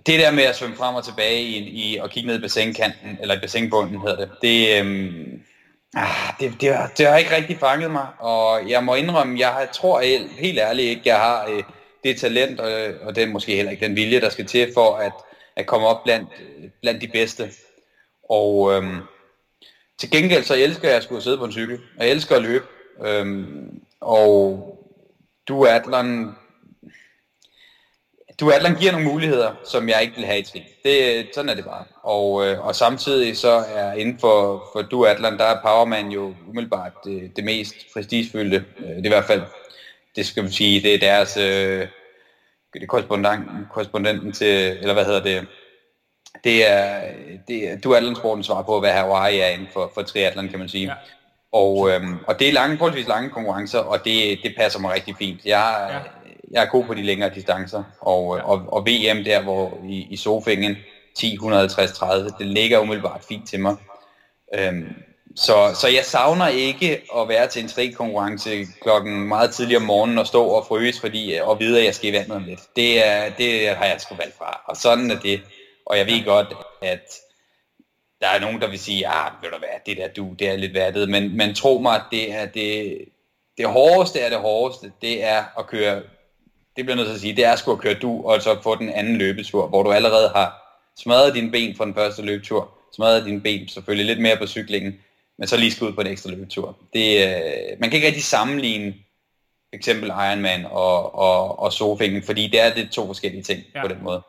det 0.06 0.20
der 0.20 0.32
med 0.32 0.44
at 0.44 0.56
svømme 0.56 0.76
frem 0.76 0.96
og 0.96 1.06
tilbage 1.06 1.42
i, 1.42 1.58
i 1.58 1.98
og 1.98 2.10
kigge 2.10 2.28
ned 2.28 2.38
i 2.38 2.42
bassinkanten, 2.42 3.18
eller 3.22 3.36
i 3.36 3.40
bassinbunden 3.40 4.02
hedder 4.02 4.16
det, 4.16 4.30
det, 4.42 4.84
øh, 4.84 5.24
ah, 5.96 6.34
det, 6.40 6.62
det, 6.62 6.76
har, 6.76 6.92
det 6.98 7.08
har 7.08 7.18
ikke 7.18 7.36
rigtig 7.36 7.60
fanget 7.60 7.92
mig, 7.92 8.08
og 8.20 8.70
jeg 8.70 8.84
må 8.84 8.96
indrømme, 8.96 9.40
jeg 9.40 9.68
tror 9.74 10.02
helt, 10.02 10.32
helt 10.32 10.60
ærligt 10.60 10.88
ikke, 10.88 11.02
jeg 11.06 11.18
har 11.18 11.48
øh, 11.50 11.64
det 12.04 12.20
talent, 12.20 12.60
og, 12.60 12.72
og 13.02 13.16
det 13.16 13.24
er 13.24 13.28
måske 13.28 13.56
heller 13.56 13.72
ikke 13.72 13.86
den 13.86 13.96
vilje, 13.96 14.22
der 14.22 14.30
skal 14.30 14.46
til 14.46 14.72
for 14.74 14.96
at, 14.96 15.14
at 15.56 15.66
komme 15.66 15.88
op 15.88 16.04
blandt, 16.04 16.30
blandt 16.82 17.02
de 17.02 17.08
bedste. 17.08 17.50
Og 18.32 18.74
øhm, 18.74 18.98
til 19.98 20.12
gengæld 20.12 20.44
så 20.44 20.56
elsker 20.56 20.88
jeg 20.88 20.98
at 20.98 21.04
skulle 21.04 21.22
sidde 21.22 21.38
på 21.38 21.46
en 21.46 21.52
cykel, 21.52 21.80
og 21.98 22.06
jeg 22.06 22.12
elsker 22.12 22.36
at 22.36 22.42
løbe, 22.42 22.66
øhm, 23.06 23.82
og 24.02 24.68
duatlon 25.48 26.36
duatlon 28.40 28.76
giver 28.76 28.92
nogle 28.92 29.08
muligheder, 29.08 29.56
som 29.66 29.90
jeg 29.90 30.02
ikke 30.02 30.16
vil 30.16 30.26
have 30.26 30.40
i 30.40 30.44
tri. 30.44 30.64
Det, 30.84 31.28
sådan 31.34 31.50
er 31.50 31.54
det 31.56 31.66
bare. 31.66 31.86
Og, 32.04 32.48
øh, 32.48 32.66
og 32.66 32.76
samtidig 32.76 33.38
så 33.38 33.64
er 33.76 33.94
inden 33.94 34.20
for, 34.20 34.70
for 34.74 34.82
duatlon, 34.82 35.38
der 35.38 35.46
er 35.46 35.62
powerman 35.62 36.12
jo 36.12 36.36
umiddelbart 36.50 36.94
det, 37.04 37.36
det 37.36 37.44
mest 37.44 37.76
prestigefyldte. 37.94 38.66
Øh, 38.80 38.86
Det 38.88 38.98
er 38.98 39.06
i 39.06 39.08
hvert 39.08 39.26
fald, 39.26 39.42
det 40.16 40.26
skal 40.26 40.44
man 40.44 40.52
sige, 40.52 40.82
det 40.82 40.94
er 40.96 41.00
deres 41.00 41.38
øh, 41.38 41.88
det 42.74 42.84
er 42.84 42.88
korrespondenten 43.72 44.32
til, 44.32 44.78
eller 44.82 44.94
hvad 44.94 45.06
hedder 45.06 45.24
det, 45.24 45.48
det 46.44 46.70
er, 46.72 47.02
det 47.48 47.70
er 47.72 47.78
duatlonsporten 47.78 48.44
svar 48.44 48.62
på, 48.62 48.80
hvad 48.80 48.92
Hawaii 48.92 49.40
er 49.40 49.48
inden 49.48 49.68
for, 49.74 49.92
for 49.94 50.02
triathlon, 50.02 50.50
kan 50.50 50.60
man 50.60 50.70
sige. 50.70 50.86
Ja. 50.86 50.94
Og, 51.54 51.90
øhm, 51.90 52.18
og 52.28 52.40
det 52.40 52.50
er 52.50 52.54
lange, 52.54 52.78
forholdsvis 52.78 53.08
lange 53.08 53.30
konkurrencer, 53.30 53.80
og 53.80 54.06
det, 54.06 54.40
det 54.44 54.54
passer 54.58 54.80
mig 54.80 54.94
rigtig 54.94 55.16
fint. 55.20 55.40
Jeg, 55.46 55.88
Ja. 55.90 55.98
jeg 56.52 56.64
er 56.64 56.70
god 56.70 56.86
på 56.86 56.94
de 56.94 57.02
længere 57.04 57.30
distancer, 57.36 57.84
og, 58.02 58.38
Ja. 58.38 58.44
og, 58.44 58.62
og 58.68 58.86
VM 58.86 59.24
der, 59.24 59.42
hvor 59.42 59.78
i, 59.90 60.08
i 60.10 60.18
Sofingen 60.18 60.76
10, 61.18 61.34
150, 61.34 61.92
30, 61.92 62.30
det 62.40 62.48
ligger 62.48 62.80
umiddelbart 62.80 63.22
fint 63.30 63.48
til 63.50 63.60
mig. 63.60 63.76
Øhm, 64.56 64.88
så, 65.36 65.72
så 65.82 65.88
jeg 65.88 66.06
savner 66.06 66.48
ikke 66.48 67.02
at 67.18 67.28
være 67.30 67.48
til 67.48 67.62
en 67.64 67.68
tri-konkurrence 67.70 68.66
klokken 68.82 69.28
meget 69.28 69.52
tidligere 69.54 69.82
om 69.82 69.86
morgenen 69.88 70.18
og 70.18 70.28
stå 70.28 70.46
og 70.46 70.66
fryse, 70.68 71.02
fordi, 71.02 71.40
og 71.44 71.60
vide, 71.60 71.80
at 71.80 71.86
jeg 71.86 71.96
skal 71.96 72.10
i 72.10 72.14
vandet 72.14 72.32
om 72.36 72.44
lidt. 72.44 72.60
Det, 72.76 73.08
er, 73.08 73.30
det 73.38 73.70
har 73.70 73.86
jeg 73.86 73.96
sgu 74.02 74.16
valgt 74.16 74.38
fra, 74.38 74.62
og 74.68 74.78
sådan 74.78 75.12
er 75.12 75.20
det. 75.20 75.42
Og 75.92 75.98
jeg 75.98 76.08
ved 76.08 76.26
godt, 76.26 76.54
at 76.82 77.20
der 78.22 78.28
er 78.28 78.40
nogen, 78.40 78.62
der 78.62 78.70
vil 78.70 78.80
sige, 78.80 79.08
ah, 79.08 79.32
ved 79.44 79.50
du 79.50 79.58
hvad, 79.58 79.70
det 79.86 79.98
der 79.98 80.08
du, 80.08 80.34
det 80.40 80.48
er 80.48 80.56
lidt 80.56 80.74
værdet, 80.74 81.10
men, 81.10 81.38
men 81.38 81.56
tro 81.56 81.78
mig, 81.78 82.02
det 82.12 82.34
er 82.34 82.46
det, 82.46 82.98
det 83.58 83.68
hårdeste 83.68 84.20
er 84.20 84.30
det 84.30 84.38
hårdeste, 84.38 84.92
det 85.02 85.24
er 85.24 85.60
at 85.60 85.68
køre, 85.68 85.96
det 86.76 86.86
bliver 86.86 86.96
nødt 86.96 87.08
til 87.08 87.14
at 87.14 87.22
sige, 87.22 87.36
det 87.36 87.46
er 87.46 87.56
sgu 87.56 87.72
at 87.72 87.80
køre 87.80 87.94
du, 87.94 88.22
og 88.24 88.42
så 88.42 88.62
få 88.64 88.76
den 88.76 88.90
anden 88.90 89.16
løbetur, 89.16 89.68
hvor 89.68 89.84
du 89.84 89.92
allerede 89.92 90.30
har 90.30 90.78
smadret 90.98 91.36
dine 91.36 91.52
ben 91.52 91.76
fra 91.76 91.86
den 91.86 91.94
første 91.94 92.22
løbetur, 92.22 92.72
smadret 92.96 93.26
dine 93.26 93.42
ben 93.42 93.68
selvfølgelig 93.68 94.06
lidt 94.06 94.22
mere 94.22 94.38
på 94.38 94.48
cyklingen, 94.48 95.00
men 95.38 95.48
så 95.48 95.58
lige 95.58 95.72
skal 95.72 95.88
ud 95.88 95.94
på 95.94 96.02
en 96.02 96.08
ekstra 96.08 96.30
løbetur. 96.30 96.78
Det, 96.94 97.28
øh, 97.28 97.80
man 97.80 97.90
kan 97.90 97.98
ikke 97.98 98.08
rigtig 98.08 98.24
sammenligne 98.24 98.94
eksempel 99.74 100.10
Ironman 100.10 100.66
og, 100.66 101.16
og, 101.16 101.60
og 101.60 101.74
Sofingen, 101.74 102.24
fordi 102.24 102.48
det 102.48 102.60
er 102.60 102.74
det 102.74 102.92
to 102.92 103.08
forskellige 103.08 103.44
ting 103.44 103.64
ja. 103.76 103.82
på 103.82 103.88
den 103.88 104.04
måde. 104.04 104.22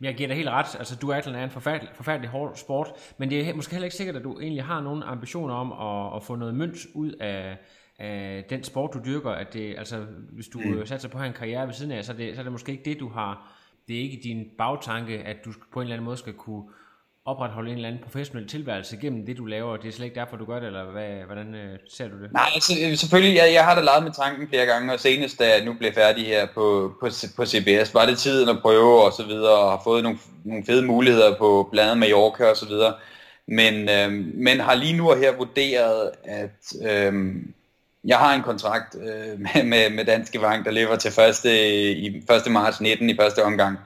Jeg 0.00 0.14
giver 0.14 0.26
dig 0.26 0.36
helt 0.36 0.48
ret, 0.48 0.76
altså 0.78 0.96
duatlon 0.96 1.34
er 1.34 1.44
en 1.44 1.50
forfærdelig, 1.50 1.90
forfærdelig 1.94 2.30
hård 2.30 2.56
sport, 2.56 2.88
men 3.18 3.30
det 3.30 3.48
er 3.48 3.54
måske 3.54 3.72
heller 3.72 3.84
ikke 3.84 3.96
sikkert, 3.96 4.16
at 4.16 4.24
du 4.24 4.40
egentlig 4.40 4.64
har 4.64 4.80
nogle 4.80 5.04
ambitioner 5.04 5.54
om 5.54 5.72
at, 5.72 6.16
at 6.16 6.22
få 6.22 6.36
noget 6.36 6.54
mønt 6.54 6.76
ud 6.94 7.12
af, 7.12 7.58
af 7.98 8.44
den 8.50 8.64
sport, 8.64 8.94
du 8.94 9.00
dyrker, 9.04 9.30
at 9.30 9.54
det, 9.54 9.74
altså 9.78 10.06
hvis 10.32 10.48
du 10.48 10.58
mm. 10.58 10.86
satser 10.86 11.08
på 11.08 11.18
at 11.18 11.20
have 11.20 11.28
en 11.28 11.34
karriere 11.34 11.66
ved 11.66 11.74
siden 11.74 11.92
af, 11.92 12.04
så 12.04 12.12
er, 12.12 12.16
det, 12.16 12.34
så 12.34 12.40
er 12.40 12.42
det 12.42 12.52
måske 12.52 12.72
ikke 12.72 12.84
det, 12.84 13.00
du 13.00 13.08
har, 13.08 13.52
det 13.88 13.96
er 13.96 14.00
ikke 14.00 14.20
din 14.24 14.50
bagtanke, 14.58 15.18
at 15.18 15.44
du 15.44 15.52
på 15.72 15.80
en 15.80 15.84
eller 15.84 15.94
anden 15.94 16.04
måde 16.04 16.16
skal 16.16 16.32
kunne 16.32 16.64
opretholde 17.24 17.70
en 17.70 17.76
eller 17.76 17.88
anden 17.88 18.02
professionel 18.02 18.48
tilværelse 18.48 18.96
gennem 18.96 19.26
det, 19.26 19.36
du 19.36 19.44
laver, 19.44 19.76
det 19.76 19.88
er 19.88 19.92
slet 19.92 20.04
ikke 20.04 20.20
derfor, 20.20 20.36
du 20.36 20.44
gør 20.44 20.58
det, 20.60 20.66
eller 20.66 20.84
hvad, 20.84 21.08
hvordan 21.26 21.54
øh, 21.54 21.78
ser 21.88 22.08
du 22.08 22.22
det? 22.22 22.32
Nej, 22.32 22.48
altså, 22.54 22.72
øh, 22.82 22.96
selvfølgelig, 22.96 23.36
jeg, 23.36 23.52
jeg 23.52 23.64
har 23.64 23.74
da 23.74 23.80
leget 23.80 24.04
med 24.04 24.12
tanken 24.12 24.48
flere 24.48 24.66
gange, 24.66 24.92
og 24.92 25.00
senest 25.00 25.38
da 25.38 25.48
jeg 25.48 25.64
nu 25.64 25.74
blev 25.74 25.92
færdig 25.92 26.26
her 26.26 26.46
på, 26.54 26.94
på, 27.00 27.08
på 27.36 27.46
CBS, 27.46 27.94
var 27.94 28.06
det 28.06 28.18
tiden 28.18 28.48
at 28.48 28.62
prøve 28.62 29.04
og 29.04 29.12
så 29.12 29.22
videre, 29.26 29.58
og 29.58 29.70
har 29.70 29.80
fået 29.84 30.02
nogle, 30.02 30.18
nogle 30.44 30.64
fede 30.66 30.86
muligheder 30.86 31.38
på 31.38 31.68
blandt 31.72 31.90
andet 31.90 31.98
Mallorca 31.98 32.44
og 32.44 32.56
så 32.56 32.66
videre. 32.66 32.94
Men, 33.46 33.88
øh, 33.88 34.12
men 34.34 34.60
har 34.60 34.74
lige 34.74 34.96
nu 34.96 35.10
og 35.10 35.18
her 35.18 35.36
vurderet, 35.36 36.10
at 36.24 36.72
øh, 36.90 37.34
jeg 38.04 38.18
har 38.18 38.34
en 38.34 38.42
kontrakt 38.42 38.94
øh, 38.94 39.40
med, 39.40 39.64
med, 39.64 39.90
med 39.90 40.04
Danske 40.04 40.38
Bank, 40.38 40.64
der 40.64 40.70
lever 40.70 40.96
til 40.96 41.12
1. 41.44 41.44
i 41.96 42.22
1. 42.46 42.52
marts 42.52 42.80
19 42.80 43.10
i 43.10 43.16
første 43.16 43.44
omgang. 43.44 43.78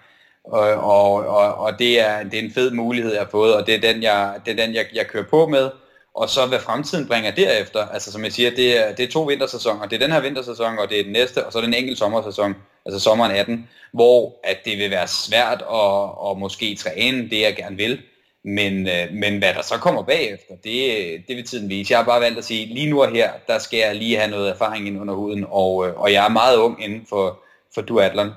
Og, 0.44 0.60
og, 0.60 1.12
og, 1.26 1.54
og 1.54 1.78
det, 1.78 2.00
er, 2.00 2.22
det 2.22 2.34
er 2.34 2.42
en 2.42 2.52
fed 2.52 2.70
mulighed, 2.70 3.12
jeg 3.12 3.20
har 3.20 3.30
fået, 3.30 3.54
og 3.54 3.66
det 3.66 3.74
er 3.74 3.92
den, 3.92 4.02
jeg, 4.02 4.40
det 4.46 4.60
er 4.60 4.66
den, 4.66 4.74
jeg, 4.74 4.86
jeg 4.94 5.06
kører 5.06 5.24
på 5.30 5.46
med. 5.46 5.70
Og 6.14 6.28
så 6.28 6.46
hvad 6.46 6.58
fremtiden 6.60 7.08
bringer 7.08 7.30
derefter, 7.30 7.88
altså 7.88 8.12
som 8.12 8.24
jeg 8.24 8.32
siger, 8.32 8.50
det 8.50 8.78
er, 8.78 8.94
det 8.94 9.04
er 9.04 9.10
to 9.10 9.22
vintersæsoner. 9.22 9.86
Det 9.86 9.96
er 9.96 10.06
den 10.06 10.12
her 10.12 10.20
vintersæson, 10.20 10.78
og 10.78 10.88
det 10.88 10.98
er 10.98 11.02
den 11.02 11.12
næste, 11.12 11.46
og 11.46 11.52
så 11.52 11.58
er 11.58 11.62
det 11.62 11.68
en 11.68 11.74
enkelt 11.74 11.98
sommersæson. 11.98 12.54
altså 12.86 13.00
sommeren 13.00 13.32
18, 13.32 13.68
hvor 13.92 14.40
at 14.44 14.58
det 14.64 14.78
vil 14.78 14.90
være 14.90 15.08
svært 15.08 15.64
at, 15.72 16.30
at 16.30 16.38
måske 16.38 16.74
træne 16.74 17.30
det, 17.30 17.40
jeg 17.40 17.56
gerne 17.56 17.76
vil. 17.76 18.00
Men, 18.44 18.88
øh, 18.88 19.12
men 19.12 19.38
hvad 19.38 19.54
der 19.54 19.62
så 19.62 19.74
kommer 19.78 20.02
bagefter, 20.02 20.54
det, 20.64 21.28
det 21.28 21.36
vil 21.36 21.46
tiden 21.46 21.68
vise. 21.68 21.92
Jeg 21.92 21.98
har 21.98 22.04
bare 22.04 22.20
valgt 22.20 22.38
at 22.38 22.44
sige, 22.44 22.74
lige 22.74 22.90
nu 22.90 23.02
og 23.02 23.10
her, 23.10 23.30
der 23.46 23.58
skal 23.58 23.78
jeg 23.78 23.94
lige 23.94 24.16
have 24.16 24.30
noget 24.30 24.50
erfaring 24.50 24.86
ind 24.86 25.00
under 25.00 25.14
huden, 25.14 25.46
og, 25.48 25.88
øh, 25.88 26.00
og 26.00 26.12
jeg 26.12 26.24
er 26.24 26.28
meget 26.28 26.56
ung 26.56 26.84
inden 26.84 27.06
for, 27.08 27.38
for 27.74 27.82
duatlon, 27.82 28.30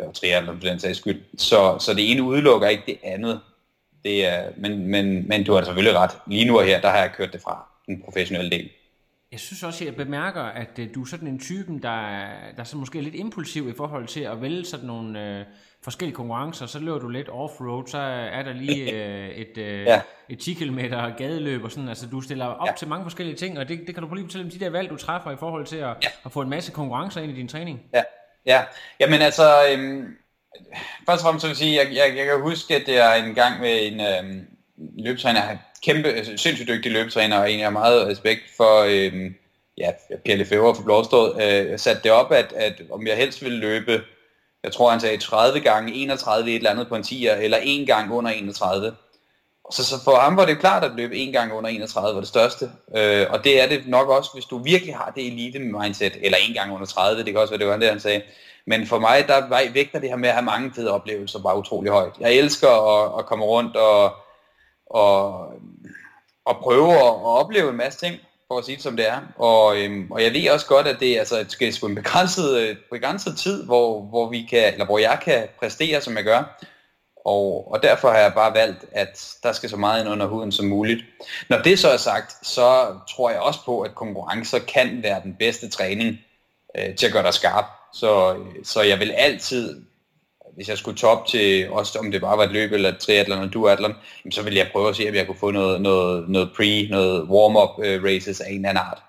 og 0.00 0.14
triathlon 0.14 0.60
for 0.60 0.68
den 0.68 0.78
sags 0.80 0.98
skyld. 0.98 1.20
Så, 1.38 1.76
så 1.78 1.94
det 1.94 2.10
ene 2.12 2.22
udelukker 2.22 2.68
ikke 2.68 2.82
det 2.86 2.98
andet. 3.02 3.40
Det 4.04 4.26
er, 4.26 4.50
men, 4.56 4.86
men, 4.86 5.28
men 5.28 5.44
du 5.44 5.52
har 5.52 5.64
selvfølgelig 5.64 5.98
ret. 5.98 6.10
Lige 6.26 6.44
nu 6.44 6.58
og 6.58 6.64
her, 6.64 6.80
der 6.80 6.88
har 6.90 6.98
jeg 6.98 7.10
kørt 7.16 7.32
det 7.32 7.40
fra 7.42 7.66
den 7.86 8.02
professionelle 8.04 8.50
del. 8.50 8.70
Jeg 9.32 9.40
synes 9.40 9.62
også, 9.62 9.84
at 9.84 9.86
jeg 9.86 9.96
bemærker, 9.96 10.42
at 10.42 10.78
øh, 10.78 10.88
du 10.94 11.02
er 11.02 11.06
sådan 11.06 11.28
en 11.28 11.38
typen, 11.40 11.82
der, 11.82 12.08
er- 12.08 12.52
der 12.56 12.60
er 12.60 12.64
så 12.64 12.76
måske 12.76 12.98
er 12.98 13.02
lidt 13.02 13.14
impulsiv 13.14 13.68
i 13.68 13.72
forhold 13.76 14.06
til 14.06 14.20
at 14.20 14.42
vælge 14.42 14.64
sådan 14.64 14.86
nogle 14.86 15.38
øh, 15.38 15.44
forskellige 15.84 16.14
konkurrencer. 16.14 16.66
Så 16.66 16.78
løber 16.78 16.98
du 16.98 17.08
lidt 17.08 17.28
off-road, 17.28 17.86
så 17.90 17.98
er 18.32 18.42
der 18.42 18.52
lige 18.52 18.92
øh, 19.02 19.28
et, 19.28 19.58
øh, 19.58 19.82
Ja. 19.86 20.00
et 20.28 20.38
10 20.38 20.54
km 20.54 20.78
gadeløb 21.18 21.64
og 21.64 21.70
sådan. 21.70 21.88
Altså, 21.88 22.06
du 22.06 22.20
stiller 22.20 22.44
op 22.46 22.66
ja. 22.68 22.72
til 22.78 22.88
mange 22.88 23.04
forskellige 23.04 23.36
ting, 23.36 23.58
og 23.58 23.68
det, 23.68 23.80
det 23.86 23.94
kan 23.94 24.02
du 24.02 24.08
prøve 24.08 24.16
lige 24.16 24.26
fortælle 24.26 24.44
om 24.44 24.50
de 24.50 24.58
der 24.60 24.70
valg, 24.70 24.90
du 24.90 24.96
træffer 24.96 25.30
i 25.30 25.36
forhold 25.38 25.66
til 25.66 25.76
at, 25.76 25.82
ja. 26.02 26.08
at 26.24 26.32
få 26.32 26.40
en 26.40 26.48
masse 26.50 26.72
konkurrencer 26.72 27.20
ind 27.20 27.32
i 27.32 27.34
din 27.34 27.48
træning. 27.48 27.80
Ja, 27.94 28.02
ja. 28.48 28.62
Jamen 29.00 29.22
altså, 29.22 29.64
øhm, 29.70 30.16
først 31.06 31.20
og 31.20 31.24
fremmest 31.24 31.40
så 31.40 31.46
vil 31.46 31.50
jeg 31.50 31.56
sige, 31.56 31.76
jeg, 31.76 31.86
jeg, 31.92 32.16
jeg 32.16 32.26
kan 32.26 32.40
huske, 32.40 32.76
at 32.76 32.86
det 32.86 32.98
er 32.98 33.12
en 33.12 33.34
gang 33.34 33.60
med 33.60 33.86
en 33.86 34.00
øhm, 34.00 34.46
løbetræner, 34.98 35.56
kæmpe, 35.82 36.08
øh, 36.08 36.24
sindssygt 36.24 36.68
dygtig 36.68 36.92
løbetræner, 36.92 37.38
og 37.38 37.52
en 37.52 37.58
jeg 37.58 37.66
har 37.66 37.70
meget 37.70 38.06
respekt 38.06 38.42
for, 38.56 38.82
øhm, 38.88 39.34
ja, 39.78 39.90
Pelle 40.24 40.44
Lefebvre 40.44 40.74
for 40.74 40.82
Blåstået, 40.82 41.42
øh, 41.42 41.78
satte 41.78 42.02
det 42.02 42.10
op, 42.10 42.32
at, 42.32 42.52
at 42.52 42.82
om 42.90 43.06
jeg 43.06 43.16
helst 43.16 43.42
ville 43.42 43.58
løbe, 43.58 44.02
jeg 44.64 44.72
tror 44.72 44.90
han 44.90 45.00
sagde 45.00 45.18
30 45.18 45.60
gange 45.60 45.94
31 45.94 46.50
et 46.50 46.56
eller 46.56 46.70
andet 46.70 46.88
på 46.88 46.96
en 46.96 47.02
10'er, 47.02 47.34
eller 47.34 47.58
en 47.62 47.86
gang 47.86 48.12
under 48.12 48.30
31. 48.30 48.96
Så, 49.72 49.84
så 49.84 50.04
for 50.04 50.16
ham 50.16 50.36
var 50.36 50.44
det 50.44 50.54
jo 50.54 50.60
klart 50.60 50.84
at 50.84 50.92
løbe 50.96 51.16
en 51.16 51.32
gang 51.32 51.52
under 51.52 51.70
31 51.70 52.14
var 52.14 52.20
det 52.20 52.28
største. 52.28 52.70
Øh, 52.96 53.26
og 53.30 53.44
det 53.44 53.62
er 53.62 53.68
det 53.68 53.88
nok 53.88 54.08
også, 54.08 54.30
hvis 54.34 54.44
du 54.44 54.58
virkelig 54.58 54.96
har 54.96 55.12
det 55.16 55.26
elite 55.26 55.58
mindset, 55.58 56.16
eller 56.22 56.38
en 56.48 56.54
gang 56.54 56.72
under 56.72 56.86
30, 56.86 57.24
det 57.24 57.32
kan 57.32 57.40
også 57.40 57.50
være, 57.50 57.58
det 57.58 57.66
var 57.66 57.76
det, 57.76 57.88
han 57.88 58.00
sagde. 58.00 58.22
Men 58.66 58.86
for 58.86 58.98
mig, 58.98 59.24
der 59.28 59.72
vægter 59.72 59.98
det 59.98 60.08
her 60.08 60.16
med 60.16 60.28
at 60.28 60.34
have 60.34 60.44
mange 60.44 60.72
fede 60.74 60.90
oplevelser 60.90 61.42
bare 61.42 61.58
utrolig 61.58 61.92
højt. 61.92 62.12
Jeg 62.20 62.32
elsker 62.34 62.68
at, 62.68 63.18
at 63.18 63.26
komme 63.26 63.44
rundt 63.44 63.76
og, 63.76 64.12
og, 64.86 65.46
og 66.44 66.56
prøve 66.56 66.92
at, 66.92 66.98
at 66.98 67.40
opleve 67.40 67.70
en 67.70 67.76
masse 67.76 67.98
ting, 67.98 68.20
for 68.48 68.58
at 68.58 68.64
sige 68.64 68.76
det 68.76 68.82
som 68.82 68.96
det 68.96 69.08
er. 69.08 69.20
Og, 69.36 69.78
øhm, 69.78 70.10
og 70.10 70.22
jeg 70.22 70.32
ved 70.32 70.50
også 70.50 70.66
godt, 70.66 70.86
at 70.86 71.00
det 71.00 71.14
er 71.14 71.18
altså, 71.18 71.44
skal 71.48 71.72
sgu 71.72 71.86
en 71.86 71.94
begrænset, 71.94 72.56
øh, 72.60 72.76
begrænset 72.92 73.38
tid, 73.38 73.64
hvor, 73.64 74.02
hvor, 74.02 74.28
vi 74.30 74.46
kan, 74.50 74.72
eller 74.72 74.86
hvor 74.86 74.98
jeg 74.98 75.18
kan 75.24 75.48
præstere, 75.58 76.00
som 76.00 76.16
jeg 76.16 76.24
gør. 76.24 76.58
Og, 77.28 77.72
og 77.72 77.82
derfor 77.82 78.08
har 78.10 78.18
jeg 78.18 78.32
bare 78.34 78.54
valgt, 78.54 78.84
at 78.92 79.36
der 79.42 79.52
skal 79.52 79.70
så 79.70 79.76
meget 79.76 80.00
ind 80.00 80.10
under 80.10 80.26
huden 80.26 80.52
som 80.52 80.66
muligt. 80.66 81.04
Når 81.48 81.58
det 81.62 81.78
så 81.78 81.88
er 81.88 81.96
sagt, 81.96 82.46
så 82.46 82.86
tror 83.10 83.30
jeg 83.30 83.40
også 83.40 83.60
på, 83.64 83.80
at 83.80 83.94
konkurrencer 83.94 84.58
kan 84.58 85.02
være 85.02 85.20
den 85.22 85.36
bedste 85.38 85.68
træning 85.68 86.18
øh, 86.78 86.94
til 86.94 87.06
at 87.06 87.12
gøre 87.12 87.22
dig 87.22 87.34
skarp. 87.34 87.64
Så, 87.94 88.36
så 88.64 88.82
jeg 88.82 88.98
vil 88.98 89.10
altid, 89.10 89.82
hvis 90.54 90.68
jeg 90.68 90.78
skulle 90.78 90.98
top 90.98 91.26
til, 91.26 91.70
også 91.70 91.98
om 91.98 92.10
det 92.10 92.20
bare 92.20 92.38
var 92.38 92.44
et 92.44 92.52
løb 92.52 92.72
eller 92.72 92.88
et 92.88 92.98
triathlon 92.98 93.38
eller 93.38 93.50
duathlon, 93.50 93.94
jamen, 94.24 94.32
så 94.32 94.42
ville 94.42 94.58
jeg 94.58 94.68
prøve 94.72 94.88
at 94.88 94.96
se, 94.96 95.08
om 95.08 95.14
jeg 95.14 95.26
kunne 95.26 95.38
få 95.38 95.50
noget, 95.50 95.80
noget, 95.80 96.28
noget 96.28 96.50
pre, 96.56 96.86
noget 96.90 97.22
warm-up 97.22 97.84
øh, 97.84 98.04
races 98.04 98.40
af 98.40 98.48
en 98.50 98.54
eller 98.54 98.68
anden 98.68 98.84
art. 98.84 99.02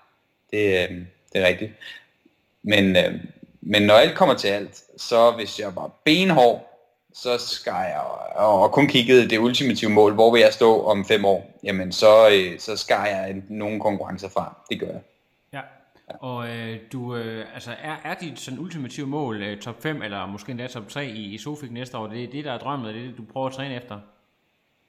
Det, 0.50 0.66
øh, 0.66 0.96
det 1.32 1.42
er 1.42 1.46
rigtigt. 1.46 1.72
Men, 2.62 2.96
øh, 2.96 3.14
men 3.60 3.82
når 3.82 3.94
alt 3.94 4.14
kommer 4.14 4.34
til 4.34 4.48
alt, 4.48 4.82
så 4.96 5.30
hvis 5.30 5.60
jeg 5.60 5.76
var 5.76 5.90
benhård, 6.04 6.69
så 7.14 7.38
skal 7.38 7.72
jeg, 7.72 8.00
og, 8.34 8.72
kun 8.72 8.88
kiggede 8.88 9.30
det 9.30 9.38
ultimative 9.38 9.90
mål, 9.90 10.14
hvor 10.14 10.32
vil 10.32 10.40
jeg 10.40 10.52
stå 10.52 10.84
om 10.84 11.04
fem 11.04 11.24
år, 11.24 11.58
jamen 11.62 11.92
så, 11.92 12.28
øh, 12.28 12.58
så 12.58 12.76
skal 12.76 12.96
jeg 13.06 13.42
nogle 13.48 13.80
konkurrencer 13.80 14.28
fra. 14.28 14.56
Det 14.70 14.80
gør 14.80 14.86
jeg. 14.86 15.00
Ja. 15.52 15.60
Og 16.20 16.48
øh, 16.48 16.78
du, 16.92 17.16
øh, 17.16 17.46
altså 17.54 17.70
er, 17.70 17.96
er 18.04 18.14
dit 18.14 18.40
sådan 18.40 18.58
ultimative 18.58 19.06
mål 19.06 19.42
øh, 19.42 19.58
top 19.58 19.82
5, 19.82 20.02
eller 20.02 20.26
måske 20.26 20.50
endda 20.50 20.66
top 20.66 20.88
3 20.88 21.06
i, 21.06 21.34
i 21.34 21.38
Sofik 21.38 21.72
næste 21.72 21.98
år? 21.98 22.06
Det 22.06 22.24
er 22.24 22.28
det, 22.28 22.44
der 22.44 22.52
er 22.52 22.58
drømmen, 22.58 22.88
og 22.88 22.94
det 22.94 23.02
er 23.02 23.06
det, 23.06 23.16
du 23.18 23.22
prøver 23.32 23.46
at 23.46 23.52
træne 23.52 23.76
efter? 23.76 23.98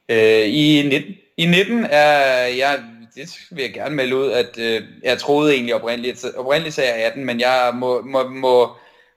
Øh, 0.10 0.48
i, 0.48 0.82
19, 0.90 1.16
I 1.38 1.46
19 1.46 1.86
er 1.90 2.46
jeg, 2.46 2.80
det 3.16 3.38
vil 3.52 3.62
jeg 3.62 3.74
gerne 3.74 3.96
melde 3.96 4.16
ud, 4.16 4.32
at 4.32 4.58
øh, 4.60 4.82
jeg 5.04 5.18
troede 5.18 5.54
egentlig 5.54 5.76
oprindeligt, 5.76 6.26
oprindeligt 6.38 6.76
sagde 6.76 6.90
jeg 6.90 7.06
18, 7.06 7.26
men 7.26 7.40
jeg 7.40 7.72
må, 7.74 8.02
må, 8.02 8.30
må, 8.30 8.70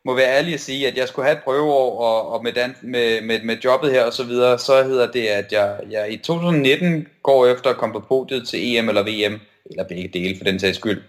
må 0.05 0.15
være 0.15 0.39
ærlig 0.39 0.55
at 0.55 0.61
sige, 0.61 0.89
at 0.89 0.97
jeg 0.97 1.09
skulle 1.09 1.27
have 1.27 1.37
et 1.37 1.45
prøveår, 1.45 2.01
og, 2.01 2.33
og 2.33 2.43
med, 2.43 2.53
dan, 2.53 2.77
med, 2.83 3.21
med, 3.21 3.43
med 3.43 3.57
jobbet 3.65 3.93
her 3.93 4.05
og 4.05 4.13
så 4.13 4.25
videre, 4.25 4.59
så 4.59 4.83
hedder 4.83 5.13
det, 5.13 5.27
at 5.27 5.53
jeg, 5.53 5.81
jeg 5.91 6.13
i 6.13 6.17
2019 6.17 7.09
går 7.23 7.47
efter 7.47 7.71
at 7.71 7.77
komme 7.77 7.93
på 7.93 8.01
podiet 8.01 8.49
til 8.49 8.77
EM 8.77 8.89
eller 8.89 9.03
VM, 9.03 9.41
eller 9.71 9.85
begge 9.85 10.09
dele 10.09 10.37
for 10.37 10.45
den 10.45 10.61
sags 10.61 10.77
skyld. 10.77 11.03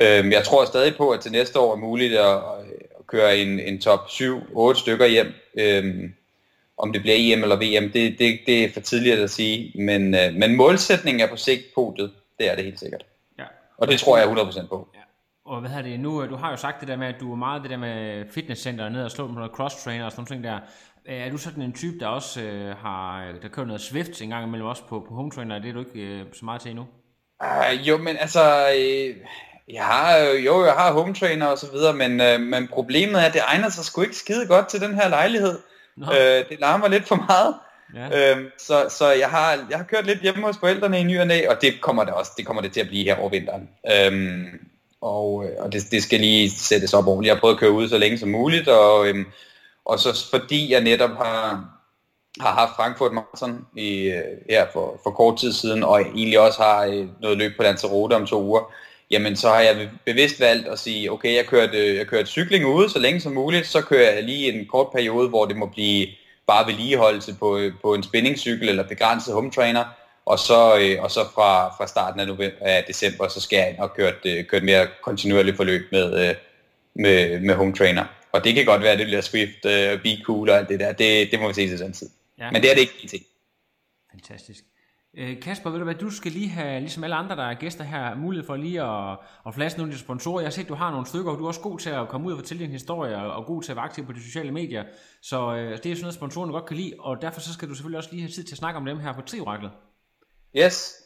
Øhm, 0.00 0.32
jeg 0.32 0.44
tror 0.44 0.64
stadig 0.64 0.96
på, 0.96 1.10
at 1.10 1.20
til 1.20 1.32
næste 1.32 1.58
år 1.58 1.72
er 1.72 1.76
muligt 1.76 2.14
at, 2.14 2.36
at 2.98 3.06
køre 3.06 3.38
en, 3.38 3.60
en 3.60 3.80
top 3.80 4.00
7-8 4.08 4.80
stykker 4.80 5.06
hjem. 5.06 5.32
Øhm, 5.58 6.14
om 6.78 6.92
det 6.92 7.02
bliver 7.02 7.16
EM 7.18 7.42
eller 7.42 7.56
VM, 7.56 7.90
det, 7.92 8.18
det, 8.18 8.38
det 8.46 8.64
er 8.64 8.72
for 8.72 8.80
tidligt 8.80 9.18
at 9.18 9.30
sige, 9.30 9.72
men, 9.82 10.14
øh, 10.14 10.34
men 10.34 10.56
målsætningen 10.56 11.20
er 11.20 11.26
på 11.26 11.36
sigt 11.36 11.62
podiet, 11.74 12.10
det 12.38 12.50
er 12.50 12.54
det 12.54 12.64
helt 12.64 12.80
sikkert. 12.80 13.04
Ja. 13.38 13.44
Og 13.78 13.88
det 13.88 14.00
tror 14.00 14.18
jeg 14.18 14.26
100% 14.26 14.66
på. 14.66 14.88
Og 15.50 15.60
hvad 15.60 15.70
hedder 15.70 15.90
det 15.90 16.00
nu? 16.00 16.26
Du 16.26 16.36
har 16.36 16.50
jo 16.50 16.56
sagt 16.56 16.80
det 16.80 16.88
der 16.88 16.96
med, 16.96 17.06
at 17.06 17.20
du 17.20 17.32
er 17.32 17.36
meget 17.36 17.62
det 17.62 17.70
der 17.70 17.76
med 17.76 18.24
fitnesscenter 18.34 18.88
ned 18.88 19.04
og 19.04 19.10
slå 19.10 19.26
med 19.26 19.34
noget 19.34 19.50
cross-trainer 19.50 20.04
og 20.04 20.12
sådan 20.12 20.26
nogle 20.30 20.34
ting 20.34 20.44
der. 20.44 20.58
Øh, 21.08 21.26
Er 21.26 21.30
du 21.30 21.36
sådan 21.38 21.62
en 21.62 21.72
type, 21.72 21.98
der 22.00 22.06
også 22.06 22.42
øh, 22.42 22.76
har, 22.76 23.24
der 23.42 23.48
kører 23.48 23.66
noget 23.66 23.80
Swift 23.80 24.22
en 24.22 24.28
gang 24.28 24.46
imellem 24.46 24.66
også 24.68 24.82
på, 24.88 25.04
på 25.08 25.14
home 25.14 25.30
trainer? 25.30 25.58
Det 25.58 25.68
er 25.68 25.72
du 25.72 25.78
ikke 25.78 26.00
øh, 26.00 26.20
så 26.32 26.44
meget 26.44 26.60
til 26.60 26.70
endnu? 26.70 26.86
Uh, 27.44 27.88
jo, 27.88 27.96
men 27.96 28.16
altså, 28.20 28.68
øh, 28.78 29.16
jeg 29.72 29.84
har, 29.84 30.18
øh, 30.18 30.46
jo, 30.46 30.64
jeg 30.64 30.72
har 30.72 30.92
home 30.92 31.14
trainer 31.14 31.46
og 31.46 31.58
så 31.58 31.72
videre, 31.72 31.94
men, 31.94 32.20
øh, 32.20 32.40
men 32.40 32.68
problemet 32.68 33.22
er, 33.22 33.26
at 33.26 33.32
det 33.32 33.42
egner 33.46 33.68
sig 33.68 33.84
sgu 33.84 34.02
ikke 34.02 34.16
skide 34.16 34.46
godt 34.46 34.68
til 34.68 34.80
den 34.80 34.94
her 34.94 35.08
lejlighed. 35.08 35.58
Øh, 35.98 36.48
det 36.48 36.60
larmer 36.60 36.88
lidt 36.88 37.08
for 37.08 37.16
meget. 37.16 37.54
Ja. 37.94 38.32
Øhm, 38.32 38.46
så 38.58 38.86
så 38.98 39.12
jeg, 39.12 39.28
har, 39.28 39.58
jeg 39.70 39.78
har 39.78 39.84
kørt 39.84 40.06
lidt 40.06 40.20
hjemme 40.20 40.46
hos 40.46 40.58
forældrene 40.58 41.00
i 41.00 41.02
ny 41.02 41.20
og 41.20 41.26
næ, 41.26 41.46
og 41.48 41.56
det 41.62 41.80
kommer 41.80 42.04
det 42.04 42.14
også 42.14 42.32
det 42.36 42.46
kommer 42.46 42.62
det 42.62 42.72
til 42.72 42.80
at 42.80 42.86
blive 42.88 43.04
her 43.04 43.16
over 43.16 43.28
vinteren. 43.28 43.68
Øhm, 43.92 44.69
og 45.00 45.44
øh, 45.44 45.50
og 45.58 45.72
det, 45.72 45.82
det 45.90 46.02
skal 46.02 46.20
lige 46.20 46.50
sættes 46.50 46.94
op 46.94 47.06
ordentligt. 47.06 47.28
Jeg 47.28 47.36
har 47.36 47.40
prøvet 47.40 47.54
at 47.54 47.60
køre 47.60 47.72
ud 47.72 47.88
så 47.88 47.98
længe 47.98 48.18
som 48.18 48.28
muligt, 48.28 48.68
og, 48.68 49.08
øhm, 49.08 49.26
og 49.84 49.98
så 49.98 50.26
fordi 50.30 50.72
jeg 50.72 50.80
netop 50.80 51.10
har, 51.10 51.64
har 52.40 52.52
haft 52.52 52.76
Frankfurt 52.76 53.12
Marathon 53.12 53.66
i, 53.76 54.02
øh, 54.02 54.24
her 54.50 54.66
for, 54.72 55.00
for 55.02 55.10
kort 55.10 55.38
tid 55.38 55.52
siden, 55.52 55.82
og 55.82 56.00
egentlig 56.00 56.40
også 56.40 56.62
har 56.62 56.84
øh, 56.84 57.06
noget 57.20 57.38
løb 57.38 57.56
på 57.56 57.62
Lanzarote 57.62 58.14
om 58.14 58.26
to 58.26 58.42
uger, 58.42 58.72
jamen 59.10 59.36
så 59.36 59.48
har 59.48 59.60
jeg 59.60 59.90
bevidst 60.06 60.40
valgt 60.40 60.68
at 60.68 60.78
sige, 60.78 61.12
okay, 61.12 61.36
jeg 61.36 61.46
kørte, 61.46 61.96
jeg 61.96 62.06
kørte 62.06 62.26
cykling 62.26 62.66
ude 62.66 62.90
så 62.90 62.98
længe 62.98 63.20
som 63.20 63.32
muligt, 63.32 63.66
så 63.66 63.82
kører 63.82 64.12
jeg 64.12 64.22
lige 64.22 64.52
en 64.52 64.66
kort 64.66 64.86
periode, 64.92 65.28
hvor 65.28 65.46
det 65.46 65.56
må 65.56 65.66
blive 65.66 66.06
bare 66.46 66.66
vedligeholdelse 66.66 67.34
på, 67.34 67.60
på 67.82 67.94
en 67.94 68.02
spændingscykel 68.02 68.68
eller 68.68 68.88
begrænset 68.88 69.34
home 69.34 69.50
trainer, 69.50 69.84
og 70.30 70.38
så, 70.38 70.78
øh, 70.80 71.02
og 71.04 71.10
så 71.10 71.20
fra, 71.34 71.68
fra 71.76 71.86
starten 71.86 72.20
af, 72.20 72.26
november, 72.26 72.56
af 72.60 72.84
december, 72.88 73.28
så 73.28 73.40
skal 73.40 73.56
jeg 73.56 73.70
ind 73.70 73.78
og 73.78 73.94
køre 73.94 74.12
et, 74.24 74.48
køre 74.48 74.58
et 74.58 74.64
mere 74.64 74.86
kontinuerligt 75.02 75.56
forløb 75.56 75.82
med, 75.92 76.28
øh, 76.28 76.34
med, 76.94 77.40
med 77.40 77.54
home 77.54 77.74
trainer. 77.74 78.04
Og 78.32 78.44
det 78.44 78.54
kan 78.54 78.64
godt 78.64 78.82
være, 78.82 78.92
at 78.92 78.98
det 78.98 79.06
bliver 79.06 79.20
Swift, 79.20 79.64
øh, 79.66 80.02
Be 80.02 80.24
Cool 80.24 80.50
og 80.50 80.56
alt 80.56 80.68
det 80.68 80.80
der, 80.80 80.92
det, 80.92 81.30
det 81.30 81.40
må 81.40 81.48
vi 81.48 81.54
se 81.54 81.68
til 81.68 81.78
den 81.78 81.92
tid. 81.92 82.10
Ja. 82.38 82.50
Men 82.50 82.62
det 82.62 82.70
er 82.70 82.74
det 82.74 82.80
ikke 82.80 83.06
PT. 83.06 83.14
Fantastisk. 84.12 84.64
Øh, 85.18 85.40
Kasper, 85.40 85.70
ved 85.70 85.78
du 85.78 85.84
hvad, 85.84 85.94
du 85.94 86.10
skal 86.10 86.32
lige 86.32 86.48
have, 86.48 86.80
ligesom 86.80 87.04
alle 87.04 87.16
andre, 87.16 87.36
der 87.36 87.42
er 87.42 87.54
gæster 87.54 87.84
her, 87.84 88.14
mulighed 88.14 88.46
for 88.46 88.56
lige 88.56 88.82
at, 88.82 89.18
at 89.46 89.54
flaske 89.54 89.78
nogle 89.78 89.92
af 89.92 89.96
de 89.96 90.04
sponsorer. 90.04 90.40
Jeg 90.40 90.46
har 90.46 90.52
set, 90.52 90.68
du 90.68 90.74
har 90.74 90.90
nogle 90.90 91.06
stykker, 91.06 91.30
og 91.30 91.38
du 91.38 91.44
er 91.44 91.48
også 91.48 91.60
god 91.60 91.78
til 91.78 91.90
at 91.90 92.08
komme 92.08 92.26
ud 92.26 92.32
og 92.32 92.38
fortælle 92.38 92.64
din 92.64 92.72
historie, 92.72 93.16
og, 93.16 93.32
og 93.32 93.46
god 93.46 93.62
til 93.62 93.72
at 93.72 93.76
være 93.76 93.84
aktiv 93.84 94.06
på 94.06 94.12
de 94.12 94.22
sociale 94.22 94.52
medier. 94.52 94.84
Så 95.22 95.54
øh, 95.54 95.70
det 95.70 95.86
er 95.86 95.94
sådan 95.94 96.00
noget, 96.00 96.14
sponsorerne 96.14 96.52
godt 96.52 96.66
kan 96.66 96.76
lide, 96.76 96.94
og 96.98 97.22
derfor 97.22 97.40
så 97.40 97.52
skal 97.52 97.68
du 97.68 97.74
selvfølgelig 97.74 97.98
også 97.98 98.10
lige 98.12 98.22
have 98.22 98.32
tid 98.32 98.44
til 98.44 98.54
at 98.54 98.58
snakke 98.58 98.78
om 98.78 98.84
dem 98.84 99.00
her 99.00 99.12
på 99.12 99.20
Trioraklet. 99.20 99.70
Yes. 100.56 100.96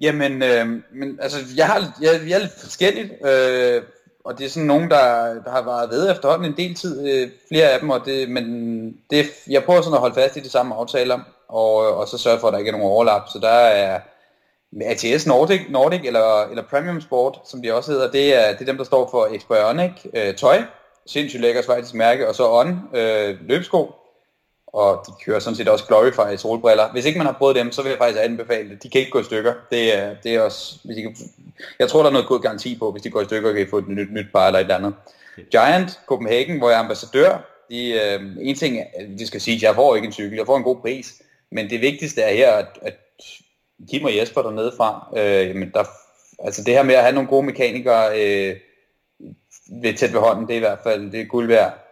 Jamen, 0.00 0.42
øh, 0.42 0.66
men 0.92 1.18
altså, 1.22 1.38
jeg 1.56 1.66
har, 1.66 1.78
jeg, 2.00 2.20
jeg 2.28 2.34
er 2.34 2.38
lidt 2.38 2.60
forskelligt, 2.60 3.12
øh, 3.26 3.82
og 4.24 4.38
det 4.38 4.44
er 4.44 4.50
sådan 4.50 4.66
nogen, 4.66 4.90
der, 4.90 5.34
der 5.44 5.50
har 5.50 5.62
været 5.62 5.90
ved 5.90 6.10
efterhånden 6.10 6.50
en 6.50 6.56
del 6.56 6.74
tid, 6.74 7.08
øh, 7.08 7.30
flere 7.48 7.70
af 7.70 7.80
dem, 7.80 7.90
og 7.90 8.00
det, 8.04 8.30
men 8.30 8.44
det, 9.10 9.26
jeg 9.48 9.64
prøver 9.64 9.80
sådan 9.80 9.94
at 9.94 10.00
holde 10.00 10.14
fast 10.14 10.36
i 10.36 10.40
de 10.40 10.50
samme 10.50 10.74
aftaler, 10.74 11.20
og, 11.48 11.74
og 11.74 12.08
så 12.08 12.18
sørge 12.18 12.40
for, 12.40 12.48
at 12.48 12.52
der 12.52 12.58
ikke 12.58 12.68
er 12.68 12.72
nogen 12.72 12.92
overlap, 12.92 13.22
så 13.32 13.38
der 13.38 13.48
er 13.48 14.00
ATS 14.80 15.26
Nordic, 15.26 15.60
Nordic 15.68 16.00
eller, 16.04 16.42
eller 16.42 16.62
Premium 16.62 17.00
Sport, 17.00 17.38
som 17.44 17.62
de 17.62 17.74
også 17.74 17.92
hedder, 17.92 18.10
det 18.10 18.34
er, 18.34 18.52
det 18.52 18.60
er 18.60 18.64
dem, 18.64 18.76
der 18.76 18.84
står 18.84 19.10
for 19.10 19.28
Expionic 19.34 19.92
øh, 20.14 20.34
tøj, 20.34 20.62
sindssygt 21.06 21.40
lækker 21.40 21.62
svejtisk 21.62 21.94
mærke, 21.94 22.28
og 22.28 22.34
så 22.34 22.50
On 22.52 22.80
øh, 22.94 23.36
løbsko, 23.48 23.94
og 24.76 25.04
de 25.06 25.12
kører 25.24 25.38
sådan 25.38 25.56
set 25.56 25.68
også 25.68 25.84
Glorify 25.84 26.36
solbriller. 26.36 26.92
Hvis 26.92 27.04
ikke 27.04 27.18
man 27.18 27.26
har 27.26 27.36
prøvet 27.38 27.56
dem, 27.56 27.72
så 27.72 27.82
vil 27.82 27.90
jeg 27.90 27.98
faktisk 27.98 28.24
anbefale 28.24 28.70
det. 28.70 28.82
De 28.82 28.90
kan 28.90 28.98
ikke 28.98 29.10
gå 29.10 29.20
i 29.20 29.24
stykker. 29.24 29.54
Det 29.70 29.98
er, 29.98 30.14
det 30.22 30.34
er 30.34 30.40
også, 30.40 30.78
hvis 30.84 30.96
I 30.96 31.00
kan, 31.00 31.16
jeg 31.78 31.88
tror, 31.88 32.00
der 32.00 32.08
er 32.08 32.12
noget 32.12 32.28
god 32.28 32.40
garanti 32.40 32.78
på, 32.78 32.92
hvis 32.92 33.02
de 33.02 33.10
går 33.10 33.20
i 33.20 33.24
stykker, 33.24 33.52
kan 33.52 33.62
I 33.62 33.70
få 33.70 33.78
et 33.78 33.88
nyt, 33.88 34.12
nyt 34.12 34.26
par 34.32 34.46
eller 34.46 34.58
et 34.58 34.64
eller 34.64 34.76
andet. 34.76 34.94
Giant 35.50 36.00
Copenhagen, 36.06 36.58
hvor 36.58 36.68
jeg 36.70 36.76
er 36.76 36.82
ambassadør. 36.82 37.38
De, 37.70 37.92
øh, 37.92 38.20
en 38.40 38.56
ting, 38.56 38.78
det 39.18 39.26
skal 39.26 39.40
sige, 39.40 39.66
jeg 39.66 39.74
får 39.74 39.96
ikke 39.96 40.06
en 40.06 40.12
cykel, 40.12 40.36
jeg 40.36 40.46
får 40.46 40.56
en 40.56 40.62
god 40.62 40.76
pris, 40.76 41.22
men 41.50 41.70
det 41.70 41.80
vigtigste 41.80 42.22
er 42.22 42.34
her, 42.34 42.52
at, 42.52 42.78
at 42.82 42.94
Kim 43.90 44.04
og 44.04 44.16
Jesper 44.16 44.42
dernede 44.42 44.72
fra, 44.76 45.08
øh, 45.16 45.48
jamen 45.48 45.70
der, 45.74 45.84
altså 46.44 46.62
det 46.62 46.74
her 46.74 46.82
med 46.82 46.94
at 46.94 47.02
have 47.02 47.14
nogle 47.14 47.28
gode 47.28 47.46
mekanikere 47.46 48.20
øh, 48.20 48.56
ved 49.82 49.94
tæt 49.94 50.12
ved 50.12 50.20
hånden, 50.20 50.46
det 50.46 50.52
er 50.52 50.56
i 50.56 50.66
hvert 50.68 50.78
fald 50.82 51.12
det 51.12 51.20
er 51.20 51.24
guld 51.24 51.46
værd. 51.46 51.85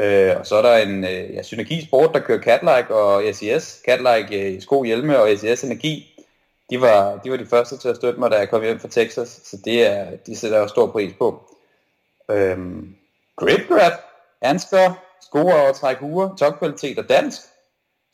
Øh, 0.00 0.36
og 0.38 0.46
så 0.46 0.56
er 0.56 0.62
der 0.62 0.76
en 0.76 1.04
øh, 1.04 1.34
ja, 1.34 1.42
Synergi 1.42 1.84
Sport, 1.84 2.10
der 2.14 2.20
kører 2.20 2.42
Catlike 2.42 2.94
og 2.94 3.34
SES. 3.34 3.82
Catlike 3.86 4.54
øh, 4.54 4.60
sko, 4.62 4.82
hjelme 4.82 5.18
og 5.18 5.38
SES 5.38 5.64
Energi. 5.64 6.24
De 6.70 6.80
var, 6.80 7.16
de 7.24 7.30
var 7.30 7.36
de 7.36 7.46
første 7.46 7.76
til 7.76 7.88
at 7.88 7.96
støtte 7.96 8.20
mig, 8.20 8.30
da 8.30 8.36
jeg 8.36 8.48
kom 8.48 8.62
hjem 8.62 8.80
fra 8.80 8.88
Texas, 8.88 9.40
så 9.44 9.56
det 9.64 9.86
er, 9.86 10.16
de 10.26 10.36
sætter 10.36 10.58
jeg 10.58 10.68
stor 10.68 10.86
pris 10.86 11.12
på. 11.18 11.42
Øhm, 12.30 12.96
Grip 13.36 13.68
Grab, 13.68 13.92
handsker, 14.42 14.92
sko 15.20 15.46
og 15.46 15.74
træk 15.74 15.96
huer, 15.96 16.36
topkvalitet 16.36 16.98
og 16.98 17.08
dansk. 17.08 17.40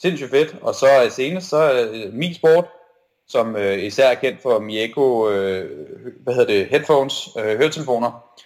Sindssygt 0.03 0.31
fedt. 0.31 0.57
Og 0.63 0.75
så 0.75 1.05
øh, 1.05 1.11
senest 1.11 1.49
så 1.49 1.73
øh, 1.73 2.13
Mi 2.13 2.35
Sport, 2.35 2.65
som 3.29 3.57
øh, 3.57 3.79
især 3.79 4.11
er 4.11 4.15
kendt 4.15 4.43
for 4.43 4.59
Mieko, 4.59 5.31
øh, 5.31 5.89
hvad 6.21 6.35
hedder 6.35 6.53
det, 6.53 6.67
headphones, 6.67 7.29
øh, 7.39 7.57
høretelefoner. 7.57 8.37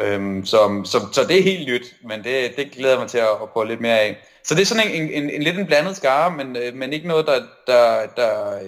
Øhm, 0.00 0.44
som, 0.44 0.84
som, 0.84 1.12
så 1.12 1.20
det 1.28 1.38
er 1.38 1.42
helt 1.42 1.68
nyt, 1.68 1.94
men 2.04 2.24
det, 2.24 2.56
det 2.56 2.70
glæder 2.70 2.90
jeg 2.90 3.00
mig 3.00 3.08
til 3.08 3.18
at, 3.18 3.42
at 3.42 3.48
prøve 3.52 3.66
lidt 3.66 3.80
mere 3.80 4.00
af. 4.00 4.16
Så 4.44 4.54
det 4.54 4.62
er 4.62 4.66
sådan 4.66 4.88
en, 4.88 5.02
en, 5.02 5.22
en, 5.22 5.30
en 5.30 5.42
lidt 5.42 5.58
en 5.58 5.66
blandet 5.66 5.96
skare, 5.96 6.30
men, 6.30 6.56
øh, 6.56 6.74
men 6.74 6.92
ikke 6.92 7.08
noget, 7.08 7.26
der, 7.26 7.42
der, 7.66 8.06
der, 8.16 8.58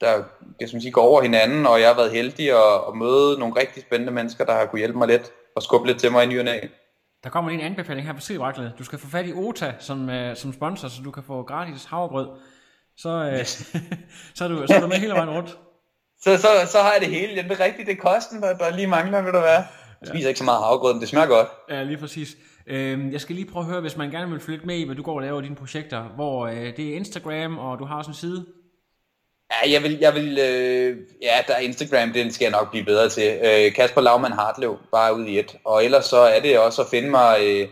der 0.00 0.22
jeg 0.60 0.68
skal 0.68 0.80
sige, 0.80 0.92
går 0.92 1.02
over 1.02 1.22
hinanden, 1.22 1.66
og 1.66 1.80
jeg 1.80 1.88
har 1.88 1.96
været 1.96 2.10
heldig 2.10 2.50
at, 2.50 2.74
at 2.88 2.96
møde 2.96 3.38
nogle 3.38 3.60
rigtig 3.60 3.82
spændende 3.82 4.12
mennesker, 4.12 4.44
der 4.44 4.52
har 4.52 4.66
kunne 4.66 4.78
hjælpe 4.78 4.98
mig 4.98 5.08
lidt 5.08 5.32
og 5.56 5.62
skubbe 5.62 5.86
lidt 5.86 6.00
til 6.00 6.12
mig 6.12 6.24
i 6.24 6.26
ny 6.26 6.40
næ. 6.40 6.58
Der 7.24 7.30
kommer 7.30 7.50
lige 7.50 7.60
en 7.60 7.66
anbefaling 7.66 8.06
her 8.06 8.14
på 8.14 8.20
Sidevaglet. 8.20 8.72
Du 8.78 8.84
skal 8.84 8.98
få 8.98 9.06
fat 9.06 9.26
i 9.26 9.32
Ota 9.32 9.74
som, 9.78 10.10
øh, 10.10 10.36
som 10.36 10.52
sponsor, 10.52 10.88
så 10.88 11.02
du 11.04 11.10
kan 11.10 11.22
få 11.26 11.42
gratis 11.42 11.84
havregrød. 11.84 12.28
Så, 12.96 13.08
øh, 13.08 13.44
så, 14.36 14.44
er 14.44 14.48
du, 14.48 14.66
så 14.66 14.74
er 14.74 14.80
du 14.80 14.86
med 14.86 14.96
hele 14.96 15.12
vejen 15.12 15.30
rundt. 15.30 15.58
Så, 16.20 16.36
så, 16.36 16.48
så 16.72 16.78
har 16.78 16.92
jeg 16.92 17.00
det 17.00 17.08
hele. 17.08 17.42
Det 17.42 17.52
er 17.52 17.64
rigtigt, 17.64 17.86
det 17.88 17.92
er 17.98 18.02
kosten, 18.02 18.42
der, 18.42 18.56
der 18.56 18.76
lige 18.76 18.86
mangler, 18.86 19.22
vil 19.22 19.32
der 19.32 19.40
være. 19.40 19.64
Spiser 20.08 20.28
ikke 20.28 20.38
så 20.38 20.44
meget 20.44 20.62
havregrød, 20.62 20.94
men 20.94 21.00
det 21.00 21.08
smager 21.08 21.26
godt. 21.26 21.48
Ja, 21.70 21.82
lige 21.82 21.96
præcis. 21.98 22.36
Øhm, 22.66 23.12
jeg 23.12 23.20
skal 23.20 23.36
lige 23.36 23.50
prøve 23.50 23.64
at 23.64 23.70
høre, 23.70 23.80
hvis 23.80 23.96
man 23.96 24.10
gerne 24.10 24.30
vil 24.30 24.40
følge 24.40 24.66
med 24.66 24.76
i, 24.76 24.84
hvad 24.84 24.96
du 24.96 25.02
går 25.02 25.14
og 25.14 25.22
laver 25.22 25.40
i 25.40 25.44
dine 25.44 25.56
projekter, 25.56 26.02
hvor 26.02 26.46
øh, 26.46 26.76
det 26.76 26.90
er 26.90 26.96
Instagram, 26.96 27.58
og 27.58 27.78
du 27.78 27.84
har 27.84 27.96
også 27.98 28.10
en 28.10 28.14
side. 28.14 28.46
Ja, 29.52 29.72
jeg 29.72 29.82
vil, 29.82 29.98
jeg 30.00 30.14
vil 30.14 30.38
øh, 30.38 30.96
ja, 31.22 31.36
der 31.46 31.54
er 31.54 31.58
Instagram, 31.58 32.12
den 32.12 32.30
skal 32.32 32.44
jeg 32.44 32.52
nok 32.52 32.70
blive 32.70 32.84
bedre 32.84 33.08
til. 33.08 33.38
Øh, 33.44 33.74
Kasper 33.74 34.00
Laumann 34.00 34.34
Hartlev, 34.34 34.78
bare 34.92 35.16
ud 35.16 35.24
i 35.24 35.38
et. 35.38 35.56
Og 35.64 35.84
ellers 35.84 36.04
så 36.04 36.16
er 36.16 36.40
det 36.40 36.58
også 36.58 36.82
at 36.82 36.88
finde 36.88 37.10
mig 37.10 37.38
øh, 37.42 37.68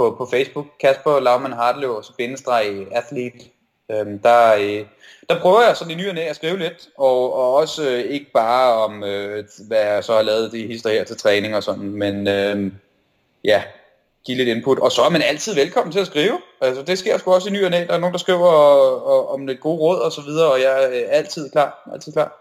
på, 0.00 0.14
på 0.18 0.28
Facebook, 0.30 0.66
Kasper 0.80 1.20
Laumann 1.20 1.54
Hartlev, 1.54 1.90
og 1.90 2.04
så 2.04 2.12
bindestreg 2.16 2.86
athlete. 2.92 3.38
Øhm, 3.90 4.18
der, 4.18 4.54
øh, 4.54 4.86
der 5.28 5.40
prøver 5.40 5.62
jeg 5.62 5.76
sådan 5.76 5.90
i 5.90 5.94
ny 5.94 6.08
og 6.08 6.14
næ 6.14 6.20
at 6.20 6.36
skrive 6.36 6.58
lidt, 6.58 6.88
og, 6.96 7.34
og 7.34 7.54
også 7.54 7.90
øh, 7.90 8.00
ikke 8.00 8.32
bare 8.32 8.72
om, 8.72 9.04
øh, 9.04 9.44
hvad 9.68 9.80
jeg 9.80 10.04
så 10.04 10.14
har 10.14 10.22
lavet 10.22 10.52
de 10.52 10.66
hister 10.66 10.90
her 10.90 11.04
til 11.04 11.16
træning 11.16 11.56
og 11.56 11.62
sådan, 11.62 11.90
men 11.90 12.28
øh, 12.28 12.72
ja, 13.44 13.62
give 14.26 14.36
lidt 14.36 14.48
input. 14.48 14.78
Og 14.78 14.92
så 14.92 15.02
er 15.02 15.10
man 15.10 15.22
altid 15.22 15.54
velkommen 15.54 15.92
til 15.92 16.00
at 16.00 16.06
skrive. 16.06 16.40
Altså, 16.60 16.82
det 16.82 16.98
sker 16.98 17.18
sgu 17.18 17.32
også 17.32 17.48
i 17.48 17.52
ny 17.52 17.64
og 17.64 17.70
næ. 17.70 17.84
Der 17.86 17.94
er 17.94 17.98
nogen, 17.98 18.12
der 18.12 18.18
skriver 18.18 18.46
og, 18.46 19.06
og, 19.06 19.30
om 19.30 19.46
lidt 19.46 19.60
gode 19.60 19.78
råd 19.78 19.98
og 19.98 20.12
så 20.12 20.22
videre, 20.22 20.52
og 20.52 20.60
jeg 20.60 20.84
er 20.84 20.88
øh, 20.88 21.02
altid 21.08 21.50
klar. 21.50 21.90
Altid 21.92 22.12
klar. 22.12 22.40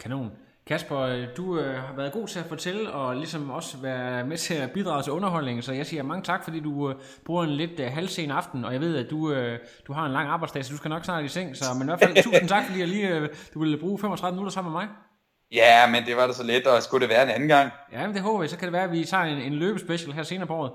Kanon. 0.00 0.32
Kasper, 0.70 0.98
øh, 0.98 1.26
du 1.36 1.58
øh, 1.58 1.74
har 1.74 1.94
været 1.96 2.12
god 2.12 2.28
til 2.28 2.38
at 2.38 2.44
fortælle, 2.44 2.92
og 2.92 3.16
ligesom 3.16 3.50
også 3.50 3.76
være 3.76 4.24
med 4.24 4.36
til 4.36 4.54
at 4.54 4.70
bidrage 4.70 5.02
til 5.02 5.12
underholdningen, 5.12 5.62
så 5.62 5.72
jeg 5.72 5.86
siger 5.86 6.02
mange 6.02 6.22
tak, 6.24 6.44
fordi 6.44 6.60
du 6.60 6.90
øh, 6.90 6.96
bruger 7.26 7.44
en 7.44 7.50
lidt 7.50 7.80
øh, 7.80 7.92
halvsen 7.92 8.30
aften, 8.30 8.64
og 8.64 8.72
jeg 8.72 8.80
ved, 8.80 8.96
at 8.96 9.10
du, 9.10 9.32
øh, 9.32 9.58
du 9.86 9.92
har 9.92 10.06
en 10.06 10.12
lang 10.12 10.28
arbejdsdag, 10.28 10.64
så 10.64 10.72
du 10.72 10.76
skal 10.76 10.88
nok 10.88 11.04
snart 11.04 11.24
i 11.24 11.28
seng, 11.28 11.56
så 11.56 11.64
men 11.74 11.82
i 11.82 11.84
hvert 11.84 11.98
fald 11.98 12.22
tusind 12.22 12.48
tak, 12.48 12.64
fordi 12.66 12.80
jeg 12.80 12.88
lige, 12.88 13.08
øh, 13.08 13.28
du 13.54 13.60
ville 13.60 13.78
bruge 13.78 13.98
35 13.98 14.34
minutter 14.34 14.52
sammen 14.52 14.72
med 14.72 14.80
mig. 14.80 14.88
Ja, 15.52 15.86
men 15.86 16.04
det 16.06 16.16
var 16.16 16.26
da 16.26 16.32
så 16.32 16.42
let, 16.42 16.66
og 16.66 16.82
skulle 16.82 17.06
det 17.06 17.14
være 17.14 17.22
en 17.22 17.28
anden 17.30 17.48
gang? 17.48 17.70
Ja, 17.92 18.06
men 18.06 18.14
det 18.14 18.22
håber 18.22 18.42
jeg, 18.42 18.50
så 18.50 18.56
kan 18.56 18.66
det 18.66 18.72
være, 18.72 18.84
at 18.84 18.92
vi 18.92 19.04
tager 19.04 19.24
en, 19.24 19.38
en 19.38 19.52
løbespecial 19.52 20.12
her 20.12 20.22
senere 20.22 20.46
på 20.46 20.54
året. 20.54 20.72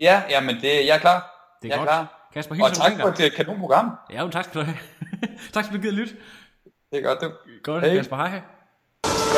Ja, 0.00 0.22
ja, 0.30 0.40
men 0.40 0.54
det, 0.54 0.86
jeg 0.86 0.94
er 0.94 0.98
klar. 0.98 1.18
Det 1.62 1.72
er 1.72 1.74
jeg 1.74 1.78
godt. 1.78 1.88
er 1.88 1.92
klar. 1.92 2.28
Kasper, 2.34 2.64
Og 2.64 2.72
tak 2.72 2.92
for 3.00 3.24
et 3.24 3.32
kanonprogram. 3.32 3.90
Ja, 4.10 4.22
jo, 4.22 4.28
tak 4.28 4.44
skal 4.44 4.60
du 4.60 4.66
have. 4.66 4.78
tak 5.54 5.64
skal 5.64 5.76
du 5.76 5.82
give 5.82 5.92
lyt. 5.92 6.08
Det 6.92 6.98
er 6.98 7.02
godt, 7.02 7.20
du. 7.20 7.30
Godt, 7.62 7.84
Hej. 7.84 7.96
Kasper, 7.96 8.16
hej. 8.16 8.40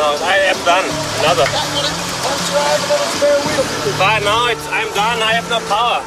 No, 0.02 0.16
I 0.24 0.36
am 0.48 0.56
done. 0.64 0.88
Another. 1.20 1.44
Fine, 4.00 4.24
now 4.24 4.48
it's, 4.48 4.66
I'm 4.68 4.88
done. 4.94 5.22
I 5.22 5.32
have 5.34 5.48
no 5.50 5.60
power. 5.68 6.00